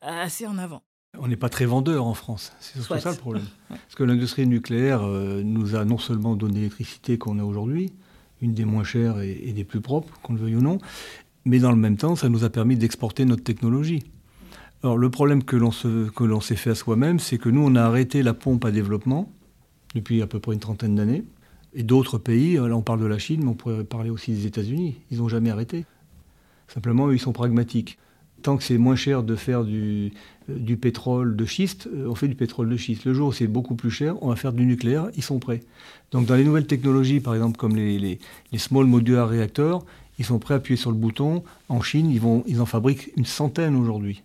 assez 0.01 0.45
en 0.45 0.59
avant. 0.59 0.83
On 1.17 1.29
n'est 1.29 1.37
pas 1.37 1.49
très 1.49 1.65
vendeur 1.65 2.05
en 2.05 2.15
France, 2.15 2.53
c'est 2.59 2.83
ça 2.83 3.13
le 3.13 3.17
problème. 3.17 3.47
Parce 3.69 3.95
que 3.95 4.03
l'industrie 4.03 4.45
nucléaire 4.45 5.03
euh, 5.05 5.45
nous 5.45 5.77
a 5.77 5.85
non 5.85 5.99
seulement 5.99 6.35
donné 6.35 6.57
l'électricité 6.57 7.17
qu'on 7.17 7.39
a 7.39 7.45
aujourd'hui, 7.45 7.93
une 8.43 8.55
des 8.55 8.65
moins 8.65 8.83
chères 8.83 9.21
et, 9.21 9.53
des 9.53 9.63
plus 9.63 9.81
propres, 9.81 10.19
qu'on 10.21 10.33
le 10.33 10.41
veuille 10.41 10.57
ou 10.57 10.61
non, 10.61 10.79
mais 11.45 11.61
dans 11.61 11.71
le 11.71 11.77
même 11.77 11.97
temps, 11.97 12.17
ça 12.17 12.29
nous 12.29 12.43
a 12.43 12.51
permis 12.51 12.77
d'exporter 12.77 13.25
notre 13.25 13.45
technologie. 13.45 14.03
Alors 14.83 14.99
le 14.99 15.09
problème 15.09 15.45
que 15.45 15.55
l'on 15.57 16.41
s'est 16.41 16.57
fait 16.57 16.71
à 16.71 16.75
soi-même, 16.75 17.21
c'est 17.21 17.39
que 17.39 17.49
nous, 17.49 17.65
on 17.65 17.77
a 17.77 17.83
arrêté 17.83 18.25
la 18.25 18.35
pompe 18.35 18.65
à 18.65 18.73
développement 18.73 19.33
depuis 19.95 20.23
à 20.23 20.27
peu 20.27 20.41
près 20.41 20.55
une 20.55 20.61
trentaine 20.61 20.97
d'années. 20.97 21.23
Et 21.73 21.85
d'autres 21.85 22.19
pays, 22.19 22.59
euh, 22.59 22.69
là 22.69 22.77
on 22.77 22.83
parle 22.83 23.01
de 23.01 23.07
la 23.07 23.19
Chine, 23.19 23.43
mais 23.45 23.51
on 23.51 23.55
pourrait 23.55 23.85
parler 23.85 24.11
aussi 24.11 24.33
des 24.33 24.47
États-Unis, 24.47 24.97
ils 25.13 25.19
n'ont 25.19 25.29
jamais 25.29 25.51
arrêté. 25.51 25.85
Simplement, 26.69 27.11
ils 27.11 27.21
sont 27.21 27.33
pragmatiques. 27.33 27.99
Tant 28.43 28.57
que 28.57 28.63
c'est 28.63 28.79
moins 28.79 28.97
cher 28.97 29.23
de 29.23 29.35
faire 29.35 29.65
du, 29.65 30.13
pétrole 30.81 31.37
de 31.37 31.45
schiste, 31.47 31.89
euh, 31.93 32.09
on 32.09 32.15
fait 32.15 32.29
du 32.29 32.35
pétrole 32.35 32.69
de 32.69 32.77
schiste. 32.77 33.05
Le 33.05 33.15
jour 33.15 33.29
où 33.29 33.33
c'est 33.33 33.47
beaucoup 33.47 33.75
plus 33.75 33.91
cher, 33.91 34.23
on 34.23 34.29
va 34.29 34.37
faire 34.37 34.53
du 34.53 34.67
nucléaire, 34.67 35.09
ils 35.17 35.23
sont 35.23 35.39
prêts. 35.39 35.63
Donc 36.13 36.27
dans 36.27 36.35
les 36.35 36.45
nouvelles 36.45 36.67
technologies, 36.67 37.21
par 37.21 37.35
exemple 37.35 37.57
comme 37.57 37.75
les, 37.75 38.19
small 38.57 38.87
modular 38.87 39.29
reactors, 39.29 39.85
ils 40.19 40.25
sont 40.25 40.39
prêts 40.39 40.55
à 40.55 40.59
appuyer 40.59 40.77
sur 40.77 40.91
le 40.91 40.97
bouton. 40.97 41.43
En 41.69 41.81
Chine, 41.81 42.11
ils 42.47 42.61
en 42.61 42.67
fabriquent 42.67 43.11
une 43.17 43.25
centaine 43.25 43.75
aujourd'hui. 43.75 44.23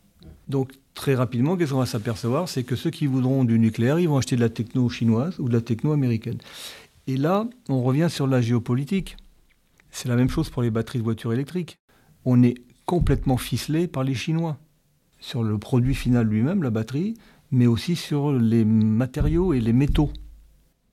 Donc 0.48 0.74
très 0.94 1.16
rapidement, 1.16 1.58
qu'est-ce 1.58 1.72
qu'on 1.72 1.80
va 1.80 1.86
s'apercevoir? 1.86 2.50
C'est 2.50 2.64
que 2.64 2.76
ceux 2.76 2.90
qui 2.90 3.08
voudront 3.08 3.44
du 3.44 3.58
nucléaire, 3.58 4.00
ils 4.00 4.08
vont 4.08 4.18
acheter 4.18 4.36
de 4.36 4.42
la 4.42 4.50
techno 4.50 4.88
chinoise 4.90 5.40
ou 5.40 5.48
de 5.48 5.54
la 5.54 5.62
techno 5.62 5.92
américaine. 5.92 6.38
Et 7.08 7.18
là, 7.18 7.48
on 7.70 7.82
revient 7.82 8.08
sur 8.10 8.28
la 8.28 8.42
géopolitique. 8.42 9.18
C'est 9.90 10.08
la 10.08 10.16
même 10.16 10.30
chose 10.30 10.50
pour 10.50 10.62
les 10.62 10.70
batteries 10.70 11.00
de 11.00 11.04
voitures 11.04 11.34
électriques. 11.34 11.78
On 12.26 12.44
est 12.44 12.56
complètement 12.86 13.38
ficelé 13.38 13.88
par 13.88 14.04
les 14.04 14.14
Chinois 14.14 14.58
sur 15.20 15.44
le 15.44 15.58
produit 15.58 15.96
final 15.96 16.28
lui-même, 16.28 16.64
la 16.64 16.72
batterie, 16.72 17.14
mais 17.52 17.68
aussi 17.68 17.96
sur 17.96 18.34
les 18.34 18.66
matériaux 18.66 19.54
et 19.54 19.62
les 19.62 19.74
métaux. 19.74 20.12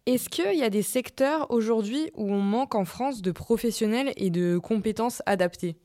Est-ce 0.07 0.29
qu'il 0.29 0.59
y 0.59 0.63
a 0.63 0.71
des 0.71 0.83
secteurs 0.83 1.51
aujourd'hui 1.51 2.11
où 2.15 2.33
on 2.33 2.41
manque 2.41 2.75
en 2.75 2.85
France 2.85 3.21
de 3.21 3.31
professionnels 3.31 4.13
et 4.17 4.31
de 4.31 4.59
compétences 4.59 5.23
adaptées? 5.27 5.77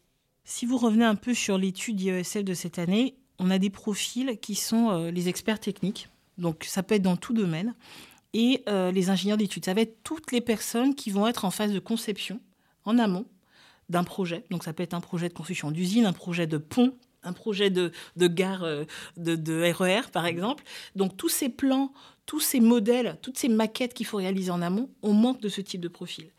Si 0.45 0.65
vous 0.65 0.77
revenez 0.77 1.06
un 1.06 1.15
peu 1.15 1.34
sur 1.34 1.58
l'étude 1.58 1.99
IESF 1.99 2.43
de 2.43 2.53
cette 2.53 2.79
année, 2.79 3.15
on 3.39 3.49
a 3.49 3.60
des 3.60 3.69
profils 3.69 4.38
qui 4.41 4.56
sont 4.56 4.91
euh, 4.91 5.12
les 5.12 5.29
experts 5.29 5.60
techniques, 5.60 6.10
donc 6.38 6.63
ça 6.63 6.84
peut 6.84 6.95
être 6.95 7.01
dans 7.01 7.17
tout 7.17 7.34
domaine, 7.34 7.75
et 8.34 8.63
euh, 8.67 8.91
les 8.91 9.10
ingénieurs 9.10 9.38
d'études. 9.38 9.65
Ça 9.65 9.73
va 9.73 9.82
être 9.82 10.03
toutes 10.03 10.32
les 10.32 10.41
personnes 10.41 10.95
qui 10.95 11.10
vont 11.10 11.27
être 11.27 11.45
en 11.45 11.51
phase 11.51 11.71
de 11.71 11.79
conception, 11.79 12.39
en 12.86 12.97
amont, 12.99 13.25
d'un 13.89 14.03
projet. 14.03 14.43
Donc 14.49 14.63
ça 14.63 14.73
peut 14.73 14.83
être 14.83 14.93
un 14.93 15.01
projet 15.01 15.29
de 15.29 15.33
construction 15.33 15.71
d'usine, 15.71 16.05
un 16.05 16.13
projet 16.13 16.47
de 16.47 16.57
pont, 16.57 16.93
un 17.23 17.33
projet 17.33 17.69
de, 17.69 17.91
gare 18.17 18.63
euh, 18.63 18.85
de, 19.17 19.71
RER, 19.71 20.01
e 20.07 20.09
par 20.11 20.25
exemple. 20.25 20.63
Donc 20.95 21.17
tous 21.17 21.29
ces 21.29 21.49
plans, 21.49 21.93
tous 22.25 22.39
ces 22.39 22.59
modèles, 22.59 23.17
toutes 23.21 23.37
ces 23.37 23.49
maquettes 23.49 23.93
qu'il 23.93 24.05
faut 24.05 24.17
réaliser 24.17 24.51
en 24.51 24.61
amont, 24.61 24.89
on 25.01 25.13
manque 25.13 25.41
de 25.41 25.49
ce 25.49 25.61
type 25.61 25.81
de 25.81 25.87
profil. 25.87 26.29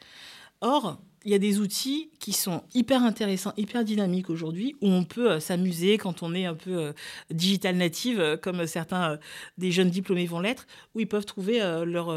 Or, 0.60 0.98
il 1.24 1.32
y 1.32 1.34
a 1.34 1.38
des 1.38 1.58
outils 1.58 2.10
qui 2.20 2.32
sont 2.32 2.62
hyper 2.74 3.02
intéressants, 3.02 3.54
hyper 3.56 3.84
dynamiques 3.84 4.28
aujourd'hui, 4.28 4.76
où 4.82 4.88
on 4.88 5.04
peut 5.04 5.32
euh, 5.32 5.40
s'amuser 5.40 5.96
quand 5.96 6.22
on 6.22 6.34
est 6.34 6.44
un 6.44 6.54
peu 6.54 6.76
euh, 6.76 6.92
digital 7.30 7.76
native, 7.76 8.20
euh, 8.20 8.36
comme 8.36 8.66
certains 8.66 9.18
des 9.56 9.70
jeunes 9.70 9.90
diplômés 9.90 10.26
vont 10.26 10.40
l'être, 10.40 10.66
où 10.94 11.00
ils 11.00 11.08
peuvent 11.08 11.24
trouver 11.24 11.58
leur, 11.86 12.14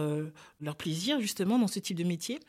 leur 0.62 0.76
plaisir 0.76 1.20
justement 1.22 1.58
dans 1.60 1.68
ce 1.68 1.80
type 1.80 1.98
de 1.98 2.04
métier. 2.04 2.40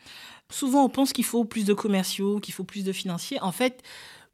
Souvent, 0.50 0.84
on 0.84 0.88
pense 0.88 1.12
qu'il 1.12 1.24
faut 1.24 1.44
plus 1.44 1.64
de 1.64 1.74
commerciaux, 1.74 2.40
qu'il 2.40 2.54
faut 2.54 2.64
plus 2.64 2.84
de 2.84 2.92
financiers. 2.92 3.40
En 3.40 3.52
fait, 3.52 3.82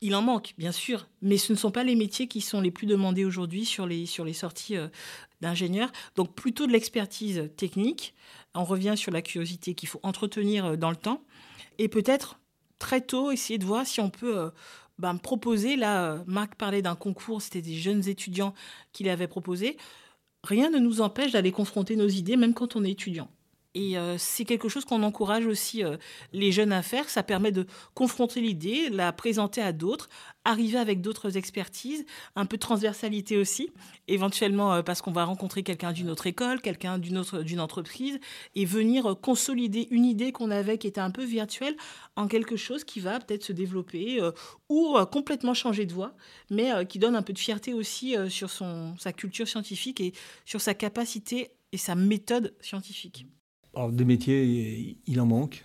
il 0.01 0.15
en 0.15 0.23
manque, 0.23 0.55
bien 0.59 0.73
sûr, 0.73 1.07
mais 1.23 1.37
ce 1.37 1.53
ne 1.53 1.59
sont 1.59 1.71
pas 1.71 1.85
les 1.85 1.95
métiers 1.95 2.29
qui 2.29 2.41
sont 2.41 2.61
les 2.61 2.71
plus 2.71 2.87
demandés 2.87 3.25
aujourd'hui 3.25 3.65
sur 3.65 3.87
les, 3.87 4.07
sur 4.07 4.25
les 4.25 4.33
sorties 4.33 4.77
Donc 6.17 6.35
plutôt 6.35 6.67
de 6.67 6.73
l'expertise 6.73 7.51
technique. 7.57 8.15
On 8.55 8.65
revient 8.65 8.95
sur 8.97 9.13
la 9.13 9.23
curiosité 9.23 9.75
qu'il 9.75 9.89
faut 9.89 10.01
entretenir 10.03 10.79
dans 10.79 10.91
le 10.91 10.97
temps 10.97 11.23
et 11.79 11.89
peut-être 11.89 12.39
très 12.79 13.01
tôt 13.01 13.31
essayer 13.31 13.59
de 13.59 13.65
voir 13.65 13.87
si 13.87 14.01
on 14.01 14.11
peut 14.11 14.39
euh, 14.39 14.51
ben, 14.99 15.17
proposer. 15.17 15.77
Là, 15.77 16.13
euh, 16.13 16.19
Marc 16.27 16.55
parlait 16.57 16.83
d'un 16.83 16.95
concours, 16.95 17.43
c'était 17.43 17.63
des 17.63 17.75
jeunes 17.75 18.09
étudiants 18.09 18.55
qui 18.93 19.05
l'avaient 19.05 19.29
proposé. 19.29 19.77
Rien 20.43 20.71
ne 20.71 20.79
nous 20.79 21.01
empêche 21.01 21.33
d'aller 21.33 21.53
confronter 21.53 21.97
nos 21.97 22.09
idées, 22.09 22.37
même 22.37 22.55
quand 22.55 22.77
on 22.77 22.85
est 22.85 22.91
étudiant. 22.91 23.31
Et 23.75 23.99
euh, 23.99 24.17
c'est 24.19 24.45
quelque 24.45 24.69
chose 24.69 24.85
qu'on 24.85 25.03
encourage 25.03 25.47
aussi 25.47 25.83
euh, 25.83 25.97
les 26.33 26.53
jeunes 26.53 26.73
à 26.73 26.83
faire. 26.83 27.11
Ça 27.11 27.25
permet 27.25 27.51
de 27.51 27.67
confronter 27.95 28.41
l'idée, 28.41 28.89
la 28.89 29.13
présenter 29.13 29.61
à 29.61 29.73
d'autres, 29.73 30.09
arriver 30.45 30.79
avec 30.79 31.01
d'autres 31.01 31.37
expertises, 31.37 32.07
un 32.37 32.47
peu 32.47 32.57
de 32.57 32.61
transversalité 32.61 33.37
aussi, 33.37 33.73
éventuellement 34.07 34.75
euh, 34.75 34.83
parce 34.83 35.03
qu'on 35.03 35.11
va 35.11 35.25
rencontrer 35.25 35.65
quelqu'un 35.65 35.91
d'une 35.91 36.09
autre 36.09 36.29
école, 36.29 36.61
quelqu'un 36.61 36.99
d'une 36.99 37.19
autre 37.19 37.43
d'une 37.43 37.59
entreprise, 37.59 38.21
et 38.55 38.65
venir 38.65 39.17
consolider 39.21 39.89
une 39.91 40.05
idée 40.05 40.31
qu'on 40.31 40.53
avait 40.53 40.79
qui 40.79 40.87
était 40.87 41.01
un 41.01 41.11
peu 41.11 41.25
virtuelle 41.25 41.77
en 42.15 42.29
quelque 42.29 42.57
chose 42.57 42.85
qui 42.85 43.01
va 43.01 43.19
peut-être 43.19 43.43
se 43.43 43.53
développer 43.53 44.21
ou 44.69 44.97
complètement 45.11 45.55
changer 45.55 45.85
de 45.85 45.93
voie, 45.93 46.15
mais 46.51 46.87
qui 46.87 46.99
donne 46.99 47.17
un 47.17 47.23
peu 47.23 47.33
de 47.33 47.39
fierté 47.39 47.75
aussi 47.75 48.15
sur 48.29 48.51
son, 48.51 48.97
sa 48.99 49.13
culture 49.13 49.49
scientifique 49.49 50.01
et 50.01 50.13
sur 50.45 50.61
sa 50.61 50.75
capacité 50.75 51.51
et 51.73 51.79
sa 51.79 51.95
méthode 51.95 52.55
scientifique. 52.61 53.27
Alors, 53.77 53.91
des 53.91 54.05
métiers, 54.05 54.97
il 55.07 55.21
en 55.21 55.27
manque. 55.27 55.65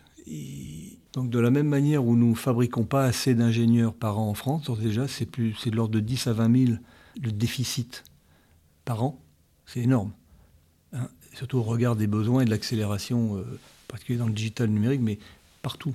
donc, 1.13 1.29
de 1.29 1.39
la 1.39 1.51
même 1.51 1.67
manière 1.67 2.05
où 2.05 2.15
nous 2.15 2.31
ne 2.31 2.35
fabriquons 2.35 2.83
pas 2.83 3.03
assez 3.05 3.35
d'ingénieurs 3.35 3.93
par 3.93 4.19
an 4.19 4.29
en 4.29 4.33
France, 4.33 4.69
déjà, 4.79 5.07
c'est, 5.07 5.29
de 5.37 5.75
l'ordre 5.75 5.93
de 5.93 5.99
10 5.99 6.27
à 6.27 6.33
20 6.33 6.65
000 6.67 6.77
le 7.21 7.31
déficit 7.31 8.03
par 8.85 9.03
an. 9.03 9.19
C'est 9.65 9.81
énorme. 9.81 10.11
Hein. 10.93 11.07
surtout 11.33 11.59
au 11.59 11.63
regard 11.63 11.95
des 11.95 12.07
besoins 12.07 12.41
et 12.41 12.45
de 12.45 12.49
l'accélération, 12.49 13.37
euh, 13.37 13.43
particulièrement 13.87 14.25
dans 14.25 14.29
le 14.29 14.35
digital 14.35 14.69
numérique, 14.69 15.01
mais 15.01 15.19
partout. 15.61 15.93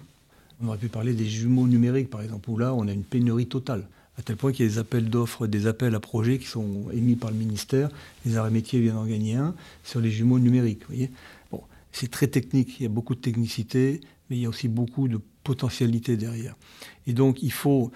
On 0.62 0.68
aurait 0.68 0.78
pu 0.78 0.88
parler 0.88 1.14
des 1.14 1.26
jumeaux 1.26 1.66
numériques, 1.66 2.10
par 2.10 2.22
exemple, 2.22 2.48
où 2.48 2.56
là, 2.56 2.72
on 2.74 2.86
a 2.86 2.92
une 2.92 3.02
pénurie 3.02 3.46
totale. 3.46 3.88
À 4.16 4.22
tel 4.22 4.36
point 4.36 4.52
qu'il 4.52 4.64
y 4.64 4.68
a 4.68 4.70
des 4.70 4.78
appels 4.78 5.10
d'offres, 5.10 5.48
des 5.48 5.66
appels 5.66 5.92
à 5.96 5.98
projets 5.98 6.38
qui 6.38 6.46
sont 6.46 6.86
émis 6.92 7.16
par 7.16 7.30
le 7.30 7.36
ministère. 7.36 7.90
Les 8.24 8.36
arrêts 8.36 8.52
métiers 8.52 8.80
viennent 8.80 8.96
en 8.96 9.06
gagner 9.06 9.34
un 9.34 9.56
sur 9.82 10.00
les 10.00 10.12
jumeaux 10.12 10.38
numériques. 10.38 10.82
Vous 10.82 10.94
voyez 10.94 11.10
c'est 11.94 12.10
très 12.10 12.26
technique, 12.26 12.80
il 12.80 12.82
y 12.82 12.86
a 12.86 12.88
beaucoup 12.88 13.14
de 13.14 13.20
technicité, 13.20 14.00
mais 14.28 14.36
il 14.36 14.42
y 14.42 14.46
a 14.46 14.48
aussi 14.48 14.68
beaucoup 14.68 15.06
de 15.06 15.20
potentialité 15.44 16.16
derrière. 16.16 16.56
Et 17.06 17.12
donc 17.12 17.42
il 17.42 17.52
faut 17.52 17.92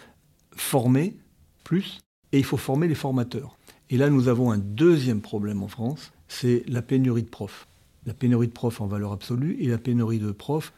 former 0.52 1.16
plus 1.64 2.00
et 2.32 2.38
il 2.38 2.44
faut 2.44 2.56
former 2.56 2.86
les 2.86 2.94
formateurs. 2.94 3.58
Et 3.90 3.96
là, 3.96 4.10
nous 4.10 4.28
avons 4.28 4.50
un 4.50 4.58
deuxième 4.58 5.20
problème 5.20 5.62
en 5.62 5.68
France, 5.68 6.12
c'est 6.28 6.62
la 6.68 6.82
pénurie 6.82 7.22
de 7.22 7.28
profs. 7.28 7.66
La 8.06 8.14
pénurie 8.14 8.46
de 8.46 8.52
profs 8.52 8.80
en 8.80 8.86
valeur 8.86 9.12
absolue 9.12 9.56
et 9.60 9.66
la 9.66 9.78
pénurie 9.78 10.18
de 10.18 10.30
profs 10.30 10.72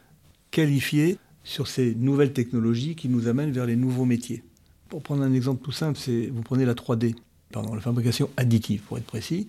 qualifiés 0.49 1.17
sur 1.43 1.67
ces 1.67 1.93
nouvelles 1.95 2.33
technologies 2.33 2.95
qui 2.95 3.07
nous 3.07 3.27
amènent 3.27 3.51
vers 3.51 3.65
les 3.65 3.75
nouveaux 3.75 4.05
métiers. 4.05 4.43
Pour 4.89 5.03
prendre 5.03 5.23
un 5.23 5.33
exemple 5.33 5.63
tout 5.63 5.71
simple, 5.71 5.99
vous 6.31 6.41
prenez 6.41 6.65
la 6.65 6.73
3D, 6.73 7.15
pardon, 7.51 7.75
la 7.75 7.81
fabrication 7.81 8.29
additive 8.35 8.81
pour 8.81 8.97
être 8.97 9.05
précis, 9.05 9.47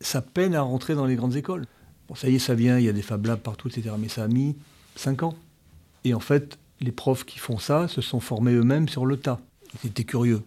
ça 0.00 0.20
peine 0.20 0.54
à 0.54 0.62
rentrer 0.62 0.94
dans 0.94 1.06
les 1.06 1.16
grandes 1.16 1.36
écoles. 1.36 1.66
Bon, 2.10 2.16
ça 2.16 2.28
y 2.28 2.34
est, 2.34 2.40
ça 2.40 2.56
vient, 2.56 2.76
il 2.76 2.84
y 2.84 2.88
a 2.88 2.92
des 2.92 3.02
Fab 3.02 3.24
Labs 3.24 3.38
partout, 3.38 3.68
etc. 3.68 3.94
Mais 3.96 4.08
ça 4.08 4.24
a 4.24 4.28
mis 4.28 4.56
5 4.96 5.22
ans. 5.22 5.36
Et 6.02 6.12
en 6.12 6.18
fait, 6.18 6.58
les 6.80 6.90
profs 6.90 7.24
qui 7.24 7.38
font 7.38 7.58
ça 7.58 7.86
se 7.86 8.00
sont 8.00 8.18
formés 8.18 8.52
eux-mêmes 8.52 8.88
sur 8.88 9.06
le 9.06 9.16
tas. 9.16 9.38
Ils 9.84 9.90
étaient 9.90 10.02
curieux. 10.02 10.42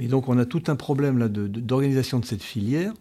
Mais 0.00 0.08
donc, 0.08 0.28
on 0.28 0.36
a 0.38 0.44
tout 0.44 0.64
un 0.66 0.74
problème 0.74 1.18
là 1.18 1.28
d'organisation 1.28 2.18
de, 2.18 2.24
cette 2.24 2.42
filière 2.42 2.92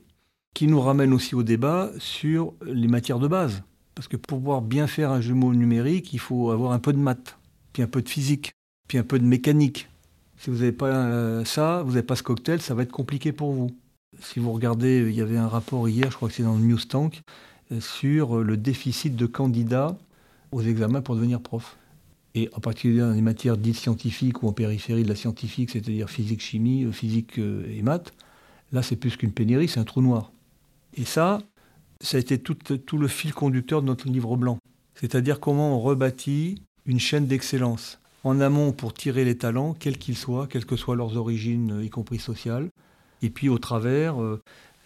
qui 0.53 0.67
nous 0.67 0.79
ramène 0.79 1.11
aussi 1.11 1.33
au 1.33 1.41
débat 1.41 1.89
sur 1.97 2.53
les 2.63 2.87
matières 2.87 3.17
de 3.17 3.27
base. 3.27 3.63
Parce 3.95 4.07
que 4.07 4.15
pour 4.15 4.37
pouvoir 4.37 4.61
bien 4.61 4.85
faire 4.85 5.09
un 5.09 5.19
jumeau 5.19 5.51
numérique, 5.51 6.13
il 6.13 6.19
faut 6.19 6.51
avoir 6.51 6.73
un 6.73 6.79
peu 6.79 6.93
de 6.93 6.99
maths, 6.99 7.35
puis 7.73 7.81
un 7.81 7.87
peu 7.87 8.03
de 8.03 8.09
physique, 8.09 8.51
puis 8.87 8.99
un 8.99 9.03
peu 9.03 9.17
de 9.17 9.25
mécanique. 9.25 9.89
Si 10.37 10.51
vous 10.51 10.57
n'avez 10.57 10.71
pas 10.71 10.85
euh, 10.85 11.45
ça, 11.45 11.81
vous 11.81 11.93
n'avez 11.93 12.03
pas 12.03 12.15
ce 12.15 12.21
cocktail, 12.21 12.61
ça 12.61 12.75
va 12.75 12.83
être 12.83 12.91
compliqué 12.91 13.31
pour 13.31 13.53
vous. 13.53 13.71
Si 14.21 14.37
vous 14.39 14.51
regardez, 14.51 15.03
il 15.09 15.15
y 15.15 15.21
avait 15.21 15.37
un 15.37 15.47
rapport 15.47 15.89
hier, 15.89 16.11
je 16.11 16.15
crois 16.15 16.29
que 16.29 16.35
c'est 16.35 16.43
dans 16.43 16.53
le 16.53 16.63
News 16.63 16.77
Tank, 16.87 17.23
sur 17.79 18.43
le 18.43 18.57
déficit 18.57 19.15
de 19.15 19.25
candidats 19.25 19.97
aux 20.51 20.61
examens 20.61 21.01
pour 21.01 21.15
devenir 21.15 21.41
prof. 21.41 21.77
Et 22.35 22.49
en 22.53 22.59
particulier 22.59 22.99
dans 22.99 23.11
les 23.11 23.21
matières 23.21 23.57
dites 23.57 23.75
scientifiques 23.75 24.41
ou 24.41 24.47
en 24.47 24.53
périphérie 24.53 25.03
de 25.03 25.09
la 25.09 25.15
scientifique, 25.15 25.69
c'est-à-dire 25.69 26.09
physique, 26.09 26.41
chimie, 26.41 26.83
euh, 26.83 26.91
physique 26.91 27.37
euh, 27.37 27.65
et 27.69 27.81
maths, 27.81 28.13
là 28.71 28.81
c'est 28.81 28.95
plus 28.95 29.17
qu'une 29.17 29.31
pénurie, 29.31 29.67
c'est 29.67 29.79
un 29.79 29.83
trou 29.83 30.01
noir. 30.01 30.31
Et 30.95 31.05
ça, 31.05 31.39
ça 32.01 32.17
a 32.17 32.19
été 32.19 32.39
tout, 32.39 32.57
le 32.97 33.07
fil 33.07 33.33
conducteur 33.33 33.81
de 33.81 33.87
notre 33.87 34.07
livre 34.07 34.35
blanc. 34.35 34.57
C'est-à-dire 34.95 35.39
comment 35.39 35.77
on 35.77 35.79
rebâtit 35.79 36.61
une 36.85 36.99
chaîne 36.99 37.27
d'excellence 37.27 37.99
en 38.23 38.39
amont 38.39 38.71
pour 38.71 38.93
tirer 38.93 39.25
les 39.25 39.37
talents, 39.37 39.75
quels 39.77 39.97
qu'ils 39.97 40.17
soient, 40.17 40.47
quelles 40.47 40.65
que 40.65 40.75
soient 40.75 40.95
leurs 40.95 41.17
origines, 41.17 41.81
y 41.83 41.89
compris 41.89 42.19
sociales, 42.19 42.69
et 43.21 43.29
puis 43.29 43.49
au 43.49 43.57
travers, 43.57 44.21
euh, 44.21 44.41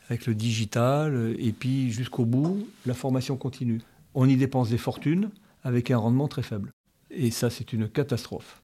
avec 0.10 0.26
le 0.26 0.36
digital, 0.36 1.36
et 1.38 1.52
puis 1.52 1.92
jusqu'au 1.92 2.26
bout, 2.26 2.68
la 2.86 2.94
formation 2.94 3.36
continue. 3.38 3.82
On 4.14 4.28
y 4.28 4.36
dépense 4.36 4.70
des 4.70 4.78
fortunes 4.78 5.30
avec 5.64 5.92
un 5.92 5.98
rendement 5.98 6.28
très 6.28 6.44
faible. 6.44 6.72
Et 7.12 7.32
ça, 7.32 7.50
c'est 7.50 7.74
une 7.74 7.90
catastrophe. 7.90 8.62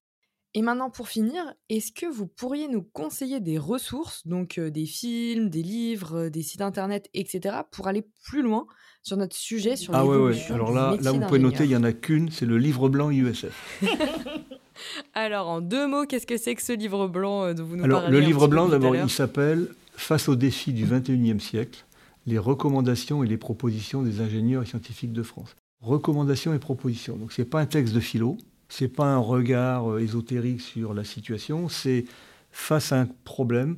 Et 0.55 0.61
maintenant, 0.61 0.91
pour 0.91 1.07
finir, 1.07 1.41
est-ce 1.69 1.91
que 1.91 2.05
vous 2.05 2.27
pourriez 2.27 2.67
nous 2.67 2.83
conseiller 2.83 3.39
des 3.39 3.57
ressources, 3.57 4.27
donc 4.27 4.59
euh, 4.59 4.69
des 4.69 4.85
films, 4.85 5.49
des 5.49 5.63
livres, 5.63 6.25
euh, 6.25 6.29
des 6.29 6.43
sites 6.43 6.61
internet, 6.61 7.09
etc., 7.15 7.57
pour 7.71 7.87
aller 7.87 8.05
plus 8.23 8.43
loin 8.43 8.67
sur 9.01 9.17
notre 9.17 9.35
sujet 9.35 9.75
sur 9.75 9.95
Ah 9.95 10.05
ouais, 10.05 10.11
ouais. 10.11 10.17
l'évolution 10.17 10.53
Alors 10.53 10.71
là, 10.71 10.95
là, 11.01 11.11
vous 11.11 11.21
pouvez 11.21 11.39
noter, 11.39 11.63
il 11.63 11.69
n'y 11.69 11.75
en 11.75 11.83
a 11.83 11.91
qu'une, 11.91 12.29
c'est 12.29 12.45
le 12.45 12.59
livre 12.59 12.87
blanc 12.87 13.09
IUSF. 13.09 13.81
Alors, 15.15 15.49
en 15.49 15.61
deux 15.61 15.87
mots, 15.87 16.05
qu'est-ce 16.05 16.27
que 16.27 16.37
c'est 16.37 16.53
que 16.53 16.61
ce 16.61 16.73
livre 16.73 17.07
blanc 17.07 17.45
euh, 17.45 17.53
dont 17.55 17.63
vous 17.63 17.75
nous 17.75 17.83
Alors, 17.83 18.07
le 18.09 18.19
livre 18.19 18.47
blanc, 18.47 18.67
d'abord, 18.67 18.95
il 18.95 19.09
s'appelle 19.09 19.69
Face 19.95 20.27
aux 20.27 20.35
défis 20.35 20.73
du 20.73 20.85
21e 20.85 21.39
siècle, 21.39 21.85
les 22.25 22.37
recommandations 22.37 23.23
et 23.23 23.27
les 23.27 23.37
propositions 23.37 24.01
des 24.01 24.21
ingénieurs 24.21 24.63
et 24.63 24.65
scientifiques 24.65 25.13
de 25.13 25.23
France. 25.23 25.55
Recommandations 25.81 26.53
et 26.53 26.59
propositions. 26.59 27.17
Donc, 27.17 27.31
ce 27.31 27.41
n'est 27.41 27.47
pas 27.47 27.59
un 27.59 27.65
texte 27.65 27.93
de 27.93 27.99
philo, 27.99 28.37
ce 28.69 28.83
n'est 28.83 28.89
pas 28.89 29.05
un 29.05 29.17
regard 29.17 29.91
euh, 29.91 29.99
ésotérique 29.99 30.61
sur 30.61 30.93
la 30.93 31.03
situation, 31.03 31.69
c'est 31.69 32.05
face 32.51 32.91
à 32.91 33.01
un 33.01 33.07
problème, 33.23 33.75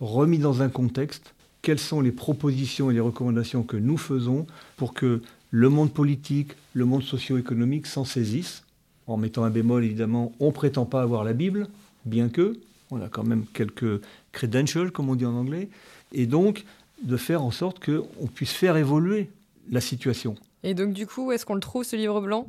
remis 0.00 0.38
dans 0.38 0.62
un 0.62 0.68
contexte, 0.68 1.34
quelles 1.62 1.78
sont 1.78 2.00
les 2.00 2.12
propositions 2.12 2.90
et 2.90 2.94
les 2.94 3.00
recommandations 3.00 3.62
que 3.62 3.76
nous 3.76 3.96
faisons 3.96 4.46
pour 4.76 4.92
que 4.92 5.22
le 5.50 5.68
monde 5.68 5.92
politique, 5.92 6.52
le 6.74 6.84
monde 6.84 7.02
socio-économique 7.02 7.86
s'en 7.86 8.04
saisissent. 8.04 8.64
En 9.06 9.16
mettant 9.16 9.44
un 9.44 9.50
bémol, 9.50 9.84
évidemment, 9.84 10.32
on 10.40 10.48
ne 10.48 10.52
prétend 10.52 10.84
pas 10.84 11.02
avoir 11.02 11.24
la 11.24 11.32
Bible, 11.32 11.68
bien 12.04 12.28
que, 12.28 12.58
on 12.90 13.00
a 13.00 13.08
quand 13.08 13.24
même 13.24 13.44
quelques 13.52 14.00
credentials, 14.32 14.90
comme 14.90 15.08
on 15.08 15.14
dit 15.14 15.26
en 15.26 15.34
anglais, 15.34 15.68
et 16.12 16.26
donc 16.26 16.64
de 17.02 17.16
faire 17.16 17.42
en 17.42 17.50
sorte 17.50 17.84
qu'on 17.84 18.26
puisse 18.26 18.52
faire 18.52 18.76
évoluer 18.76 19.30
la 19.70 19.80
situation. 19.80 20.34
Et 20.62 20.74
donc, 20.74 20.92
du 20.92 21.06
coup, 21.06 21.26
où 21.26 21.32
est-ce 21.32 21.44
qu'on 21.44 21.54
le 21.54 21.60
trouve, 21.60 21.84
ce 21.84 21.96
livre 21.96 22.20
blanc? 22.20 22.46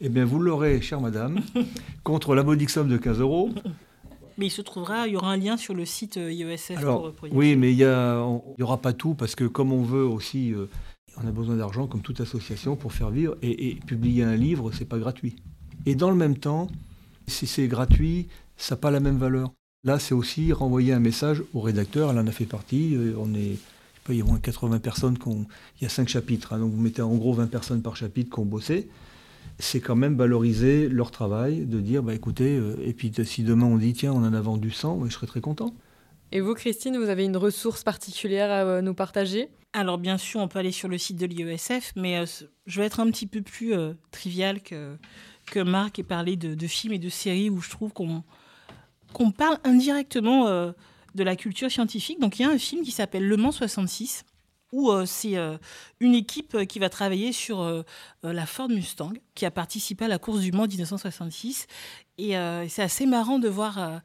Eh 0.00 0.08
bien, 0.08 0.24
vous 0.24 0.38
l'aurez, 0.38 0.80
chère 0.80 1.00
madame, 1.00 1.40
contre 2.04 2.34
la 2.34 2.42
modique 2.42 2.70
somme 2.70 2.88
de 2.88 2.98
15 2.98 3.20
euros. 3.20 3.50
Mais 4.36 4.46
il 4.46 4.50
se 4.50 4.60
trouvera, 4.60 5.06
il 5.06 5.14
y 5.14 5.16
aura 5.16 5.32
un 5.32 5.38
lien 5.38 5.56
sur 5.56 5.72
le 5.72 5.86
site 5.86 6.18
euh, 6.18 6.30
IESF 6.30 6.76
Alors, 6.76 7.02
pour, 7.02 7.12
pour 7.12 7.28
y 7.28 7.30
oui, 7.32 7.56
mais 7.56 7.72
il 7.72 7.78
n'y 7.78 8.62
aura 8.62 8.76
pas 8.76 8.92
tout, 8.92 9.14
parce 9.14 9.34
que 9.34 9.44
comme 9.44 9.72
on 9.72 9.82
veut 9.82 10.04
aussi, 10.04 10.52
euh, 10.52 10.68
on 11.16 11.26
a 11.26 11.30
besoin 11.30 11.56
d'argent, 11.56 11.86
comme 11.86 12.02
toute 12.02 12.20
association, 12.20 12.76
pour 12.76 12.92
faire 12.92 13.08
vivre, 13.08 13.36
et, 13.40 13.68
et 13.68 13.74
publier 13.76 14.24
un 14.24 14.36
livre, 14.36 14.70
c'est 14.72 14.84
pas 14.84 14.98
gratuit. 14.98 15.36
Et 15.86 15.94
dans 15.94 16.10
le 16.10 16.16
même 16.16 16.36
temps, 16.36 16.68
si 17.26 17.46
c'est 17.46 17.68
gratuit, 17.68 18.28
ça 18.58 18.74
n'a 18.74 18.80
pas 18.80 18.90
la 18.90 19.00
même 19.00 19.16
valeur. 19.16 19.52
Là, 19.86 20.00
c'est 20.00 20.14
aussi 20.14 20.52
renvoyer 20.52 20.92
un 20.92 20.98
message 20.98 21.44
au 21.54 21.60
rédacteur, 21.60 22.10
elle 22.10 22.18
en 22.18 22.26
a 22.26 22.32
fait 22.32 22.44
partie, 22.44 22.96
euh, 22.96 23.14
on 23.18 23.32
est, 23.34 23.52
je 23.52 23.54
sais 23.54 24.02
pas, 24.04 24.12
il 24.14 24.18
y 24.18 24.20
a 24.20 24.24
moins 24.24 24.38
de 24.38 24.42
80 24.42 24.80
personnes, 24.80 25.16
qui 25.16 25.28
ont- 25.28 25.46
il 25.80 25.84
y 25.84 25.86
a 25.86 25.88
5 25.88 26.08
chapitres, 26.08 26.52
hein, 26.52 26.58
donc 26.58 26.72
vous 26.72 26.80
mettez 26.80 27.02
en 27.02 27.14
gros 27.14 27.32
20 27.32 27.46
personnes 27.46 27.82
par 27.82 27.96
chapitre 27.96 28.34
qui 28.34 28.40
ont 28.40 28.44
bossé. 28.44 28.88
C'est 29.60 29.78
quand 29.78 29.94
même 29.94 30.16
valoriser 30.16 30.88
leur 30.88 31.12
travail, 31.12 31.66
de 31.66 31.78
dire, 31.80 32.02
bah 32.02 32.14
écoutez, 32.14 32.56
euh, 32.56 32.74
et 32.84 32.94
puis 32.94 33.12
si 33.24 33.44
demain 33.44 33.66
on 33.66 33.76
dit, 33.76 33.92
tiens, 33.92 34.12
on 34.12 34.24
en 34.24 34.34
a 34.34 34.40
vendu 34.40 34.72
100, 34.72 34.96
ouais, 34.96 35.08
je 35.08 35.14
serais 35.14 35.28
très 35.28 35.40
content. 35.40 35.72
Et 36.32 36.40
vous, 36.40 36.54
Christine, 36.54 36.98
vous 36.98 37.08
avez 37.08 37.24
une 37.24 37.36
ressource 37.36 37.84
particulière 37.84 38.50
à 38.50 38.64
euh, 38.64 38.82
nous 38.82 38.92
partager? 38.92 39.50
Alors 39.72 39.98
bien 39.98 40.18
sûr, 40.18 40.40
on 40.40 40.48
peut 40.48 40.58
aller 40.58 40.72
sur 40.72 40.88
le 40.88 40.98
site 40.98 41.16
de 41.16 41.26
l'IESF, 41.26 41.92
mais 41.94 42.18
euh, 42.18 42.26
je 42.66 42.80
vais 42.80 42.86
être 42.86 42.98
un 42.98 43.08
petit 43.12 43.28
peu 43.28 43.40
plus 43.40 43.72
euh, 43.74 43.92
trivial 44.10 44.60
que, 44.62 44.96
que 45.46 45.60
Marc 45.60 46.00
et 46.00 46.02
parler 46.02 46.34
de, 46.34 46.56
de 46.56 46.66
films 46.66 46.94
et 46.94 46.98
de 46.98 47.08
séries 47.08 47.50
où 47.50 47.60
je 47.60 47.70
trouve 47.70 47.92
qu'on 47.92 48.24
qu'on 49.16 49.30
parle 49.30 49.56
indirectement 49.64 50.46
euh, 50.46 50.72
de 51.14 51.24
la 51.24 51.36
culture 51.36 51.70
scientifique. 51.70 52.20
Donc 52.20 52.38
il 52.38 52.42
y 52.42 52.44
a 52.44 52.50
un 52.50 52.58
film 52.58 52.82
qui 52.82 52.90
s'appelle 52.90 53.26
Le 53.26 53.38
Mans 53.38 53.50
66, 53.50 54.24
où 54.72 54.90
euh, 54.90 55.06
c'est 55.06 55.38
euh, 55.38 55.56
une 56.00 56.14
équipe 56.14 56.66
qui 56.66 56.78
va 56.78 56.90
travailler 56.90 57.32
sur 57.32 57.84
la 58.22 58.44
Ford 58.44 58.68
Mustang, 58.68 59.14
qui 59.34 59.46
a 59.46 59.50
participé 59.50 60.04
à 60.04 60.08
la 60.08 60.18
course 60.18 60.40
du 60.40 60.52
Mans 60.52 60.66
1966. 60.66 61.66
Et 62.18 62.32
c'est 62.68 62.82
assez 62.82 63.06
marrant 63.06 63.38
de 63.38 63.48
voir 63.48 64.02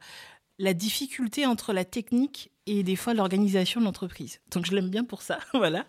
la 0.58 0.72
difficulté 0.72 1.44
entre 1.44 1.74
la 1.74 1.84
technique 1.84 2.50
et 2.64 2.82
des 2.82 2.96
fois 2.96 3.12
l'organisation 3.12 3.80
de 3.80 3.84
l'entreprise. 3.84 4.40
Donc 4.50 4.64
je 4.64 4.74
l'aime 4.74 4.88
bien 4.88 5.04
pour 5.04 5.20
ça, 5.20 5.40
voilà. 5.52 5.84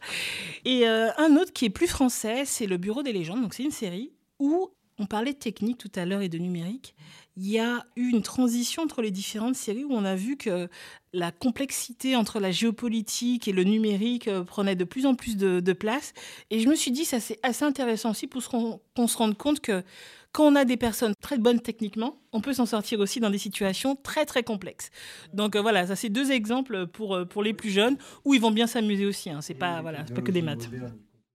Et 0.66 0.86
un 0.86 1.38
autre 1.38 1.54
qui 1.54 1.64
est 1.64 1.70
plus 1.70 1.88
français, 1.88 2.44
c'est 2.44 2.66
le 2.66 2.76
Bureau 2.76 3.04
des 3.04 3.14
légendes. 3.14 3.42
Donc 3.42 3.54
c'est 3.54 3.64
une 3.64 3.72
série 3.72 4.12
où 4.40 4.70
on 5.00 5.06
parlait 5.06 5.34
de 5.34 5.38
technique 5.38 5.78
tout 5.78 5.92
à 5.96 6.06
l'heure 6.06 6.22
et 6.22 6.30
de 6.30 6.38
numérique. 6.38 6.96
Il 7.36 7.50
y 7.50 7.60
a 7.60 7.86
eu 7.96 8.10
une 8.10 8.22
transition 8.22 8.84
entre 8.84 9.02
les 9.02 9.10
différentes 9.10 9.56
séries 9.56 9.84
où 9.84 9.92
on 9.92 10.06
a 10.06 10.16
vu 10.16 10.38
que 10.38 10.70
la 11.14 11.32
complexité 11.32 12.16
entre 12.16 12.40
la 12.40 12.52
géopolitique 12.52 13.48
et 13.48 13.52
le 13.52 13.64
numérique 13.64 14.28
euh, 14.28 14.44
prenait 14.44 14.76
de 14.76 14.84
plus 14.84 15.06
en 15.06 15.16
plus 15.16 15.36
de, 15.38 15.60
de 15.60 15.74
place. 15.74 16.14
Et 16.50 16.60
je 16.60 16.70
me 16.70 16.76
suis 16.76 16.92
dit, 16.92 17.06
ça 17.06 17.20
c'est 17.20 17.40
assez 17.44 17.66
intéressant 17.66 18.12
aussi 18.12 18.28
pour 18.28 18.44
qu'on 18.48 19.08
se 19.08 19.18
rende 19.18 19.38
compte 19.38 19.62
que 19.62 19.84
quand 20.32 20.46
on 20.46 20.56
a 20.56 20.66
des 20.66 20.78
personnes 20.78 21.14
très 21.22 21.38
bonnes 21.38 21.60
techniquement, 21.60 22.18
on 22.34 22.42
peut 22.42 22.54
s'en 22.54 22.66
sortir 22.66 23.00
aussi 23.00 23.20
dans 23.20 23.30
des 23.30 23.38
situations 23.38 23.96
très 23.96 24.26
très 24.26 24.44
complexes. 24.44 24.90
Donc 25.34 25.56
euh, 25.56 25.62
voilà, 25.62 25.88
ça 25.88 25.96
c'est 25.96 26.10
deux 26.10 26.32
exemples 26.32 26.88
pour, 26.88 27.16
euh, 27.16 27.26
pour 27.26 27.44
les 27.44 27.54
plus 27.54 27.70
jeunes 27.70 27.98
où 28.26 28.34
ils 28.34 28.42
vont 28.42 28.52
bien 28.52 28.68
s'amuser 28.68 29.06
aussi. 29.06 29.30
Hein. 29.30 29.42
C'est 29.42 29.54
pas, 29.54 29.82
voilà, 29.82 30.06
c'est 30.08 30.14
pas 30.14 30.22
que 30.22 30.32
des 30.32 30.42
maths. 30.42 30.70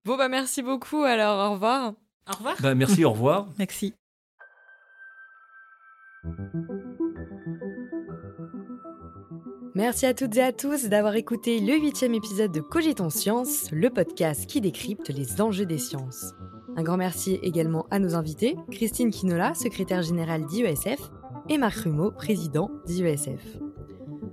Bon, 0.05 0.17
bah 0.17 0.29
merci 0.29 0.63
beaucoup, 0.63 1.03
alors 1.03 1.51
au 1.51 1.53
revoir. 1.55 1.95
Au 2.29 2.37
revoir. 2.37 2.57
Ben, 2.61 2.75
merci, 2.75 3.05
au 3.05 3.13
revoir. 3.13 3.49
Merci. 3.59 3.95
Merci 9.75 10.07
à 10.07 10.15
toutes 10.15 10.37
et 10.37 10.43
à 10.43 10.53
tous 10.53 10.87
d'avoir 10.87 11.15
écouté 11.15 11.61
le 11.61 11.75
huitième 11.75 12.13
épisode 12.13 12.51
de 12.51 12.61
Cogitons 12.61 13.11
Science, 13.11 13.71
le 13.71 13.91
podcast 13.91 14.47
qui 14.47 14.61
décrypte 14.61 15.09
les 15.09 15.41
enjeux 15.41 15.67
des 15.67 15.79
sciences. 15.79 16.35
Un 16.77 16.83
grand 16.83 16.97
merci 16.97 17.39
également 17.43 17.87
à 17.91 18.01
nos 18.01 18.17
invités, 18.17 18.57
Christine 18.73 19.11
Quinola, 19.11 19.55
secrétaire 19.55 20.03
générale 20.03 20.47
d'IESF, 20.47 21.11
et 21.49 21.59
Marc 21.59 21.77
Rumeau, 21.77 22.11
président 22.11 22.71
d'IESF. 22.87 23.59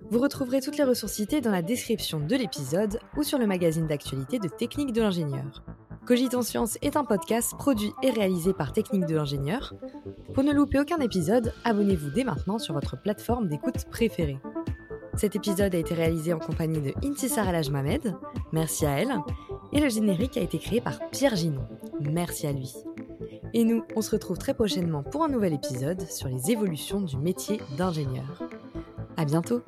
Vous 0.10 0.20
retrouverez 0.20 0.62
toutes 0.62 0.78
les 0.78 0.84
ressources 0.84 1.14
citées 1.14 1.42
dans 1.42 1.52
la 1.52 1.62
description 1.62 2.20
de 2.20 2.36
l'épisode 2.36 3.00
ou 3.18 3.24
sur 3.24 3.38
le 3.38 3.48
magazine 3.48 3.88
d'actualité 3.88 4.40
de 4.40 4.48
Technique 4.48 4.94
de 4.94 5.02
l'ingénieur. 5.02 5.64
Cogitons 6.06 6.44
Science 6.44 6.78
est 6.84 6.98
un 6.98 7.04
podcast 7.04 7.56
produit 7.58 7.92
et 8.04 8.12
réalisé 8.12 8.54
par 8.54 8.74
Technique 8.74 9.08
de 9.08 9.16
l'ingénieur. 9.16 9.74
Pour 10.36 10.44
ne 10.44 10.54
louper 10.54 10.80
aucun 10.80 11.00
épisode, 11.00 11.52
abonnez-vous 11.64 12.12
dès 12.12 12.24
maintenant 12.24 12.60
sur 12.60 12.76
votre 12.76 13.02
plateforme 13.02 13.48
d'écoute 13.48 13.86
préférée. 13.90 14.38
Cet 15.16 15.36
épisode 15.36 15.74
a 15.74 15.80
été 15.80 15.96
réalisé 15.96 16.32
en 16.32 16.40
compagnie 16.40 16.80
de 16.80 16.94
Intisar 17.04 17.48
El 17.48 17.72
Mohamed, 17.72 18.16
merci 18.52 18.86
à 18.86 19.00
elle, 19.00 19.16
et 19.74 19.80
le 19.80 19.90
générique 19.90 20.38
a 20.38 20.42
été 20.42 20.60
créé 20.60 20.80
par 20.80 21.00
Pierre 21.10 21.36
Ginon, 21.36 21.66
merci 22.02 22.46
à 22.46 22.52
lui. 22.52 22.72
Et 23.54 23.64
nous, 23.64 23.84
on 23.96 24.02
se 24.02 24.12
retrouve 24.12 24.38
très 24.38 24.54
prochainement 24.54 25.02
pour 25.02 25.24
un 25.24 25.30
nouvel 25.30 25.54
épisode 25.54 26.02
sur 26.12 26.28
les 26.28 26.52
évolutions 26.52 27.02
du 27.02 27.18
métier 27.18 27.60
d'ingénieur. 27.78 28.44
À 29.18 29.26
bientôt! 29.26 29.62